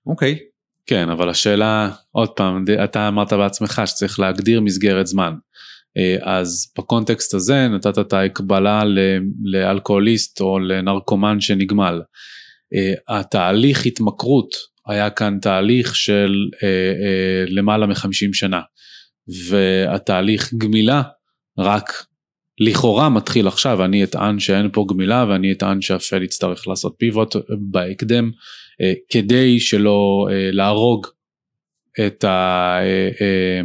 אוקיי. 0.06 0.40
כן, 0.86 1.10
אבל 1.10 1.30
השאלה, 1.30 1.90
עוד 2.12 2.30
פעם, 2.30 2.66
אתה 2.84 3.08
אמרת 3.08 3.34
בעצמך 3.34 3.82
שצריך 3.86 4.20
להגדיר 4.20 4.62
מסגרת 4.62 5.08
זמן. 5.08 5.34
אה, 5.98 6.16
אז 6.22 6.74
בקונטקסט 6.78 7.34
הזה 7.34 7.68
נתת 7.68 8.00
את 8.00 8.14
ההקבלה 8.14 8.84
לאלכוהוליסט 9.44 10.42
או 10.42 10.60
לנרקומן 10.60 11.40
שנגמל. 11.40 12.02
אה, 12.74 13.20
התהליך 13.20 13.86
התמכרות 13.86 14.50
היה 14.88 15.10
כאן 15.10 15.38
תהליך 15.42 15.96
של 15.96 16.34
למעלה 17.48 17.88
מחמישים 17.88 18.34
שנה 18.34 18.62
והתהליך 19.50 20.54
גמילה 20.54 21.02
רק 21.58 22.06
לכאורה 22.64 23.10
מתחיל 23.10 23.48
עכשיו, 23.48 23.86
אני 23.86 24.04
אטען 24.04 24.40
שאין 24.40 24.70
פה 24.74 24.86
גמילה 24.90 25.26
ואני 25.30 25.52
אטען 25.52 25.82
שהפד 25.82 26.22
יצטרך 26.22 26.68
לעשות 26.68 26.96
פיבוט 26.98 27.36
בהקדם 27.60 28.32
אה, 28.82 28.94
כדי 29.10 29.60
שלא 29.60 30.28
אה, 30.32 30.50
להרוג 30.52 31.08
את, 32.08 32.24
ה, 32.24 32.78
אה, 33.22 33.62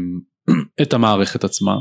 את 0.82 0.92
המערכת 0.92 1.44
עצמה. 1.44 1.74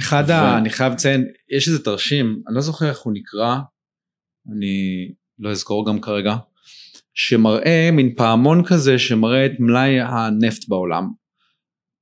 אחד 0.00 0.24
ו... 0.28 0.32
ה... 0.32 0.58
אני 0.58 0.70
חייב 0.70 0.92
לציין, 0.92 1.26
יש 1.56 1.68
איזה 1.68 1.84
תרשים, 1.84 2.42
אני 2.48 2.54
לא 2.54 2.60
זוכר 2.60 2.88
איך 2.88 2.98
הוא 2.98 3.12
נקרא, 3.12 3.56
אני 4.56 5.08
לא 5.38 5.50
אזכור 5.50 5.86
גם 5.86 6.00
כרגע, 6.00 6.36
שמראה 7.14 7.90
מין 7.92 8.14
פעמון 8.16 8.64
כזה 8.64 8.98
שמראה 8.98 9.46
את 9.46 9.52
מלאי 9.58 10.00
הנפט 10.00 10.68
בעולם, 10.68 11.08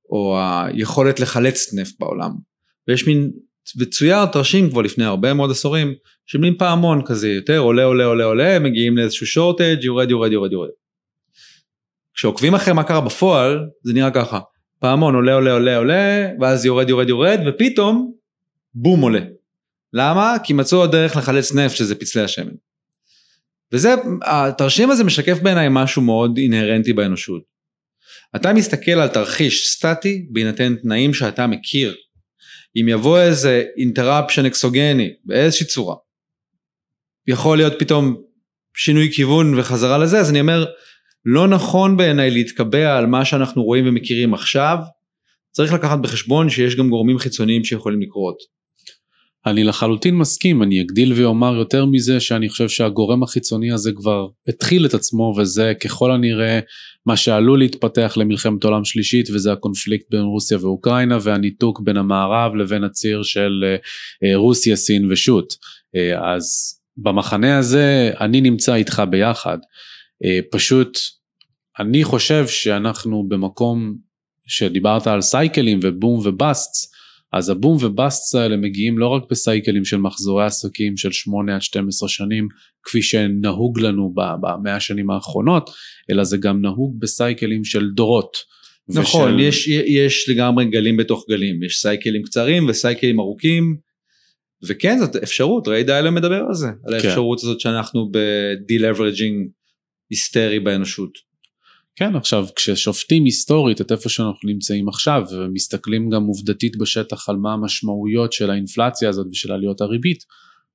או 0.09 0.39
היכולת 0.39 1.19
לחלץ 1.19 1.73
נפט 1.73 1.99
בעולם. 1.99 2.31
ויש 2.87 3.07
מין 3.07 3.31
וצויר 3.77 4.25
תרשים 4.25 4.69
כבר 4.69 4.81
לפני 4.81 5.05
הרבה 5.05 5.33
מאוד 5.33 5.51
עשורים 5.51 5.93
מין 6.39 6.57
פעמון 6.57 7.01
כזה 7.05 7.29
יותר 7.29 7.57
עולה 7.57 7.83
עולה 7.83 8.05
עולה 8.05 8.25
עולה 8.25 8.59
מגיעים 8.59 8.97
לאיזשהו 8.97 9.25
שורטג' 9.25 9.83
יורד 9.83 10.11
יורד 10.11 10.31
יורד 10.31 10.51
יורד. 10.51 10.69
כשעוקבים 12.13 12.55
אחרי 12.55 12.73
מה 12.73 12.83
קרה 12.83 13.01
בפועל 13.01 13.59
זה 13.83 13.93
נראה 13.93 14.11
ככה 14.11 14.39
פעמון 14.79 15.15
עולה 15.15 15.33
עולה 15.33 15.53
עולה 15.53 15.77
עולה 15.77 16.29
ואז 16.41 16.65
יורד 16.65 16.89
יורד 16.89 17.09
יורד 17.09 17.39
ופתאום 17.47 18.13
בום 18.73 19.01
עולה. 19.01 19.21
למה? 19.93 20.35
כי 20.43 20.53
מצאו 20.53 20.77
עוד 20.77 20.91
דרך 20.91 21.17
לחלץ 21.17 21.53
נפט 21.53 21.75
שזה 21.75 21.95
פצלי 21.95 22.21
השמן. 22.21 22.53
וזה 23.71 23.95
התרשים 24.25 24.89
הזה 24.89 25.03
משקף 25.03 25.39
בעיניי 25.39 25.67
משהו 25.71 26.01
מאוד 26.01 26.37
אינהרנטי 26.37 26.93
באנושות. 26.93 27.41
אתה 28.35 28.53
מסתכל 28.53 28.91
על 28.91 29.07
תרחיש 29.07 29.67
סטטי 29.67 30.27
בהינתן 30.31 30.75
תנאים 30.75 31.13
שאתה 31.13 31.47
מכיר 31.47 31.95
אם 32.75 32.87
יבוא 32.87 33.19
איזה 33.19 33.63
אינטראפשן 33.77 34.45
אקסוגני 34.45 35.13
באיזושהי 35.25 35.65
צורה, 35.65 35.95
יכול 37.27 37.57
להיות 37.57 37.73
פתאום 37.79 38.21
שינוי 38.75 39.11
כיוון 39.13 39.59
וחזרה 39.59 39.97
לזה, 39.97 40.19
אז 40.19 40.29
אני 40.29 40.39
אומר, 40.39 40.65
לא 41.25 41.47
נכון 41.47 41.97
בעיניי 41.97 42.31
להתקבע 42.31 42.97
על 42.97 43.05
מה 43.05 43.25
שאנחנו 43.25 43.63
רואים 43.63 43.87
ומכירים 43.87 44.33
עכשיו, 44.33 44.77
צריך 45.51 45.73
לקחת 45.73 45.99
בחשבון 45.99 46.49
שיש 46.49 46.75
גם 46.75 46.89
גורמים 46.89 47.17
חיצוניים 47.17 47.63
שיכולים 47.63 48.01
לקרות. 48.01 48.60
אני 49.45 49.63
לחלוטין 49.63 50.15
מסכים, 50.15 50.63
אני 50.63 50.81
אגדיל 50.81 51.13
ואומר 51.15 51.55
יותר 51.55 51.85
מזה 51.85 52.19
שאני 52.19 52.49
חושב 52.49 52.69
שהגורם 52.69 53.23
החיצוני 53.23 53.71
הזה 53.71 53.91
כבר 53.95 54.27
התחיל 54.47 54.85
את 54.85 54.93
עצמו 54.93 55.35
וזה 55.37 55.73
ככל 55.83 56.11
הנראה 56.11 56.59
מה 57.05 57.17
שעלול 57.17 57.59
להתפתח 57.59 58.13
למלחמת 58.17 58.63
עולם 58.63 58.85
שלישית 58.85 59.29
וזה 59.29 59.51
הקונפליקט 59.51 60.05
בין 60.09 60.21
רוסיה 60.21 60.57
ואוקראינה 60.61 61.17
והניתוק 61.21 61.79
בין 61.83 61.97
המערב 61.97 62.55
לבין 62.55 62.83
הציר 62.83 63.23
של 63.23 63.63
אה, 63.63 63.75
אה, 64.23 64.35
רוסיה, 64.35 64.75
סין 64.75 65.11
ושות'. 65.11 65.53
אה, 65.95 66.33
אז 66.35 66.45
במחנה 66.97 67.57
הזה 67.57 68.11
אני 68.19 68.41
נמצא 68.41 68.75
איתך 68.75 69.03
ביחד. 69.09 69.57
פשוט 70.51 70.97
אני 71.79 72.03
חושב 72.03 72.47
שאנחנו 72.47 73.25
במקום 73.27 73.95
שדיברת 74.47 75.07
על 75.07 75.21
סייקלים 75.21 75.79
ובום 75.81 76.21
ובאסטס 76.25 76.91
אז 77.33 77.49
הבום 77.49 77.77
ובאסטס 77.81 78.35
האלה 78.35 78.57
מגיעים 78.57 78.97
לא 78.97 79.07
רק 79.07 79.23
בסייקלים 79.29 79.85
של 79.85 79.97
מחזורי 79.97 80.45
עסקים 80.45 80.97
של 80.97 81.11
8 81.11 81.55
עד 81.55 81.61
12 81.61 82.09
שנים 82.09 82.47
כפי 82.83 83.01
שנהוג 83.01 83.79
לנו 83.79 84.13
במאה 84.15 84.75
השנים 84.75 85.09
האחרונות, 85.09 85.69
אלא 86.11 86.23
זה 86.23 86.37
גם 86.37 86.61
נהוג 86.61 86.99
בסייקלים 86.99 87.63
של 87.65 87.89
דורות. 87.89 88.37
נכון, 88.87 89.33
ושל... 89.33 89.39
יש, 89.39 89.67
יש 89.67 90.29
לגמרי 90.29 90.65
גלים 90.65 90.97
בתוך 90.97 91.25
גלים, 91.29 91.63
יש 91.63 91.77
סייקלים 91.81 92.23
קצרים 92.23 92.69
וסייקלים 92.69 93.19
ארוכים, 93.19 93.77
וכן 94.67 94.97
זאת 94.99 95.15
אפשרות, 95.15 95.67
ראי 95.67 95.83
דיילר 95.83 96.11
מדבר 96.11 96.43
על 96.47 96.53
זה, 96.53 96.67
על 96.67 96.99
כן. 97.01 97.07
האפשרות 97.07 97.39
הזאת 97.43 97.59
שאנחנו 97.59 98.09
ב-de-leveraging 98.11 99.49
היסטרי 100.09 100.59
באנושות. 100.59 101.30
כן, 102.01 102.15
עכשיו 102.15 102.45
כששופטים 102.55 103.25
היסטורית 103.25 103.81
את 103.81 103.91
איפה 103.91 104.09
שאנחנו 104.09 104.49
נמצאים 104.49 104.89
עכשיו 104.89 105.23
ומסתכלים 105.31 106.09
גם 106.09 106.23
עובדתית 106.23 106.77
בשטח 106.77 107.29
על 107.29 107.35
מה 107.35 107.53
המשמעויות 107.53 108.33
של 108.33 108.49
האינפלציה 108.49 109.09
הזאת 109.09 109.27
ושל 109.31 109.51
עליות 109.51 109.81
הריבית, 109.81 110.23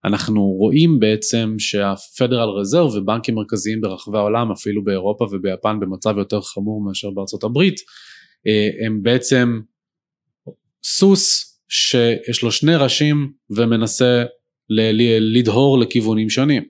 אנחנו 0.05 0.43
רואים 0.43 1.01
בעצם 1.01 1.55
שהפדרל 1.59 2.49
רזרב 2.49 2.95
ובנקים 2.95 3.35
מרכזיים 3.35 3.81
ברחבי 3.81 4.19
העולם, 4.19 4.53
אפילו 4.53 4.85
באירופה 4.85 5.25
וביפן 5.25 5.81
במצב 5.81 6.19
יותר 6.19 6.41
חמור 6.41 6.85
מאשר 6.85 7.11
בארצות 7.11 7.45
הברית, 7.45 7.81
אה, 8.47 8.87
הם 8.87 9.03
בעצם 9.03 9.61
סוס 10.85 11.57
שיש 11.69 12.43
לו 12.43 12.53
שני 12.53 12.77
ראשים 12.77 13.33
ומנסה 13.51 14.25
לדהור 15.21 15.79
לכיוונים 15.79 16.31
שונים. 16.31 16.63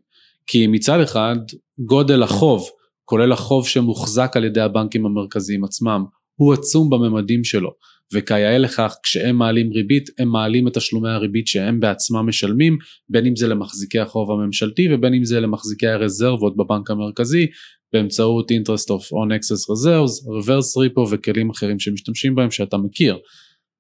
כי 0.47 0.67
מצד 0.67 1.01
אחד 1.01 1.37
גודל 1.79 2.23
החוב 2.23 2.69
כולל 3.09 3.33
החוב 3.33 3.67
שמוחזק 3.69 4.33
על 4.37 4.45
ידי 4.45 4.61
הבנקים 4.61 5.07
המרכזיים 5.07 5.65
עצמם, 5.65 6.05
הוא 6.35 6.53
עצום 6.55 6.91
בממדים 6.91 7.45
שלו, 7.45 7.71
וכיאה 8.15 8.59
לכך 8.59 8.97
כשהם 9.03 9.37
מעלים 9.37 9.73
ריבית, 9.73 10.05
הם 10.19 10.29
מעלים 10.29 10.69
את 10.69 10.75
תשלומי 10.75 11.11
הריבית 11.11 11.47
שהם 11.47 11.81
בעצמם 11.81 12.27
משלמים, 12.29 12.79
בין 13.09 13.27
אם 13.27 13.37
זה 13.37 13.49
למחזיקי 13.49 13.99
החוב 13.99 14.31
הממשלתי 14.31 14.95
ובין 14.95 15.15
אם 15.15 15.25
זה 15.25 15.41
למחזיקי 15.41 15.87
הרזרבות 15.87 16.57
בבנק 16.57 16.91
המרכזי, 16.91 17.47
באמצעות 17.93 18.51
interest 18.51 18.89
of 18.89 19.03
on 19.03 19.31
excess 19.39 19.63
reserves, 19.73 20.43
reverse 20.43 20.93
repo 20.93 21.01
וכלים 21.11 21.51
אחרים 21.51 21.79
שמשתמשים 21.79 22.35
בהם 22.35 22.51
שאתה 22.51 22.77
מכיר. 22.77 23.19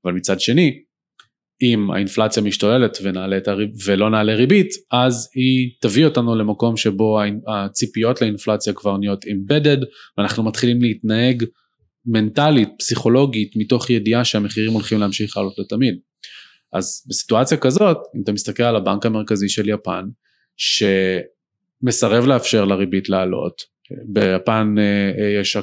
אבל 0.05 0.15
מצד 0.15 0.41
שני, 0.41 0.83
אם 1.63 1.91
האינפלציה 1.91 2.43
משתוללת 2.43 2.99
הריב, 3.49 3.71
ולא 3.87 4.11
נעלה 4.11 4.35
ריבית, 4.35 4.69
אז 4.93 5.31
היא 5.35 5.71
תביא 5.81 6.05
אותנו 6.05 6.35
למקום 6.35 6.77
שבו 6.77 7.19
הציפיות 7.49 8.23
לאינפלציה 8.23 8.73
כבר 8.73 8.97
נהיות 8.97 9.25
embedded, 9.25 9.85
ואנחנו 10.19 10.43
מתחילים 10.43 10.83
להתנהג 10.83 11.45
מנטלית, 12.07 12.69
פסיכולוגית, 12.79 13.53
מתוך 13.57 13.91
ידיעה 13.91 14.25
שהמחירים 14.25 14.73
הולכים 14.73 14.99
להמשיך 14.99 15.37
לעלות 15.37 15.59
לתמיד. 15.59 15.95
אז 16.73 17.07
בסיטואציה 17.09 17.59
כזאת, 17.59 17.97
אם 18.17 18.23
אתה 18.23 18.33
מסתכל 18.33 18.63
על 18.63 18.77
הבנק 18.77 19.07
המרכזי 19.07 19.49
של 19.49 19.69
יפן, 19.69 20.05
שמסרב 20.57 22.27
לאפשר 22.27 22.65
לריבית 22.65 23.09
לעלות, 23.09 23.76
ביפן 24.05 24.75
יש 25.41 25.57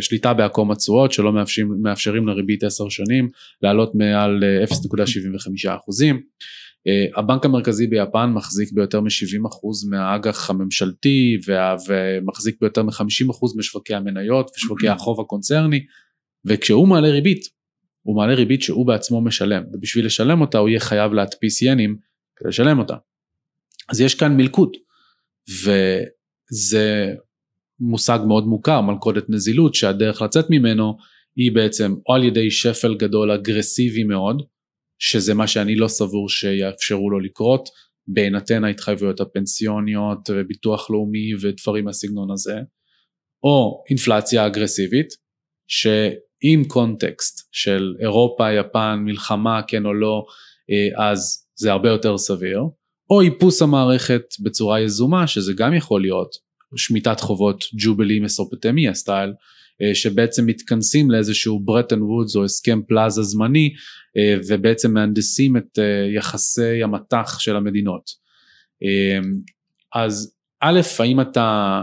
שליטה 0.00 0.34
בעקום 0.34 0.70
התשואות 0.70 1.12
שלא 1.12 1.32
מאפשרים, 1.32 1.68
מאפשרים 1.82 2.28
לריבית 2.28 2.64
10 2.64 2.88
שנים 2.88 3.28
לעלות 3.62 3.94
מעל 3.94 4.44
0.75 4.64 5.76
אחוזים. 5.76 6.20
הבנק 7.16 7.44
המרכזי 7.44 7.86
ביפן 7.86 8.30
מחזיק 8.30 8.72
ביותר 8.72 9.00
מ-70% 9.00 9.90
מהאג"ח 9.90 10.50
הממשלתי 10.50 11.38
ומחזיק 11.88 12.56
ביותר 12.60 12.82
מ-50% 12.82 13.58
משווקי 13.58 13.94
המניות 13.94 14.50
ושווקי 14.56 14.88
החוב 14.94 15.20
הקונצרני 15.20 15.84
וכשהוא 16.44 16.88
מעלה 16.88 17.08
ריבית, 17.08 17.44
הוא 18.02 18.16
מעלה 18.16 18.34
ריבית 18.34 18.62
שהוא 18.62 18.86
בעצמו 18.86 19.20
משלם 19.20 19.62
ובשביל 19.72 20.06
לשלם 20.06 20.40
אותה 20.40 20.58
הוא 20.58 20.68
יהיה 20.68 20.80
חייב 20.80 21.12
להדפיס 21.12 21.62
ינים 21.62 21.96
כדי 22.36 22.48
לשלם 22.48 22.78
אותה. 22.78 22.94
אז 23.88 24.00
יש 24.00 24.14
כאן 24.14 24.36
מלכוד 24.36 24.70
וזה 26.52 27.14
מושג 27.80 28.18
מאוד 28.28 28.46
מוכר 28.46 28.80
מלכודת 28.80 29.24
נזילות 29.28 29.74
שהדרך 29.74 30.22
לצאת 30.22 30.44
ממנו 30.50 30.96
היא 31.36 31.52
בעצם 31.52 31.94
או 32.08 32.14
על 32.14 32.24
ידי 32.24 32.50
שפל 32.50 32.94
גדול 32.94 33.30
אגרסיבי 33.30 34.04
מאוד 34.04 34.42
שזה 34.98 35.34
מה 35.34 35.46
שאני 35.46 35.76
לא 35.76 35.88
סבור 35.88 36.28
שיאפשרו 36.28 37.10
לו 37.10 37.20
לקרות 37.20 37.68
בהינתן 38.06 38.64
ההתחייבויות 38.64 39.20
הפנסיוניות 39.20 40.18
וביטוח 40.30 40.90
לאומי 40.90 41.34
ודברים 41.40 41.84
מהסגנון 41.84 42.30
הזה 42.30 42.58
או 43.42 43.84
אינפלציה 43.90 44.46
אגרסיבית 44.46 45.08
שעם 45.68 46.64
קונטקסט 46.68 47.48
של 47.52 47.94
אירופה, 48.00 48.52
יפן, 48.52 48.98
מלחמה 49.04 49.60
כן 49.68 49.86
או 49.86 49.94
לא 49.94 50.24
אה, 50.70 51.10
אז 51.10 51.46
זה 51.58 51.72
הרבה 51.72 51.88
יותר 51.88 52.18
סביר 52.18 52.60
או 53.10 53.20
איפוס 53.20 53.62
המערכת 53.62 54.22
בצורה 54.42 54.80
יזומה 54.80 55.26
שזה 55.26 55.52
גם 55.52 55.74
יכול 55.74 56.00
להיות 56.00 56.36
שמיטת 56.76 57.20
חובות 57.20 57.64
ג'ובלי 57.74 58.20
מסופטמיה 58.20 58.94
סטייל 58.94 59.32
אה, 59.82 59.94
שבעצם 59.94 60.46
מתכנסים 60.46 61.10
לאיזשהו 61.10 61.60
ברטן 61.60 62.02
וודס 62.02 62.36
או 62.36 62.44
הסכם 62.44 62.80
פלאזה 62.88 63.22
זמני 63.22 63.72
אה, 64.16 64.36
ובעצם 64.48 64.94
מהנדסים 64.94 65.56
את 65.56 65.78
אה, 65.78 66.08
יחסי 66.14 66.82
המטח 66.82 67.38
של 67.38 67.56
המדינות. 67.56 68.20
אז 69.94 70.34
א', 70.60 70.80
האם 70.98 71.20
אתה 71.20 71.82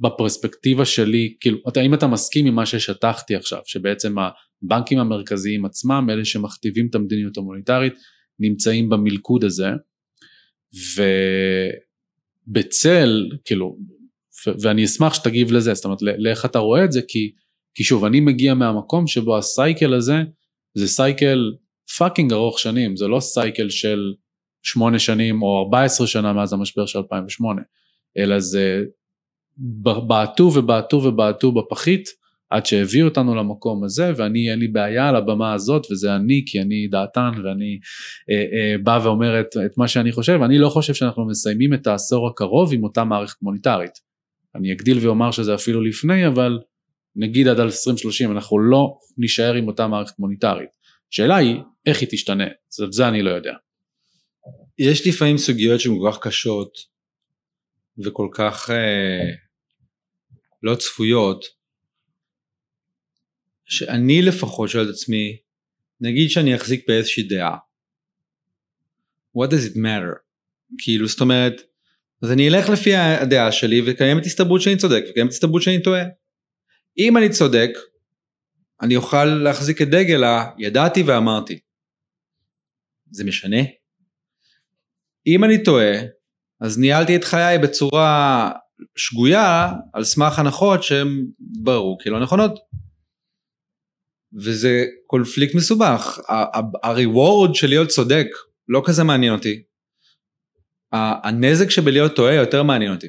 בפרספקטיבה 0.00 0.84
שלי, 0.84 1.34
כאילו, 1.40 1.58
האם 1.76 1.94
אתה 1.94 2.06
מסכים 2.06 2.46
עם 2.46 2.54
מה 2.54 2.66
ששטחתי 2.66 3.36
עכשיו, 3.36 3.58
שבעצם 3.64 4.14
הבנקים 4.18 4.98
המרכזיים 4.98 5.64
עצמם, 5.64 6.06
אלה 6.10 6.24
שמכתיבים 6.24 6.86
את 6.90 6.94
המדיניות 6.94 7.36
המוניטרית, 7.36 7.94
נמצאים 8.40 8.88
במלכוד 8.88 9.44
הזה, 9.44 9.68
ובצל, 12.48 13.30
כאילו, 13.44 13.76
ואני 14.62 14.84
אשמח 14.84 15.14
שתגיב 15.14 15.52
לזה, 15.52 15.74
זאת 15.74 15.84
אומרת 15.84 16.02
לאיך 16.02 16.44
אתה 16.44 16.58
רואה 16.58 16.84
את 16.84 16.92
זה, 16.92 17.00
כי, 17.08 17.32
כי 17.74 17.84
שוב, 17.84 18.04
אני 18.04 18.20
מגיע 18.20 18.54
מהמקום 18.54 19.06
שבו 19.06 19.38
ה 19.38 19.47
cycle 19.47 19.94
הזה, 19.94 20.16
זה 20.74 20.88
cycle 20.88 21.52
fucking 21.98 22.32
ארוך 22.32 22.58
שנים, 22.58 22.96
זה 22.96 23.08
לא 23.08 23.20
cycle 23.20 23.70
של 23.70 24.14
8 24.62 24.98
שנים 24.98 25.42
או 25.42 25.58
14 25.58 26.06
שנה 26.06 26.32
מאז 26.32 26.52
המשבר 26.52 26.86
של 26.86 26.98
2008, 26.98 27.62
אלא 28.18 28.40
זה 28.40 28.82
בעטו 30.06 30.42
ובעטו 30.54 30.96
ובעטו 30.96 31.52
בפחית 31.52 32.08
עד 32.50 32.66
שהביאו 32.66 33.08
אותנו 33.08 33.34
למקום 33.34 33.84
הזה 33.84 34.12
ואני 34.16 34.50
אין 34.50 34.58
לי 34.58 34.68
בעיה 34.68 35.08
על 35.08 35.16
הבמה 35.16 35.52
הזאת 35.52 35.86
וזה 35.90 36.16
אני 36.16 36.44
כי 36.46 36.60
אני 36.60 36.88
דעתן 36.90 37.30
ואני 37.44 37.78
אה, 38.30 38.36
אה, 38.36 38.78
בא 38.82 39.00
ואומר 39.04 39.40
את, 39.40 39.56
את 39.66 39.78
מה 39.78 39.88
שאני 39.88 40.12
חושב 40.12 40.40
אני 40.44 40.58
לא 40.58 40.68
חושב 40.68 40.94
שאנחנו 40.94 41.26
מסיימים 41.26 41.74
את 41.74 41.86
העשור 41.86 42.28
הקרוב 42.28 42.72
עם 42.72 42.84
אותה 42.84 43.04
מערכת 43.04 43.42
מוניטרית 43.42 44.06
אני 44.56 44.72
אגדיל 44.72 44.98
ואומר 45.06 45.30
שזה 45.30 45.54
אפילו 45.54 45.82
לפני, 45.82 46.26
אבל 46.26 46.58
נגיד 47.16 47.48
עד 47.48 47.60
2030 47.60 48.32
אנחנו 48.32 48.58
לא 48.58 48.98
נישאר 49.18 49.54
עם 49.54 49.68
אותה 49.68 49.86
מערכת 49.86 50.18
מוניטרית. 50.18 50.68
השאלה 51.12 51.36
היא, 51.36 51.56
איך 51.86 52.00
היא 52.00 52.08
תשתנה? 52.10 52.46
זאת 52.68 52.92
זה 52.92 53.08
אני 53.08 53.22
לא 53.22 53.30
יודע. 53.30 53.54
יש 54.78 55.06
לפעמים 55.06 55.38
סוגיות 55.38 55.80
שהן 55.80 55.92
כל 55.92 56.10
כך 56.12 56.18
קשות 56.18 56.70
וכל 58.04 58.28
כך 58.32 58.70
אה, 58.70 59.30
לא 60.62 60.74
צפויות, 60.74 61.44
שאני 63.66 64.22
לפחות 64.22 64.68
שואל 64.68 64.84
את 64.84 64.90
עצמי, 64.90 65.36
נגיד 66.00 66.30
שאני 66.30 66.56
אחזיק 66.56 66.84
באיזושהי 66.88 67.22
דעה, 67.22 67.56
what 69.38 69.50
does 69.50 69.72
it 69.72 69.76
matter? 69.76 70.14
כאילו 70.78 71.08
זאת 71.08 71.20
אומרת, 71.20 71.62
אז 72.22 72.32
אני 72.32 72.48
אלך 72.48 72.68
לפי 72.68 72.94
הדעה 72.94 73.52
שלי 73.52 73.82
וקיימת 73.86 74.26
הסתברות 74.26 74.62
שאני 74.62 74.76
צודק 74.76 75.04
וקיימת 75.10 75.30
הסתברות 75.30 75.62
שאני 75.62 75.82
טועה. 75.82 76.02
אם 76.98 77.16
אני 77.16 77.28
צודק, 77.28 77.70
אני 78.82 78.96
אוכל 78.96 79.24
להחזיק 79.24 79.82
את 79.82 79.88
דגל 79.88 80.24
הידעתי 80.58 81.02
ואמרתי. 81.02 81.58
זה 83.10 83.24
משנה? 83.24 83.56
אם 85.26 85.44
אני 85.44 85.64
טועה, 85.64 85.92
אז 86.60 86.78
ניהלתי 86.78 87.16
את 87.16 87.24
חיי 87.24 87.58
בצורה 87.58 88.50
שגויה 88.96 89.72
על 89.92 90.04
סמך 90.04 90.38
הנחות 90.38 90.82
שהן 90.82 91.26
בררו 91.38 91.98
כלא 92.02 92.20
נכונות. 92.20 92.58
וזה 94.34 94.84
קונפליקט 95.06 95.54
מסובך. 95.54 96.18
ה-reward 96.28 97.54
של 97.54 97.68
להיות 97.68 97.88
צודק 97.88 98.26
לא 98.68 98.82
כזה 98.86 99.04
מעניין 99.04 99.32
אותי. 99.32 99.62
הנזק 100.92 101.70
שבלהיות 101.70 102.16
טועה 102.16 102.34
יותר 102.34 102.62
מעניין 102.62 102.92
אותי. 102.92 103.08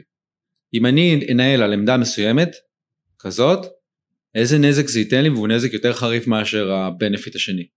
אם 0.74 0.86
אני 0.86 1.28
אנהל 1.32 1.62
על 1.64 1.74
עמדה 1.74 1.98
מסוימת, 1.98 2.56
כזאת, 3.20 3.66
איזה 4.36 4.58
נזק 4.58 4.88
זה 4.88 5.00
ייתן 5.00 5.24
לי 5.24 5.30
והוא 5.30 5.48
נזק 5.48 5.74
יותר 5.74 5.94
חריף 5.94 6.28
מאשר 6.28 6.72
הבנפיט 6.72 7.36
השני. 7.36 7.68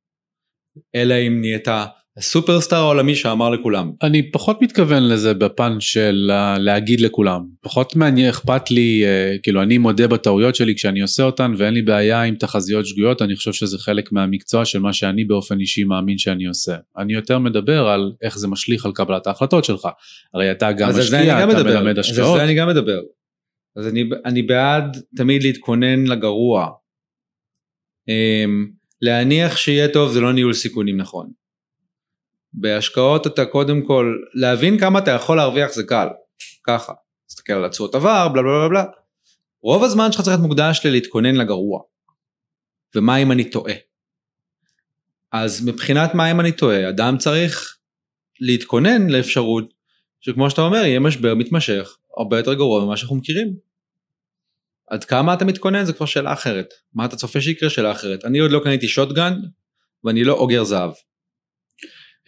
אלא 0.95 1.15
אם 1.27 1.41
נהיית 1.41 1.69
הסופרסטאר 2.17 2.79
העולמי 2.79 3.15
שאמר 3.15 3.51
לכולם. 3.51 3.93
אני 4.03 4.31
פחות 4.31 4.63
מתכוון 4.63 5.09
לזה 5.09 5.35
בפן 5.35 5.81
של 5.81 6.31
להגיד 6.59 7.01
לכולם. 7.01 7.47
פחות 7.61 7.97
מעניין, 7.97 8.29
אכפת 8.29 8.71
לי, 8.71 9.05
אה, 9.05 9.37
כאילו 9.43 9.63
אני 9.63 9.79
מודה 9.79 10.09
בטעויות 10.09 10.55
שלי 10.55 10.75
כשאני 10.75 11.01
עושה 11.01 11.23
אותן 11.23 11.53
ואין 11.57 11.75
לי 11.75 11.83
בעיה 11.83 12.23
עם 12.23 12.35
תחזיות 12.35 12.87
שגויות, 12.87 13.23
אני 13.23 13.37
חושב 13.37 13.53
שזה 13.53 13.79
חלק 13.79 14.13
מהמקצוע 14.13 14.65
של 14.65 14.79
מה 14.79 14.93
שאני 14.93 15.25
באופן 15.25 15.61
אישי 15.61 15.85
מאמין 15.85 16.19
שאני 16.19 16.47
עושה. 16.47 16.77
אני 16.99 17.13
יותר 17.13 17.39
מדבר 17.39 17.89
על 17.89 18.13
איך 18.23 18.39
זה 18.39 18.49
משליך 18.49 18.87
על 18.87 18.93
קבלת 18.93 19.27
ההחלטות 19.27 19.65
שלך. 19.65 19.89
הרי 20.35 20.51
אתה 20.51 20.73
גם 20.73 20.91
משקיע, 20.99 21.45
אתה 21.45 21.47
מדבר. 21.47 21.81
מלמד 21.81 21.99
השקעות. 21.99 22.19
אז 22.19 22.31
על 22.33 22.39
זה 22.39 22.45
אני 22.45 22.55
גם 22.55 22.69
מדבר. 22.69 23.01
אז 23.77 23.89
אני, 23.89 24.05
אני 24.25 24.43
בעד 24.43 24.97
תמיד 25.17 25.43
להתכונן 25.43 26.07
לגרוע. 26.07 26.69
אמ, 28.09 28.67
להניח 29.03 29.57
שיהיה 29.57 29.89
טוב 29.89 30.13
זה 30.13 30.21
לא 30.21 30.33
ניהול 30.33 30.53
סיכונים 30.53 30.97
נכון. 30.97 31.40
בהשקעות 32.53 33.27
אתה 33.27 33.45
קודם 33.45 33.83
כל, 33.83 34.17
להבין 34.35 34.79
כמה 34.79 34.99
אתה 34.99 35.11
יכול 35.11 35.37
להרוויח 35.37 35.73
זה 35.73 35.83
קל, 35.85 36.09
ככה, 36.67 36.93
תסתכל 37.27 37.53
על 37.53 37.65
התשואות 37.65 37.95
עבר, 37.95 38.29
בלה 38.29 38.43
בלה 38.43 38.59
בלה 38.59 38.69
בלה. 38.69 38.85
רוב 39.63 39.85
הזמן 39.85 40.13
שלך 40.13 40.21
צריך 40.21 40.37
להיות 40.37 40.49
מוקדש 40.49 40.81
ללהתכונן 40.85 41.35
לגרוע. 41.35 41.81
ומה 42.95 43.17
אם 43.17 43.33
אני 43.33 43.51
טועה? 43.51 43.75
אז 45.33 45.65
מבחינת 45.65 46.15
מה 46.15 46.31
אם 46.31 46.41
אני 46.41 46.53
טועה, 46.53 46.89
אדם 46.89 47.19
צריך 47.19 47.77
להתכונן 48.41 49.09
לאפשרות 49.09 49.75
שכמו 50.21 50.51
שאתה 50.51 50.63
אומר, 50.63 50.79
יהיה 50.79 51.01
משבר 51.01 51.35
מתמשך, 51.35 51.97
הרבה 52.17 52.37
יותר 52.39 52.55
גרוע 52.55 52.85
ממה 52.85 52.97
שאנחנו 52.97 53.17
מכירים. 53.17 53.57
עד 54.91 55.05
כמה 55.05 55.35
אתה 55.35 55.45
מתכונן 55.45 55.85
זה 55.85 55.93
כבר 55.93 56.07
שאלה 56.07 56.33
אחרת. 56.33 56.75
מה 56.95 57.05
אתה 57.05 57.17
צופה 57.17 57.41
שיקרה 57.41 57.71
שאלה 57.71 57.93
אחרת. 57.93 58.25
אני 58.25 58.39
עוד 58.39 58.51
לא 58.51 58.61
קניתי 58.65 58.89
שוטגן 58.89 59.35
ואני 60.05 60.25
לא 60.25 60.33
אוגר 60.33 60.65
זהב. 60.65 60.91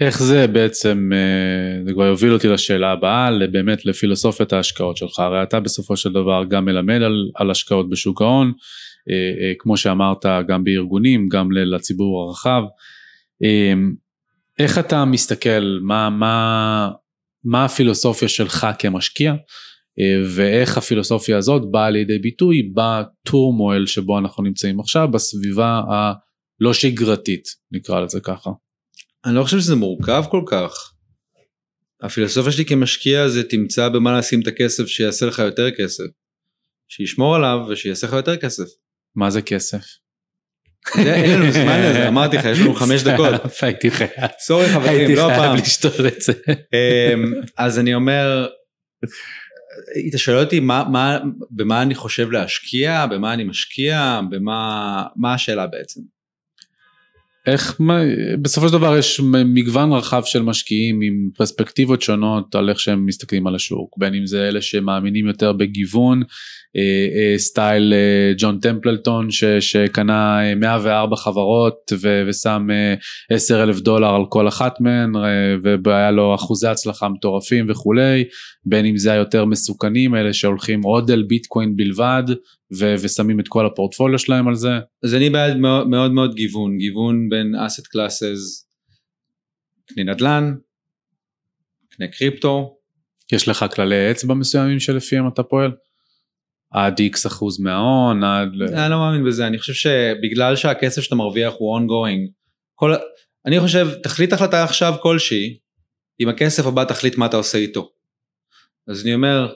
איך 0.01 0.22
זה 0.22 0.47
בעצם, 0.47 1.11
אה, 1.12 1.84
זה 1.86 1.93
כבר 1.93 2.05
יוביל 2.05 2.32
אותי 2.32 2.49
לשאלה 2.49 2.93
הבאה, 2.93 3.30
באמת 3.53 3.86
לפילוסופיית 3.86 4.53
ההשקעות 4.53 4.97
שלך, 4.97 5.18
הרי 5.18 5.43
אתה 5.43 5.61
בסופו 5.61 5.97
של 5.97 6.12
דבר 6.12 6.45
גם 6.49 6.64
מלמד 6.64 7.03
על, 7.03 7.30
על 7.34 7.51
השקעות 7.51 7.90
בשוק 7.90 8.22
ההון, 8.22 8.53
אה, 9.11 9.14
אה, 9.14 9.53
כמו 9.59 9.76
שאמרת 9.76 10.26
גם 10.49 10.64
בארגונים, 10.64 11.28
גם 11.28 11.53
לציבור 11.53 12.22
הרחב, 12.22 12.62
איך 14.59 14.78
אתה 14.78 15.05
מסתכל, 15.05 15.78
מה, 15.82 16.11
מה, 16.11 16.90
מה 17.45 17.64
הפילוסופיה 17.64 18.28
שלך 18.28 18.66
כמשקיע, 18.78 19.34
ואיך 20.34 20.78
הפילוסופיה 20.78 21.38
הזאת 21.38 21.62
באה 21.70 21.90
לידי 21.90 22.18
ביטוי 22.18 22.70
בטורמואל 22.74 23.86
שבו 23.86 24.18
אנחנו 24.18 24.43
נמצאים 24.43 24.80
עכשיו, 24.80 25.09
בסביבה 25.11 25.80
הלא 25.88 26.72
שגרתית, 26.72 27.45
נקרא 27.72 28.01
לזה 28.01 28.20
ככה. 28.20 28.51
אני 29.25 29.35
לא 29.35 29.45
חושב 29.45 29.59
שזה 29.59 29.77
מורכב 29.77 30.25
כל 30.31 30.43
כך. 30.47 30.93
הפילוסופיה 32.03 32.53
שלי 32.53 32.64
כמשקיע 32.64 33.29
זה 33.29 33.43
תמצא 33.49 33.89
במה 33.89 34.18
לשים 34.18 34.41
את 34.41 34.47
הכסף 34.47 34.87
שיעשה 34.87 35.27
לך 35.27 35.39
יותר 35.39 35.70
כסף. 35.70 36.05
שישמור 36.89 37.37
עליו 37.37 37.59
ושיעשה 37.68 38.07
לך 38.07 38.12
יותר 38.12 38.37
כסף. 38.37 38.64
מה 39.14 39.31
זה 39.31 39.43
כסף? 39.43 39.85
אין 40.99 41.41
לנו 41.41 41.53
זמן 41.53 41.81
לזה, 41.81 42.09
אמרתי 42.09 42.37
לך, 42.37 42.45
יש 42.45 42.59
לנו 42.59 42.75
חמש 42.75 43.03
דקות. 43.03 43.41
הייתי 43.62 43.91
חייב. 43.91 44.31
סורי 44.39 44.68
חברים, 44.68 45.16
לא 45.16 45.33
הפעם. 45.33 45.41
הייתי 45.41 45.41
חייב 45.41 45.55
לשתות 45.55 46.07
את 46.07 46.20
זה. 46.23 46.33
אמ, 46.53 47.33
אז 47.57 47.79
אני 47.79 47.95
אומר, 47.95 48.49
אתה 50.09 50.18
שואל 50.18 50.39
אותי 50.39 50.61
מה, 50.61 50.85
מה, 50.93 51.18
במה 51.51 51.83
אני 51.83 51.95
חושב 51.95 52.31
להשקיע, 52.31 53.07
במה 53.07 53.35
אני 53.35 53.45
משקיע, 53.45 54.20
במה, 54.31 55.03
מה 55.16 55.35
השאלה 55.35 55.66
בעצם? 55.66 56.01
איך, 57.47 57.80
בסופו 58.43 58.68
של 58.68 58.72
דבר 58.72 58.97
יש 58.97 59.20
מגוון 59.45 59.93
רחב 59.93 60.22
של 60.24 60.43
משקיעים 60.43 61.01
עם 61.01 61.30
פרספקטיבות 61.36 62.03
שונות 62.03 62.55
על 62.55 62.70
איך 62.70 62.80
שהם 62.80 63.07
מסתכלים 63.07 63.47
על 63.47 63.55
השוק, 63.55 63.99
בין 63.99 64.14
אם 64.14 64.26
זה 64.26 64.49
אלה 64.49 64.62
שמאמינים 64.62 65.26
יותר 65.26 65.53
בגיוון, 65.53 66.22
style 67.36 67.93
אה, 67.95 68.33
ג'ון 68.39 68.59
טמפלטון 68.61 69.31
ש, 69.31 69.45
שקנה 69.45 70.41
104 70.57 71.16
חברות 71.16 71.93
ו, 72.03 72.25
ושם 72.29 72.66
10 73.31 73.62
אלף 73.62 73.81
דולר 73.81 74.14
על 74.14 74.23
כל 74.29 74.49
אחת 74.49 74.81
מהן 74.81 75.12
והיה 75.85 76.11
לו 76.11 76.35
אחוזי 76.35 76.68
הצלחה 76.68 77.09
מטורפים 77.09 77.66
וכולי, 77.70 78.25
בין 78.64 78.87
אם 78.87 78.97
זה 78.97 79.12
היותר 79.12 79.45
מסוכנים, 79.45 80.14
אלה 80.14 80.33
שהולכים 80.33 80.83
עוד 80.83 81.11
על 81.11 81.23
ביטקוין 81.23 81.77
בלבד 81.77 82.23
ו- 82.79 82.95
ושמים 83.03 83.41
את 83.41 83.49
כל 83.49 83.66
הפורטפוליו 83.66 84.18
שלהם 84.18 84.49
על 84.49 84.55
זה. 84.55 84.73
אז 85.05 85.14
אני 85.14 85.31
בעד 85.31 85.57
מאוד 85.57 85.89
מאוד, 85.89 86.12
מאוד 86.12 86.35
גיוון, 86.35 86.79
גיוון 86.79 87.29
בין 87.29 87.55
asset 87.55 87.86
classes, 87.86 88.68
קנה 89.87 90.12
נדל"ן, 90.12 90.55
קנה 91.91 92.07
קריפטו. 92.09 92.77
יש 93.33 93.49
לך 93.49 93.64
כללי 93.75 94.11
אצבע 94.11 94.35
מסוימים 94.35 94.81
שלפיהם 94.81 95.29
אתה 95.29 95.43
פועל? 95.43 95.70
עד 96.73 96.99
איקס 96.99 97.27
אחוז 97.27 97.61
מההון, 97.61 98.25
עד... 98.25 98.49
אני 98.73 98.91
לא 98.91 98.99
מאמין 98.99 99.25
בזה, 99.25 99.47
אני 99.47 99.59
חושב 99.59 99.73
שבגלל 99.73 100.57
שהכסף 100.57 101.03
שאתה 101.03 101.14
מרוויח 101.14 101.55
הוא 101.59 101.79
ongoing, 101.79 102.31
כל... 102.75 102.95
אני 103.47 103.61
חושב, 103.61 103.89
תחליט 104.03 104.33
החלטה 104.33 104.64
עכשיו 104.64 104.95
כלשהי, 105.03 105.57
עם 106.18 106.29
הכסף 106.29 106.66
הבא 106.66 106.85
תחליט 106.85 107.16
מה 107.16 107.27
אתה 107.27 107.37
עושה 107.37 107.59
איתו. 107.59 107.91
אז 108.89 109.03
אני 109.03 109.14
אומר, 109.14 109.53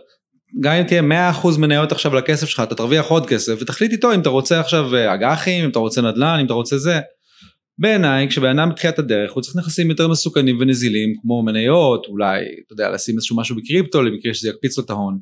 גם 0.61 0.73
אם 0.73 0.83
תהיה 0.83 1.33
100% 1.43 1.59
מניות 1.59 1.93
עכשיו 1.93 2.15
לכסף 2.15 2.49
שלך, 2.49 2.61
אתה 2.61 2.75
תרוויח 2.75 3.07
עוד 3.07 3.27
כסף, 3.27 3.57
ותחליט 3.61 3.93
איתו 3.93 4.15
אם 4.15 4.21
אתה 4.21 4.29
רוצה 4.29 4.61
עכשיו 4.61 4.95
אה, 4.95 5.15
אג"חים, 5.15 5.65
אם 5.65 5.71
אתה 5.71 5.79
רוצה 5.79 6.03
נדל"ן, 6.03 6.39
אם 6.41 6.47
אתה 6.47 6.55
רוצה 6.55 6.79
זה. 6.79 7.01
בעיניי, 7.79 8.29
כשבן 8.29 8.59
אדם 8.59 8.71
בתחילת 8.71 8.99
הדרך, 8.99 9.33
הוא 9.33 9.43
צריך 9.43 9.57
נכסים 9.57 9.91
יותר 9.91 10.09
מסוכנים 10.09 10.59
ונזילים, 10.61 11.15
כמו 11.23 11.43
מניות, 11.43 12.07
אולי, 12.09 12.41
אתה 12.67 12.73
יודע, 12.73 12.91
לשים 12.91 13.15
איזשהו 13.17 13.37
משהו 13.37 13.57
בקריפטו, 13.57 14.03
למקרה 14.03 14.35
שזה 14.35 14.49
יקפיץ 14.49 14.79
לו 14.79 14.85
את 14.85 14.91
ההון. 14.91 15.19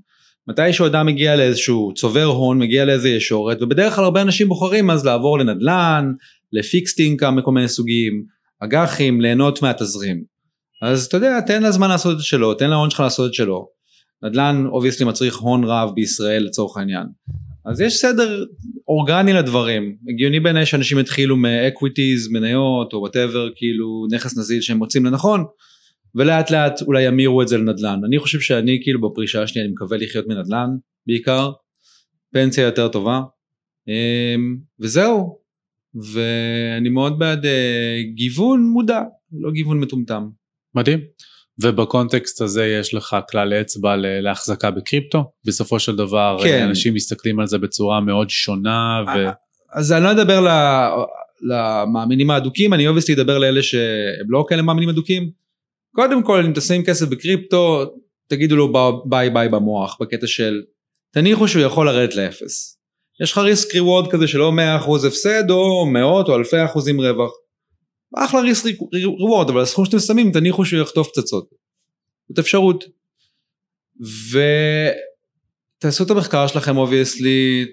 מתי 0.49 0.73
שהוא 0.73 0.87
אדם 0.87 1.07
מגיע 1.07 1.37
לאיזשהו 1.37 1.93
צובר 1.95 2.25
הון, 2.25 2.59
מגיע 2.59 2.85
לאיזה 2.85 3.09
ישורת, 3.09 3.63
ובדרך 3.63 3.95
כלל 3.95 4.05
הרבה 4.05 4.23
אנשים 4.23 4.49
בוחרים 4.49 4.91
אז 4.91 5.07
לעבור 5.07 5.39
לנדל"ן, 5.39 6.13
ל 6.53 6.61
fixed 6.61 7.01
income 7.01 7.37
מכל 7.37 7.53
מיני 7.53 7.69
סוגים, 7.69 8.25
אג"חים, 8.61 9.21
ליהנות 9.21 9.63
מהתזרים. 9.63 10.25
אז 10.83 11.05
אתה 11.05 11.17
יודע, 11.17 11.41
תן 11.41 11.63
לזמן 11.63 11.89
לעשות 11.89 12.17
את 12.17 12.23
שלו, 12.23 12.55
תן 12.55 12.71
להון 12.71 12.91
שלך 12.91 13.01
לעשות 13.01 13.29
את 13.29 13.35
שלו. 13.35 13.69
נדל"ן 14.23 14.67
obviously 14.67 15.07
מצריך 15.07 15.37
הון 15.37 15.65
רב 15.65 15.91
בישראל 15.95 16.45
לצורך 16.45 16.77
העניין. 16.77 17.07
אז 17.67 17.81
יש 17.81 17.97
סדר 17.97 18.45
אורגני 18.89 19.33
לדברים, 19.33 19.97
הגיוני 20.09 20.41
בעיניי 20.41 20.67
שאנשים 20.67 20.99
יתחילו 20.99 21.37
מ 21.37 21.46
equities, 21.46 22.29
מניות 22.29 22.93
או 22.93 22.99
whatever, 22.99 23.49
כאילו 23.57 24.07
נכס 24.11 24.39
נזיל 24.39 24.61
שהם 24.61 24.77
מוצאים 24.77 25.05
לנכון, 25.07 25.45
ולאט 26.15 26.51
לאט 26.51 26.83
אולי 26.83 27.03
ימירו 27.03 27.43
את 27.43 27.49
זה 27.49 27.59
לנדל"ן. 27.59 28.01
אני 28.07 28.19
חושב 28.19 28.41
שאני 28.41 28.79
כאילו 28.83 29.01
בפרישה 29.01 29.43
השנייה 29.43 29.67
אני 29.67 29.73
מקווה 29.73 29.99
לחיות 29.99 30.27
מנדל"ן 30.27 30.69
בעיקר, 31.07 31.51
פנסיה 32.33 32.65
יותר 32.65 32.89
טובה, 32.89 33.21
אמ, 33.89 34.57
וזהו. 34.81 35.45
ואני 36.13 36.89
מאוד 36.89 37.19
בעד 37.19 37.47
אה, 37.47 37.99
גיוון 38.15 38.61
מודע, 38.61 39.01
לא 39.33 39.51
גיוון 39.51 39.81
מטומטם. 39.81 40.29
מדהים. 40.75 41.01
ובקונטקסט 41.63 42.41
הזה 42.41 42.67
יש 42.67 42.95
לך 42.95 43.17
כלל 43.31 43.53
אצבע 43.53 43.97
להחזקה 43.97 44.71
בקריפטו 44.71 45.25
בסופו 45.47 45.79
של 45.79 45.97
דבר 45.97 46.39
כן. 46.43 46.63
אנשים 46.63 46.95
מסתכלים 46.95 47.41
על 47.41 47.47
זה 47.47 47.59
בצורה 47.59 48.01
מאוד 48.01 48.31
שונה 48.31 49.03
ו... 49.07 49.29
אז 49.73 49.93
אני 49.93 50.05
לא 50.05 50.11
אדבר 50.11 50.47
למאמינים 51.43 52.31
האדוקים 52.31 52.75
אני 52.75 52.89
obviously 52.89 53.15
אדבר 53.15 53.39
לאלה 53.39 53.63
שהם 53.63 54.27
לא 54.29 54.45
כאלה 54.49 54.63
מאמינים 54.63 54.89
אדוקים 54.89 55.31
קודם 55.95 56.23
כל 56.23 56.45
אם 56.47 56.53
תשים 56.55 56.85
כסף 56.85 57.07
בקריפטו 57.07 57.85
תגידו 58.27 58.57
לו 58.57 58.73
bye 59.05 59.31
bye 59.31 59.49
במוח 59.49 59.97
בקטע 60.01 60.27
של 60.27 60.63
תניחו 61.11 61.49
שהוא 61.49 61.63
יכול 61.63 61.87
לרדת 61.87 62.15
לאפס. 62.15 62.79
יש 63.23 63.33
לך 63.33 63.39
risk 63.39 63.75
reward 63.75 64.13
כזה 64.13 64.29
של 64.29 64.43
או 64.43 64.53
100% 64.53 65.07
הפסד 65.07 65.51
או 65.51 65.87
מאות 65.87 66.29
או 66.29 66.37
אלפי 66.37 66.65
אחוזים 66.65 67.01
רווח. 67.01 67.31
אחלה 68.17 68.41
risk 68.41 68.75
reward 68.93 69.51
אבל 69.51 69.61
הסכום 69.61 69.85
שאתם 69.85 69.99
שמים 69.99 70.33
תניחו 70.33 70.65
שהוא 70.65 70.83
יחטוף 70.83 71.09
פצצות. 71.09 71.49
זאת 72.29 72.39
אפשרות. 72.39 72.85
ותעשו 75.79 76.05
את 76.05 76.11
המחקר 76.11 76.47
שלכם 76.47 76.77
obviously 76.77 77.67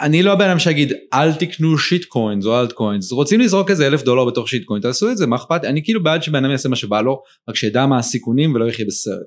אני 0.00 0.22
לא 0.22 0.32
הבן 0.32 0.48
אדם 0.48 0.58
שיגיד 0.58 0.92
אל 1.12 1.34
תקנו 1.34 1.78
shit 1.78 2.04
coins 2.04 2.46
או 2.46 2.60
alt 2.60 2.72
coins 2.72 3.12
רוצים 3.12 3.40
לזרוק 3.40 3.70
איזה 3.70 3.86
אלף 3.86 4.02
דולר 4.02 4.24
בתוך 4.24 4.48
shit 4.48 4.64
coin 4.64 4.82
תעשו 4.82 5.10
את 5.10 5.16
זה 5.16 5.26
מה 5.26 5.36
אכפת? 5.36 5.64
אני 5.64 5.84
כאילו 5.84 6.02
בעד 6.02 6.22
שבן 6.22 6.44
אדם 6.44 6.50
יעשה 6.50 6.68
מה 6.68 6.76
שבא 6.76 7.00
לו 7.00 7.22
רק 7.48 7.56
שידע 7.56 7.86
מה 7.86 7.98
הסיכונים 7.98 8.54
ולא 8.54 8.68
יחיה 8.68 8.86
בסרט. 8.86 9.26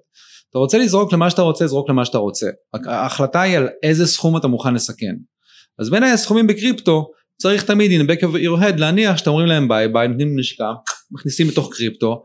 אתה 0.49 0.57
רוצה 0.57 0.77
לזרוק 0.77 1.13
למה 1.13 1.29
שאתה 1.29 1.41
רוצה 1.41 1.67
זרוק 1.67 1.89
למה 1.89 2.05
שאתה 2.05 2.17
רוצה. 2.17 2.49
ההחלטה 2.73 3.41
היא 3.41 3.57
על 3.57 3.67
איזה 3.83 4.07
סכום 4.07 4.37
אתה 4.37 4.47
מוכן 4.47 4.73
לסכן. 4.73 5.15
אז 5.79 5.89
בין 5.89 6.03
הסכומים 6.03 6.47
בקריפטו 6.47 7.11
צריך 7.41 7.63
תמיד 7.63 8.01
in 8.01 8.03
back 8.03 8.21
of 8.21 8.33
your 8.33 8.61
head 8.61 8.79
להניח 8.79 9.17
שאתם 9.17 9.31
אומרים 9.31 9.47
להם 9.47 9.67
ביי 9.67 9.87
ביי 9.87 10.07
נותנים 10.07 10.39
נשקה 10.39 10.71
מכניסים 11.11 11.47
בתוך 11.47 11.73
קריפטו 11.73 12.23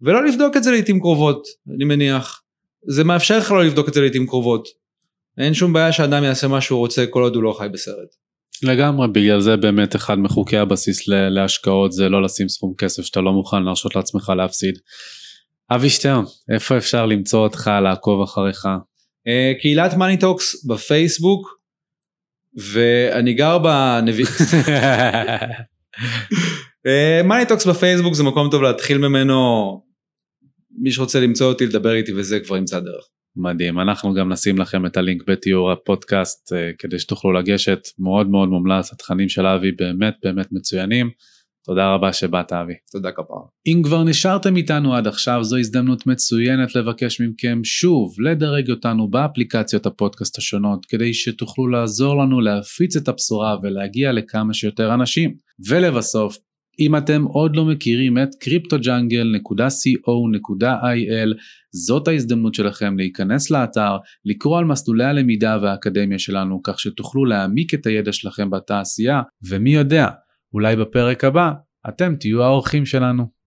ולא 0.00 0.24
לבדוק 0.24 0.56
את 0.56 0.64
זה 0.64 0.70
לעיתים 0.70 1.00
קרובות 1.00 1.42
אני 1.76 1.84
מניח. 1.84 2.42
זה 2.88 3.04
מאפשר 3.04 3.38
לך 3.38 3.50
לא 3.50 3.64
לבדוק 3.64 3.88
את 3.88 3.94
זה 3.94 4.00
לעיתים 4.00 4.26
קרובות 4.26 4.68
אין 5.38 5.54
שום 5.54 5.72
בעיה 5.72 5.92
שאדם 5.92 6.24
יעשה 6.24 6.48
מה 6.48 6.60
שהוא 6.60 6.78
רוצה 6.78 7.06
כל 7.10 7.22
עוד 7.22 7.34
הוא 7.34 7.42
לא 7.42 7.56
חי 7.58 7.68
בסרט. 7.72 8.08
לגמרי 8.62 9.08
בגלל 9.08 9.40
זה 9.40 9.56
באמת 9.56 9.96
אחד 9.96 10.18
מחוקי 10.18 10.56
הבסיס 10.56 11.08
להשקעות 11.08 11.92
זה 11.92 12.08
לא 12.08 12.22
לשים 12.22 12.48
סכום 12.48 12.74
כסף 12.78 13.02
שאתה 13.02 13.20
לא 13.20 13.32
מוכן 13.32 13.62
להרשות 13.62 13.96
לעצמך 13.96 14.32
להפסיד. 14.36 14.78
אבי 15.70 15.90
שטרן 15.90 16.24
איפה 16.54 16.76
אפשר 16.76 17.06
למצוא 17.06 17.40
אותך 17.40 17.70
לעקוב 17.82 18.22
אחריך? 18.22 18.66
Uh, 18.66 19.60
קהילת 19.60 19.94
מאני 19.94 20.16
טוקס 20.16 20.64
בפייסבוק 20.64 21.58
ואני 22.56 23.34
גר 23.34 23.58
בנביא. 23.58 24.26
מאני 27.28 27.46
טוקס 27.48 27.66
בפייסבוק 27.66 28.14
זה 28.14 28.22
מקום 28.22 28.50
טוב 28.50 28.62
להתחיל 28.62 28.98
ממנו 28.98 29.36
מי 30.78 30.92
שרוצה 30.92 31.20
למצוא 31.20 31.48
אותי 31.48 31.66
לדבר 31.66 31.94
איתי 31.94 32.12
וזה 32.12 32.40
כבר 32.40 32.56
ימצא 32.56 32.80
דרך. 32.80 33.04
מדהים 33.36 33.80
אנחנו 33.80 34.14
גם 34.14 34.32
נשים 34.32 34.58
לכם 34.58 34.86
את 34.86 34.96
הלינק 34.96 35.22
בתיאור 35.28 35.72
הפודקאסט 35.72 36.52
אה, 36.52 36.70
כדי 36.78 36.98
שתוכלו 36.98 37.32
לגשת 37.32 37.80
מאוד 37.98 38.28
מאוד 38.28 38.48
מומלץ 38.48 38.92
התכנים 38.92 39.28
של 39.28 39.46
אבי 39.46 39.72
באמת 39.72 40.14
באמת 40.22 40.46
מצוינים. 40.52 41.10
תודה 41.64 41.94
רבה 41.94 42.12
שבאת 42.12 42.52
אבי. 42.52 42.72
תודה 42.92 43.10
כפרה. 43.12 43.40
אם 43.66 43.82
כבר 43.84 44.04
נשארתם 44.04 44.56
איתנו 44.56 44.94
עד 44.94 45.06
עכשיו 45.06 45.44
זו 45.44 45.56
הזדמנות 45.56 46.06
מצוינת 46.06 46.74
לבקש 46.74 47.20
מכם 47.20 47.60
שוב 47.64 48.14
לדרג 48.20 48.70
אותנו 48.70 49.10
באפליקציות 49.10 49.86
הפודקאסט 49.86 50.38
השונות 50.38 50.86
כדי 50.86 51.14
שתוכלו 51.14 51.68
לעזור 51.68 52.22
לנו 52.22 52.40
להפיץ 52.40 52.96
את 52.96 53.08
הבשורה 53.08 53.56
ולהגיע 53.62 54.12
לכמה 54.12 54.54
שיותר 54.54 54.94
אנשים. 54.94 55.46
ולבסוף 55.68 56.36
אם 56.80 56.96
אתם 56.96 57.22
עוד 57.22 57.56
לא 57.56 57.64
מכירים 57.64 58.18
את 58.18 58.28
cryptojungle.co.il 58.44 61.34
זאת 61.72 62.08
ההזדמנות 62.08 62.54
שלכם 62.54 62.98
להיכנס 62.98 63.50
לאתר, 63.50 63.96
לקרוא 64.24 64.58
על 64.58 64.64
מסלולי 64.64 65.04
הלמידה 65.04 65.58
והאקדמיה 65.62 66.18
שלנו 66.18 66.60
כך 66.62 66.80
שתוכלו 66.80 67.24
להעמיק 67.24 67.74
את 67.74 67.86
הידע 67.86 68.12
שלכם 68.12 68.50
בתעשייה 68.50 69.22
ומי 69.50 69.74
יודע 69.74 70.08
אולי 70.54 70.76
בפרק 70.76 71.24
הבא 71.24 71.52
אתם 71.88 72.16
תהיו 72.16 72.42
האורחים 72.42 72.86
שלנו. 72.86 73.35